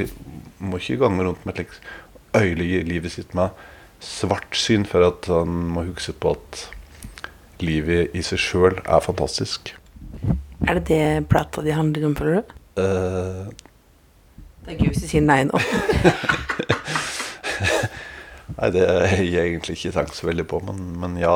må 0.58 0.76
ikke 0.78 0.98
gange 1.00 1.24
rundt 1.24 1.44
med 1.46 1.58
et 1.58 1.66
slikt 1.66 1.80
øyelige 2.36 2.84
livet 2.84 3.12
sitt 3.12 3.34
med 3.34 3.50
svartsyn 4.00 4.84
for 4.86 5.06
at 5.06 5.28
han 5.30 5.48
må 5.72 5.86
huske 5.86 6.12
på 6.12 6.34
at 6.36 6.66
livet 7.64 8.12
i 8.14 8.20
seg 8.20 8.38
sjøl 8.38 8.80
er 8.84 9.00
fantastisk. 9.00 9.72
Er 10.66 10.74
det 10.78 10.86
det 10.88 11.28
plata 11.30 11.62
di 11.64 11.72
handler 11.72 12.06
om, 12.08 12.14
føler 12.18 12.42
du? 12.42 12.54
Det 12.76 14.72
er 14.74 14.80
gøy 14.80 14.90
hvis 14.90 15.04
du 15.04 15.08
sier 15.08 15.24
nei 15.24 15.42
nå. 15.48 15.60
Nei, 18.56 18.68
det 18.72 18.84
har 18.88 19.20
jeg 19.20 19.50
egentlig 19.50 19.74
ikke 19.76 19.92
tenkt 19.92 20.16
så 20.16 20.28
veldig 20.28 20.46
på, 20.48 20.60
men, 20.64 20.78
men 21.02 21.16
ja 21.20 21.34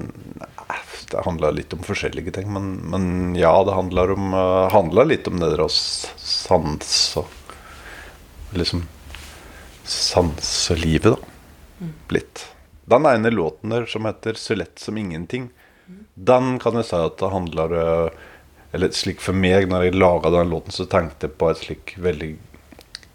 nei, 0.00 0.78
Det 1.12 1.22
handler 1.26 1.54
litt 1.54 1.74
om 1.76 1.84
forskjellige 1.86 2.34
ting, 2.34 2.48
men, 2.50 2.72
men 2.90 3.04
ja, 3.38 3.52
det 3.66 3.76
handler, 3.76 4.14
om, 4.16 4.32
eh, 4.34 5.04
litt 5.06 5.28
om 5.30 5.38
det 5.38 5.52
der 5.52 5.62
å 5.66 5.70
sanse 5.70 7.22
og 7.22 7.36
Liksom 8.50 8.80
sanse 9.86 10.74
livet, 10.74 11.14
da. 11.14 11.86
Litt. 12.10 12.42
Den 12.90 13.06
ene 13.06 13.30
låten 13.30 13.70
der 13.70 13.86
som 13.86 14.08
heter 14.08 14.34
'Så 14.34 14.56
lett 14.58 14.78
som 14.78 14.98
ingenting', 14.98 15.50
den 16.14 16.58
kan 16.58 16.74
jeg 16.74 16.86
si 16.86 16.96
at 16.96 17.18
det 17.18 17.30
handler 17.30 17.74
eh, 17.78 18.10
Eller 18.72 18.92
slik 18.94 19.22
for 19.22 19.36
meg, 19.36 19.66
når 19.70 19.88
jeg 19.88 19.98
laga 19.98 20.30
den 20.34 20.52
låten, 20.52 20.74
så 20.74 20.86
tenkte 20.90 21.26
jeg 21.26 21.38
på 21.40 21.50
et 21.50 21.62
slik 21.64 21.94
veldig 21.98 22.34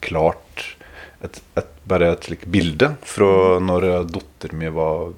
klart 0.05 0.65
et, 1.23 1.39
et, 1.57 1.69
bare 1.89 2.11
et 2.13 2.27
slikt 2.27 2.47
bilde 2.51 2.91
fra 3.07 3.57
når 3.63 3.87
datteren 4.11 4.59
min 4.59 4.73
var 4.75 5.13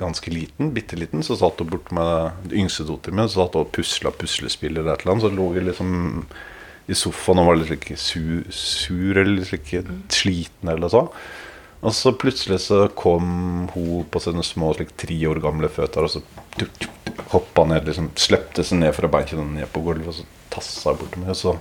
ganske 0.00 0.32
liten, 0.32 0.72
bitte 0.74 0.98
liten. 0.98 1.22
Så 1.26 1.36
satt 1.38 1.60
hun 1.62 1.70
bort 1.72 1.92
med 1.94 2.42
den 2.48 2.64
yngste 2.64 2.86
satt 2.86 3.10
hun 3.10 3.22
og 3.62 3.72
pusla 3.74 4.14
puslespill 4.16 4.76
eller 4.76 4.94
et 4.94 5.04
eller 5.04 5.16
annet. 5.16 5.26
Så 5.26 5.34
lå 5.36 5.48
jeg 5.56 5.68
liksom 5.68 5.92
i 6.90 6.98
sofaen 6.98 7.42
og 7.42 7.50
var 7.50 7.60
litt 7.60 7.70
slik 7.70 7.92
sur, 8.00 8.42
sur 8.50 9.20
eller 9.22 9.46
slik 9.46 9.74
sliten 10.12 10.72
eller 10.72 10.92
så. 10.92 11.06
Og 11.82 11.94
så 11.94 12.12
plutselig 12.14 12.60
så 12.62 12.84
kom 12.94 13.66
hun 13.74 14.04
på 14.10 14.20
sine 14.22 14.44
små 14.46 14.70
slik, 14.76 14.92
tre 14.98 15.16
år 15.26 15.40
gamle 15.42 15.70
føtter, 15.72 16.06
og 16.06 16.12
så 16.12 16.22
hoppa 17.32 17.64
ned, 17.66 17.88
liksom 17.88 18.12
slepte 18.18 18.62
seg 18.66 18.78
ned 18.78 18.94
fra 18.94 19.10
benken 19.10 19.56
ned 19.56 19.66
på 19.72 19.82
gulvet, 19.82 20.12
og 20.12 20.20
så 20.20 20.28
tassa 20.52 20.94
bort 20.94 21.10
til 21.14 21.24
meg. 21.24 21.32
Og 21.34 21.40
så, 21.40 21.56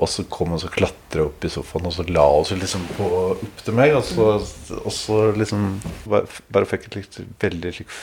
og 0.00 0.10
så 0.12 0.26
kom 0.32 0.52
hun 0.52 0.60
og 0.60 0.74
klatra 0.74 1.24
opp 1.24 1.46
i 1.46 1.52
sofaen, 1.52 1.88
og 1.88 1.96
så 1.96 2.04
la 2.10 2.26
hun 2.28 2.48
seg 2.50 2.60
liksom 2.60 2.84
på, 2.98 3.08
opp 3.32 3.64
til 3.64 3.78
meg. 3.80 3.94
Og 3.96 4.04
så, 4.10 4.28
og 4.82 4.92
så 4.96 5.22
liksom 5.38 5.70
bare, 6.04 6.68
fikk 6.68 6.90
jeg 6.90 6.98
litt 6.98 7.20
veldig 7.46 7.74
slik 7.78 7.96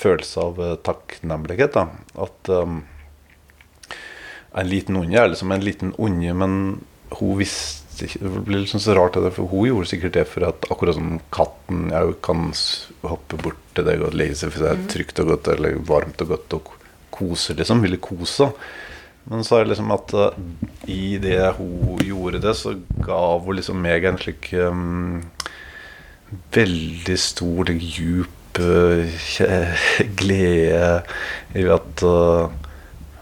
følelse 0.00 0.46
av 0.46 0.62
eh, 0.64 0.78
takknemlighet. 0.86 1.76
da 1.76 1.88
At 2.24 2.54
um, 2.54 2.80
en 4.54 4.70
liten 4.70 4.96
unge 4.96 5.18
er 5.18 5.28
liksom 5.34 5.52
en 5.52 5.66
liten 5.66 5.92
unge, 5.98 6.32
men 6.34 6.54
hun 7.18 7.38
visste 7.42 7.89
ikke 8.06 8.20
Det 8.24 8.42
blir 8.46 8.62
liksom 8.62 8.82
så 8.82 8.94
rart, 8.96 9.18
det, 9.18 9.32
for 9.36 9.50
hun 9.50 9.68
gjorde 9.68 9.90
sikkert 9.90 10.16
det 10.16 10.26
for 10.30 10.46
at 10.48 10.68
akkurat 10.72 10.96
som 10.98 11.18
katten 11.34 11.88
jeg 11.92 12.16
kan 12.26 12.46
hoppe 13.06 13.40
bort 13.42 13.60
til 13.76 13.86
deg 13.88 14.04
og 14.06 14.16
legge 14.16 14.38
seg 14.40 14.54
for 14.54 14.64
det 14.64 14.70
er 14.74 14.86
trygt 14.92 15.22
og 15.22 15.32
godt 15.34 15.50
eller 15.54 15.80
varmt 15.88 16.22
og 16.24 16.32
godt 16.34 16.56
og 16.58 16.72
kose, 17.14 17.56
liksom. 17.58 17.82
Ville 17.84 18.00
kose. 18.00 18.50
Men 19.30 19.44
så 19.44 19.58
er 19.58 19.64
det 19.64 19.74
liksom 19.74 19.92
at 19.94 20.14
uh, 20.16 20.30
i 20.90 21.18
det 21.22 21.38
hun 21.58 22.00
gjorde 22.02 22.40
det, 22.42 22.54
så 22.58 22.74
ga 23.04 23.20
hun 23.44 23.58
liksom 23.58 23.82
meg 23.84 24.06
en 24.08 24.18
slik 24.20 24.50
um, 24.56 25.20
veldig 26.54 27.18
stor, 27.20 27.70
djup 27.74 28.60
uh, 28.62 29.20
glede 30.20 31.02
i 31.58 31.66
at 31.76 32.04
uh, 32.06 32.50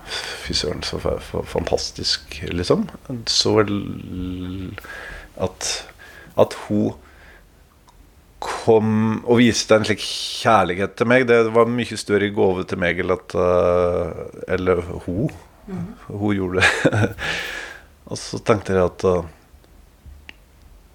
Fy 0.08 0.54
søren, 0.56 0.82
så 0.86 0.98
fa- 1.02 1.18
fa- 1.20 1.44
fantastisk, 1.46 2.38
liksom. 2.52 2.86
Så 3.28 3.52
at, 5.38 5.68
at 6.38 6.54
hun 6.66 6.92
kom 8.38 9.24
og 9.26 9.40
viste 9.40 9.74
en 9.74 9.84
slik 9.86 10.02
kjærlighet 10.02 10.94
til 10.98 11.08
meg. 11.10 11.26
Det 11.28 11.40
var 11.54 11.66
mye 11.70 11.96
større 11.98 12.28
gave 12.34 12.64
til 12.70 12.78
meg 12.80 12.98
eller, 13.02 13.18
at 13.18 13.34
Eller 14.56 14.82
hun. 15.06 15.30
Hun 16.08 16.36
gjorde 16.36 16.62
det. 16.62 16.68
og 18.08 18.16
så 18.20 18.38
tenkte 18.46 18.72
jeg 18.76 18.84
at 18.86 19.04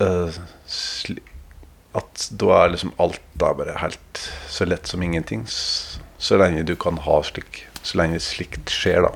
uh, 0.01 0.39
At 1.93 2.26
da 2.41 2.47
er 2.64 2.72
liksom 2.74 2.95
alt 3.03 3.22
da 3.38 3.51
bare 3.53 3.76
helt 3.84 4.24
så 4.49 4.66
lett 4.66 4.88
som 4.89 5.03
ingenting. 5.05 5.43
Så 5.47 6.39
lenge 6.39 6.64
du 6.66 6.76
kan 6.80 6.97
ha 7.05 7.20
slik 7.28 7.66
Så 7.84 8.00
lenge 8.00 8.20
slikt 8.24 8.72
skjer, 8.72 9.06
da. 9.08 9.14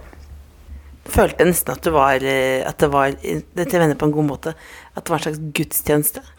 Følte 1.08 1.40
jeg 1.40 1.54
nesten 1.54 1.72
at 1.72 1.86
det 1.86 1.92
var 1.96 2.24
eh, 2.28 2.66
At 2.68 2.82
det 2.84 2.90
var 2.92 3.14
Dette 3.16 3.80
vender 3.80 3.96
på 4.00 4.10
en 4.10 4.16
god 4.18 4.26
måte. 4.28 4.52
At 4.92 5.06
det 5.06 5.14
var 5.14 5.22
en 5.22 5.28
slags 5.30 5.44
gudstjeneste. 5.60 6.24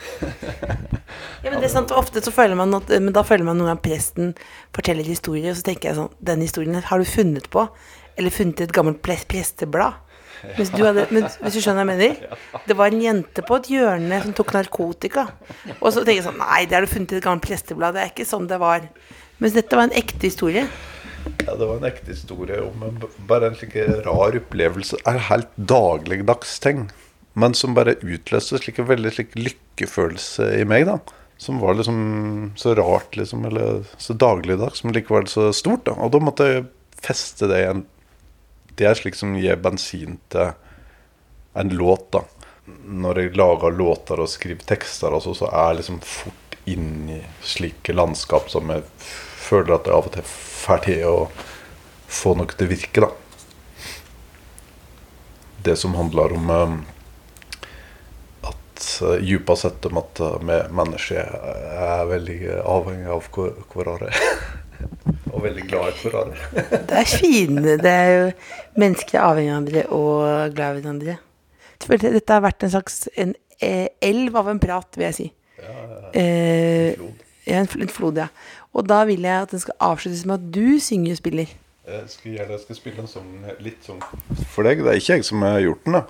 Ja, 1.38 1.52
men 1.52 1.62
det 1.62 1.68
er 1.68 1.72
sant, 1.72 1.92
Ofte 1.94 2.20
så 2.20 2.32
føler 2.34 2.58
man 2.58 2.74
at 2.76 2.90
Men 2.90 3.14
da 3.14 3.22
føler 3.26 3.46
man 3.46 3.56
noen 3.56 3.70
gang 3.70 3.80
presten 3.80 4.34
forteller 4.76 5.06
historier, 5.06 5.52
og 5.52 5.56
så 5.56 5.64
tenker 5.68 5.88
jeg 5.88 5.96
sånn 5.96 6.10
Den 6.20 6.42
historien 6.44 6.76
har 6.84 7.00
du 7.00 7.06
funnet 7.08 7.46
på, 7.52 7.64
eller 8.18 8.34
funnet 8.34 8.60
i 8.60 8.66
et 8.66 8.74
gammelt 8.74 9.00
presteblad. 9.06 9.96
Hvis 10.58 10.70
du 10.74 10.82
hadde, 10.84 11.06
hvis 11.10 11.54
du 11.54 11.60
skjønner 11.62 11.86
hva 11.86 11.94
jeg 11.96 12.18
mener? 12.18 12.36
Det 12.68 12.76
var 12.78 12.92
en 12.92 13.02
jente 13.02 13.42
på 13.46 13.58
et 13.58 13.70
hjørne 13.72 14.20
som 14.22 14.34
tok 14.36 14.52
narkotika. 14.54 15.24
Og 15.78 15.90
så 15.94 16.02
tenker 16.02 16.20
jeg 16.20 16.26
sånn 16.28 16.38
Nei, 16.42 16.60
det 16.68 16.78
har 16.78 16.86
du 16.86 16.90
funnet 16.90 17.14
i 17.14 17.18
et 17.18 17.24
gammelt 17.24 17.46
presteblad. 17.46 17.96
Det 17.96 18.04
er 18.04 18.12
ikke 18.12 18.28
sånn 18.28 18.46
det 18.50 18.60
var. 18.62 18.86
Mens 19.42 19.56
dette 19.56 19.78
var 19.78 19.88
en 19.88 19.98
ekte 19.98 20.28
historie. 20.28 20.66
Ja, 21.46 21.54
det 21.54 21.66
var 21.66 21.76
en 21.76 21.88
ekte 21.88 22.12
historie 22.12 22.60
om 22.62 22.82
en, 22.84 22.98
bare 23.28 23.50
en 23.50 23.56
slik 23.58 23.76
rar 24.06 24.36
opplevelse. 24.36 25.00
En 25.08 25.20
helt 25.28 25.50
dagligdags 25.56 26.58
ting. 26.64 26.88
men 27.38 27.54
som 27.54 27.74
bare 27.74 27.94
utløste 28.02 28.58
slik 28.58 28.80
en 28.82 28.88
veldig 28.88 29.12
slik 29.14 29.36
lykkefølelse 29.38 30.48
i 30.58 30.64
meg. 30.66 30.86
da 30.88 30.98
Som 31.38 31.60
var 31.62 31.74
liksom 31.78 32.52
så 32.56 32.74
rart, 32.74 33.16
liksom, 33.16 33.44
eller 33.44 33.84
så 33.96 34.12
dagligdags, 34.12 34.82
men 34.84 34.94
likevel 34.94 35.28
så 35.28 35.52
stort. 35.52 35.84
da 35.86 35.92
Og 35.92 36.10
da 36.12 36.18
måtte 36.18 36.48
jeg 36.48 36.66
feste 36.98 37.46
det 37.46 37.62
igjen. 37.62 37.84
Det 38.74 38.86
er 38.86 38.98
slik 38.98 39.14
som 39.14 39.36
gir 39.38 39.56
bensin 39.56 40.18
til 40.30 40.52
en 41.54 41.70
låt, 41.74 42.10
da. 42.12 42.24
Når 42.84 43.22
jeg 43.22 43.36
lager 43.36 43.70
låter 43.70 44.20
og 44.20 44.28
skriver 44.28 44.66
tekster, 44.66 45.14
altså, 45.14 45.34
så 45.34 45.48
er 45.48 45.72
jeg 45.72 45.80
liksom 45.80 46.02
fort 46.02 46.58
inn 46.68 47.08
i 47.08 47.22
slike 47.42 47.94
landskap 47.94 48.50
som 48.50 48.68
jeg 48.70 48.84
føler 49.48 49.78
at 49.78 49.88
jeg 49.88 49.96
av 49.96 50.10
og 50.10 50.14
til 50.18 50.26
får 50.68 50.84
til 50.86 51.04
å 51.08 51.16
få 52.08 52.34
noe 52.38 52.52
til 52.54 52.68
å 52.68 52.70
virke, 52.70 53.02
da. 53.04 53.10
Det 55.66 55.74
som 55.76 55.96
handler 55.98 56.32
om 56.36 56.50
eh, 56.54 56.76
at 58.48 58.84
uh, 59.02 59.16
djupest 59.20 59.66
sett 59.66 59.88
om 59.90 59.98
at 60.00 60.20
eh, 60.22 60.36
vi 60.48 60.58
mennesker 60.78 61.32
er 61.74 62.06
veldig 62.08 62.38
avhengig 62.62 63.10
av 63.12 63.26
hver- 63.34 63.58
hverandre. 63.74 64.12
og 65.34 65.42
veldig 65.44 65.64
glad 65.68 65.90
i 65.90 66.02
hverandre. 66.04 66.64
Det 66.88 67.00
er 67.02 67.10
fine. 67.10 67.76
Det 67.82 67.92
er 67.92 68.12
jo 68.14 68.28
mennesker 68.80 69.18
er 69.18 69.26
avhengig 69.26 69.50
av 69.52 69.66
hverandre 69.66 69.84
og 69.98 70.54
glad 70.56 70.78
i 70.78 70.84
hverandre. 70.84 71.18
Dette 71.88 72.34
har 72.34 72.42
vært 72.46 72.64
en 72.66 72.72
slags 72.74 73.02
en 73.18 73.34
eh, 73.62 73.88
elv 74.02 74.36
av 74.40 74.48
en 74.54 74.62
prat, 74.62 74.88
vil 74.98 75.08
jeg 75.10 75.18
si. 75.18 75.28
Ja, 75.58 75.74
ja, 75.74 76.12
fl- 76.94 77.12
en 77.48 77.68
flod, 77.68 78.20
ja. 78.20 78.28
Og 78.76 78.86
da 78.88 79.02
vil 79.08 79.24
jeg 79.26 79.46
at 79.46 79.54
den 79.54 79.62
skal 79.62 79.76
avsluttes 79.80 80.24
med 80.28 80.38
at 80.38 80.48
du 80.54 80.78
synger 80.82 81.16
og 81.16 81.20
spiller. 81.20 81.54
Jeg 81.88 82.08
skal 82.12 82.34
gjerne 82.36 82.52
jeg 82.52 82.64
skal 82.66 82.76
spille 82.76 83.00
en 83.00 83.08
sånn 83.08 83.30
litt 83.64 83.86
sånn 83.86 84.02
for 84.52 84.68
deg. 84.68 84.82
Det 84.84 84.92
er 84.92 85.00
ikke 85.00 85.16
jeg 85.16 85.28
som 85.28 85.44
har 85.46 85.62
gjort 85.64 85.86
den, 85.86 85.96
da. 85.96 86.02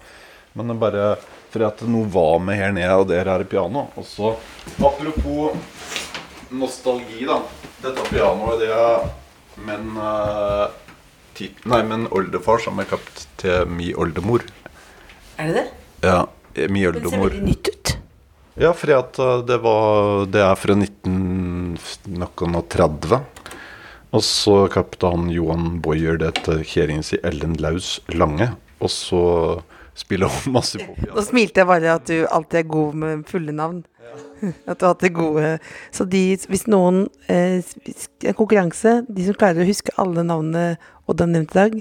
Men 0.58 0.70
det 0.70 0.74
er 0.74 0.80
bare 0.82 1.04
fordi 1.52 1.64
at 1.68 1.84
noe 1.88 2.08
var 2.12 2.40
med 2.44 2.58
her 2.58 2.74
nede, 2.74 2.96
og 2.98 3.06
der 3.08 3.28
er 3.30 3.44
det 3.44 3.48
piano. 3.52 3.86
Og 3.96 4.04
så 4.04 4.34
apropos 4.82 5.54
nostalgi, 6.50 7.22
da. 7.28 7.38
Dette 7.84 8.04
pianoet, 8.10 8.64
det 8.64 8.72
er 8.74 9.08
min 9.68 9.96
uh, 9.96 10.68
Nei, 11.38 11.84
min 11.86 12.08
oldefar 12.10 12.58
som 12.58 12.80
er 12.82 12.88
kapt 12.90 13.28
til 13.38 13.68
mi 13.70 13.92
oldemor. 13.94 14.42
Er 15.38 15.52
det 15.52 15.54
det? 15.54 15.66
Ja, 16.02 16.24
mi 16.66 16.82
Den 16.82 16.96
ser 16.96 16.96
oldemor. 16.98 17.30
veldig 17.30 17.44
nytt 17.46 17.68
ut. 17.70 17.97
Ja, 18.58 18.72
fordi 18.74 18.90
at 18.96 19.18
uh, 19.22 19.38
det 19.46 19.58
var 19.62 20.26
Det 20.26 20.40
er 20.42 20.54
fra 20.58 20.74
1930. 20.74 23.20
Og 24.08 24.24
så 24.24 24.68
kapte 24.72 25.06
han 25.12 25.28
Johan 25.30 25.80
Boyer 25.84 26.16
det 26.18 26.34
til 26.46 26.64
kjerringa 26.64 27.02
si 27.04 27.18
Ellen 27.22 27.54
Laus 27.60 28.00
Lange. 28.14 28.48
Og 28.80 28.90
så 28.90 29.60
spiller 29.98 30.28
hun 30.32 30.52
masse 30.56 30.78
på 30.80 30.94
Nå 31.10 31.22
smilte 31.26 31.60
jeg 31.60 31.66
bare 31.68 31.94
at 31.98 32.06
du 32.08 32.24
alltid 32.24 32.58
er 32.62 32.72
god 32.72 32.94
med 33.02 33.26
fulle 33.28 33.52
navn. 33.52 33.84
At 34.70 34.78
du 34.78 34.86
har 34.86 34.94
hatt 34.94 35.02
det 35.02 35.10
gode 35.16 35.48
Så 35.94 36.04
de, 36.08 36.22
hvis 36.48 36.66
noen 36.70 37.06
eh, 37.30 37.64
konkurranse. 38.38 39.02
De 39.10 39.26
som 39.26 39.36
klarer 39.38 39.62
å 39.62 39.68
huske 39.68 39.94
alle 39.98 40.24
navnene 40.26 40.78
Odd 41.08 41.24
har 41.24 41.30
nevnt 41.30 41.54
i 41.54 41.58
dag, 41.58 41.76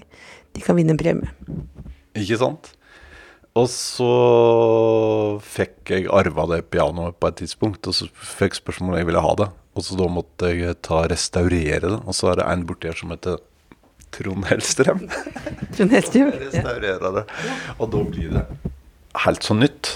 de 0.55 0.61
kan 0.63 0.77
vinne 0.77 0.93
en 0.95 0.99
premie. 0.99 1.27
Ikke 2.15 2.37
sant? 2.39 2.69
Og 3.57 3.65
så 3.71 4.07
fikk 5.41 5.91
jeg 5.93 6.07
arva 6.13 6.45
det 6.51 6.59
pianoet 6.73 7.17
på 7.17 7.29
et 7.31 7.39
tidspunkt, 7.41 7.87
og 7.89 7.95
så 7.95 8.07
fikk 8.13 8.53
jeg 8.53 8.61
spørsmål 8.61 8.93
om 8.93 8.99
jeg 8.99 9.07
ville 9.09 9.23
ha 9.23 9.33
det. 9.39 9.47
Og 9.77 9.85
så 9.85 9.97
da 9.99 10.07
måtte 10.09 10.51
jeg 10.53 10.77
ta 10.85 11.03
restaurere 11.09 11.83
det, 11.85 11.99
og 12.03 12.15
så 12.17 12.31
er 12.31 12.39
det 12.41 12.47
en 12.51 12.65
borti 12.69 12.89
her 12.89 12.97
som 12.97 13.13
heter 13.13 13.39
Trond 14.15 14.47
Hellstrøm. 14.49 15.03
Trond 15.75 15.93
Hellstrøm, 15.95 16.31
Ja. 16.33 16.39
restaurere 16.47 17.11
det. 17.19 17.25
Og 17.77 17.91
da 17.93 18.03
blir 18.07 18.31
det 18.37 18.45
helt 19.25 19.45
så 19.45 19.57
nytt. 19.57 19.95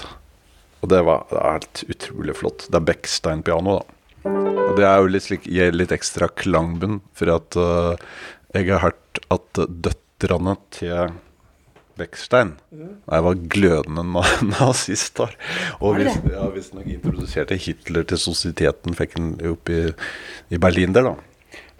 Og 0.82 0.89
det 0.89 1.01
var 1.05 1.26
det 1.30 1.38
er 1.41 1.57
helt 1.59 1.82
utrolig 1.93 2.36
flott. 2.39 2.68
Det 2.70 2.80
er 2.80 2.86
Beckstein-piano, 2.89 3.80
da. 3.80 3.97
Og 4.32 4.78
det 4.78 4.86
er 4.86 5.01
jo 5.01 5.09
litt, 5.09 5.26
slik, 5.26 5.45
gir 5.49 5.74
litt 5.74 5.93
ekstra 5.93 6.28
klangbunn, 6.38 6.99
for 7.18 7.34
at 7.34 7.57
uh, 7.57 7.93
jeg 8.53 8.70
har 8.70 8.84
hørt 8.86 9.22
at 9.34 9.62
døtrene 9.86 10.55
til 10.74 11.14
Beckstein 12.02 12.56
Jeg 12.74 13.26
var 13.28 13.41
glødende 13.56 14.06
nazist. 14.56 15.14
Der. 15.22 15.36
Og 15.80 15.99
visstnok 16.02 16.54
hvis, 16.56 16.72
ja, 16.74 16.86
introduserte 16.97 17.58
Hitler 17.62 18.08
til 18.10 18.22
sosieteten, 18.22 18.97
fikk 18.97 19.18
han 19.20 19.36
opp 19.54 19.70
i, 19.72 19.84
i 20.52 20.60
Berlin 20.62 20.97
der, 20.97 21.12
da. 21.12 21.16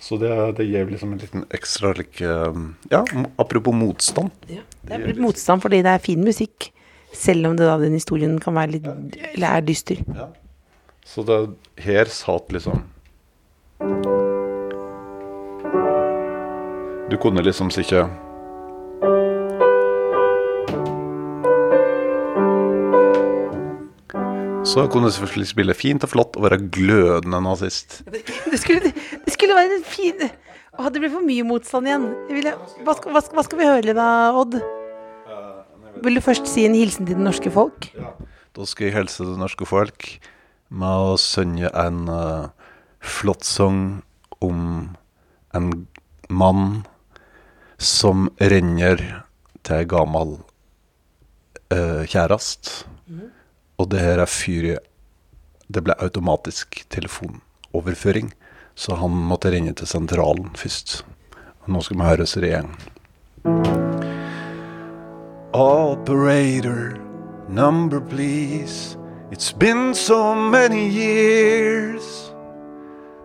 Så 0.01 0.17
det, 0.17 0.32
det 0.57 0.65
gir 0.65 0.88
liksom 0.89 1.11
en 1.13 1.22
liten 1.22 1.43
ekstra 1.53 1.91
like, 1.93 2.26
Ja, 2.89 3.03
apropos 3.38 3.76
motstand. 3.76 4.32
Ja. 4.49 4.63
Det 4.82 4.95
er 4.97 5.03
blitt 5.05 5.22
motstand 5.22 5.61
fordi 5.61 5.84
det 5.86 5.91
er 5.93 6.01
fin 6.01 6.24
musikk. 6.26 6.72
Selv 7.13 7.49
om 7.49 7.57
det 7.59 7.67
da 7.67 7.76
den 7.78 7.93
historien 7.93 8.38
kan 8.39 8.55
være 8.55 8.78
litt 8.78 8.88
Eller 9.34 9.57
er 9.59 9.65
dyster. 9.67 9.99
Ja. 10.15 10.30
Så 11.05 11.26
det, 11.28 11.38
her 11.84 12.09
satt 12.09 12.53
liksom 12.55 12.86
Du 17.11 17.17
kunne 17.19 17.43
liksom 17.43 17.69
ikke 17.76 18.05
Så 24.72 24.86
kunne 24.88 25.09
du 25.09 25.11
selvfølgelig 25.11 25.49
spille 25.49 25.74
fint 25.76 26.03
og 26.05 26.11
flott 26.13 26.38
og 26.39 26.45
være 26.45 26.61
glødende 26.72 27.41
nazist. 27.43 28.01
Det 28.07 28.59
skulle, 28.59 28.91
det 29.26 29.34
skulle 29.34 29.57
være 29.57 29.80
en 29.82 29.88
fin 29.88 30.22
Å, 30.80 30.88
det 30.88 31.01
ble 31.03 31.09
for 31.11 31.28
mye 31.28 31.43
motstand 31.43 31.89
igjen. 31.89 32.05
Jeg 32.32 32.53
hva, 32.86 32.93
skal, 32.95 33.11
hva, 33.11 33.19
skal, 33.19 33.36
hva 33.36 33.43
skal 33.43 33.59
vi 33.59 33.67
høre 33.67 33.95
da, 33.97 34.05
Odd? 34.39 34.55
Vil 36.01 36.15
du 36.15 36.22
først 36.24 36.47
si 36.47 36.63
en 36.63 36.78
hilsen 36.78 37.09
til 37.09 37.19
det 37.19 37.26
norske 37.26 37.51
folk? 37.51 37.89
Da 38.55 38.67
skal 38.69 38.88
jeg 38.88 38.95
helse 38.95 39.28
det 39.28 39.36
norske 39.41 39.67
folk 39.67 40.07
med 40.72 41.11
å 41.11 41.19
synge 41.19 41.67
en 41.76 42.07
uh, 42.07 42.72
flott 43.03 43.43
sang 43.43 43.99
om 44.39 44.63
en 45.51 45.69
mann 46.32 46.86
som 47.76 48.30
renner 48.39 49.03
til 49.67 49.82
ei 49.82 49.91
gammel 49.91 50.38
uh, 51.76 52.07
kjæreste. 52.07 52.88
Og 53.82 53.89
det 53.89 54.01
her 54.03 54.21
er 54.21 54.29
fyret 54.29 54.86
Det 55.71 55.82
ble 55.82 55.95
automatisk 56.03 56.84
telefonoverføring, 56.91 58.34
så 58.75 58.97
han 58.99 59.13
måtte 59.29 59.49
ringe 59.53 59.71
til 59.73 59.88
sentralen 59.88 60.49
først. 60.59 61.05
Nå 61.71 61.79
skal 61.82 61.97
vi 61.97 62.09
høre 62.09 62.25
igjen. 62.43 62.67
Operator, 65.53 66.99
number 67.49 68.01
please. 68.01 68.97
It's 69.32 69.53
been 69.53 69.95
so 69.95 70.36
many 70.36 70.89
years. 70.89 72.34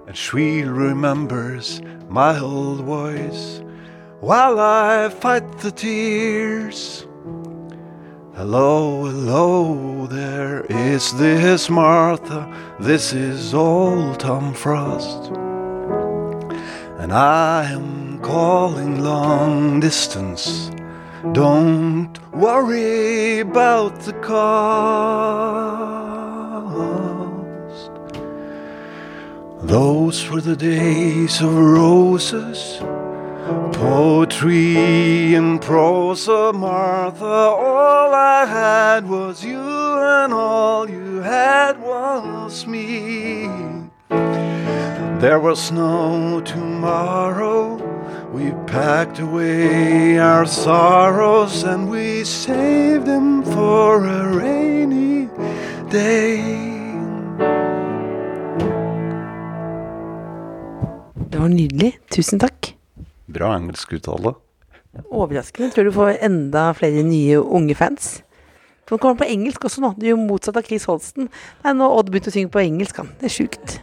And 0.06 0.16
she 0.16 0.62
remembers 0.62 1.82
my 2.08 2.38
old 2.38 2.80
voice 2.82 3.60
while 4.20 4.60
I 4.60 5.08
fight 5.08 5.58
the 5.58 5.72
tears. 5.72 7.05
Hello, 8.36 9.06
hello 9.06 10.06
there. 10.08 10.66
Is 10.68 11.14
this 11.14 11.70
Martha? 11.70 12.46
This 12.78 13.14
is 13.14 13.54
old 13.54 14.20
Tom 14.20 14.52
Frost. 14.52 15.30
And 16.98 17.14
I 17.14 17.64
am 17.72 18.18
calling 18.20 19.02
long 19.02 19.80
distance. 19.80 20.70
Don't 21.32 22.12
worry 22.34 23.40
about 23.40 24.00
the 24.00 24.12
cost. 24.12 24.36
Those 29.62 30.28
were 30.28 30.42
the 30.42 30.56
days 30.56 31.40
of 31.40 31.54
roses, 31.56 32.82
poetry 33.72 35.34
and 35.34 35.60
prose, 35.60 36.28
Martha. 36.54 37.24
All 37.24 38.14
I 38.14 38.44
had 38.46 39.08
was 39.08 39.44
you, 39.44 39.60
and 39.60 40.32
all 40.32 40.88
you 40.88 41.20
had 41.20 41.80
was 41.80 42.66
me. 42.66 43.48
There 45.20 45.40
was 45.40 45.72
no 45.72 46.40
tomorrow. 46.40 47.76
We 48.32 48.52
packed 48.66 49.18
away 49.18 50.18
our 50.18 50.44
sorrows 50.44 51.64
and 51.64 51.88
we 51.88 52.22
saved 52.22 53.06
them 53.06 53.42
for 53.42 54.04
a 54.04 54.36
rainy 54.36 55.28
day. 55.90 56.42
Det 61.30 61.38
var 61.38 61.48
nydelig. 61.48 61.98
Tusen 62.10 62.38
takk. 62.38 62.75
Bra 63.36 63.52
engelsk 63.56 63.96
uttale. 63.98 64.34
Overraskende. 65.12 65.72
Tror 65.74 65.88
du 65.88 65.92
får 65.92 66.22
enda 66.24 66.70
flere 66.76 67.04
nye 67.04 67.40
unge 67.40 67.76
fans. 67.76 68.16
For 68.86 68.96
Nå 68.96 69.02
kommer 69.02 69.18
på 69.18 69.26
engelsk 69.34 69.64
også 69.66 69.82
nå. 69.82 69.90
Det 69.98 70.06
er 70.06 70.14
jo 70.14 70.20
motsatt 70.22 70.60
av 70.60 70.66
Chris 70.68 70.86
Holsten. 70.86 71.26
Nei, 71.64 71.72
nå 71.74 71.88
har 71.88 71.98
Odd 71.98 72.12
begynt 72.14 72.28
å 72.30 72.34
synge 72.36 72.52
på 72.54 72.62
engelsk, 72.62 73.00
han. 73.02 73.10
Det 73.18 73.26
er 73.26 73.34
sjukt. 73.34 73.80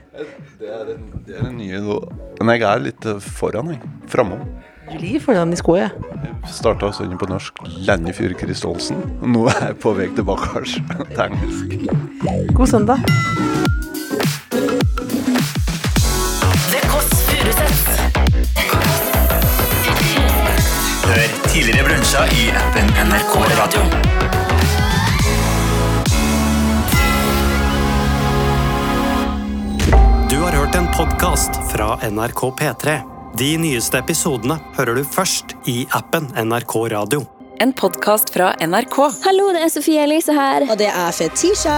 Det 0.62 0.70
er 0.72 0.94
det 1.28 1.36
er 1.36 1.44
den 1.50 1.58
nye 1.60 1.82
nå. 1.84 1.98
Men 2.40 2.56
jeg 2.56 2.66
er 2.70 2.86
litt 2.86 3.10
eh, 3.12 3.20
foran, 3.42 3.74
jeg. 3.76 3.92
Framom. 4.14 4.46
Du 4.88 4.96
ligger 5.02 5.26
foran 5.28 5.52
i 5.52 5.60
skoa, 5.60 5.86
jeg. 5.86 6.32
Starta 6.52 6.88
å 6.88 6.96
synge 6.96 7.20
på 7.20 7.28
norsk 7.28 7.60
lenge 7.88 8.16
før 8.16 8.36
Chris 8.40 8.64
Holsten. 8.68 9.04
Nå 9.28 9.46
er 9.52 9.74
jeg 9.74 9.80
på 9.84 9.96
vei 10.00 10.08
tilbake 10.16 10.64
til 10.72 11.24
engelsk. 11.28 11.78
God 12.56 12.72
søndag. 12.72 13.82
Tidligere 21.54 21.84
brunsja 21.84 22.20
i 22.26 22.50
appen 22.50 22.88
NRK 23.08 23.36
Radio. 23.58 23.82
Du 30.30 30.38
har 30.38 30.52
hørt 30.52 30.76
en 30.76 30.88
podkast 30.98 31.52
fra 31.72 32.00
NRK 32.12 32.42
P3. 32.60 32.98
De 33.38 33.58
nyeste 33.58 34.02
episodene 34.02 34.58
hører 34.78 34.98
du 34.98 35.04
først 35.06 35.54
i 35.70 35.84
appen 35.94 36.26
NRK 36.34 36.74
Radio. 36.96 37.22
En 37.62 37.74
podkast 37.74 38.34
fra 38.34 38.56
NRK. 38.58 38.98
Hallo, 39.22 39.52
det 39.54 39.62
er 39.68 39.70
Sofie 39.70 40.08
Elise 40.08 40.34
her. 40.34 40.66
Og 40.72 40.82
det 40.82 40.90
er 40.90 41.14
Fetisha. 41.14 41.78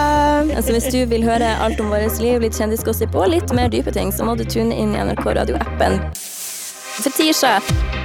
Altså, 0.56 0.72
hvis 0.72 0.88
du 0.88 1.02
vil 1.12 1.28
høre 1.28 1.52
alt 1.68 1.84
om 1.84 1.92
vårt 1.92 2.24
liv, 2.24 2.40
litt 2.40 2.56
kjendisgossip 2.56 3.12
og 3.12 3.28
litt 3.36 3.52
mer 3.52 3.68
dype 3.76 3.92
ting, 3.92 4.16
så 4.16 4.24
må 4.24 4.40
du 4.40 4.48
tune 4.48 4.72
inn 4.72 4.96
i 4.96 5.04
NRK 5.04 5.28
Radio-appen. 5.42 6.00
Fetisha, 6.96 7.58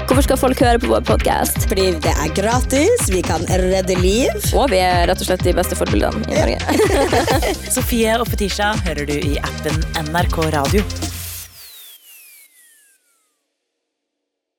hvorfor 0.09 0.24
skal 0.26 0.38
folk 0.41 0.62
høre 0.64 0.80
på 0.82 0.91
vår 0.91 1.05
podkast? 1.07 1.62
Fordi 1.70 1.93
det 2.03 2.11
er 2.11 2.32
gratis, 2.34 3.07
vi 3.12 3.22
kan 3.22 3.47
redde 3.47 3.95
liv. 4.01 4.34
Og 4.59 4.72
vi 4.72 4.80
er 4.82 5.07
rett 5.11 5.22
og 5.22 5.30
slett 5.30 5.47
de 5.47 5.55
beste 5.55 5.78
forbildene 5.78 6.26
i 6.26 6.41
Norge. 6.41 6.59
Sofie 7.76 8.18
og 8.18 8.26
Fetisha 8.32 8.72
hører 8.88 9.07
du 9.07 9.16
i 9.20 9.38
appen 9.47 9.78
NRK 10.11 10.43
Radio. 10.57 11.20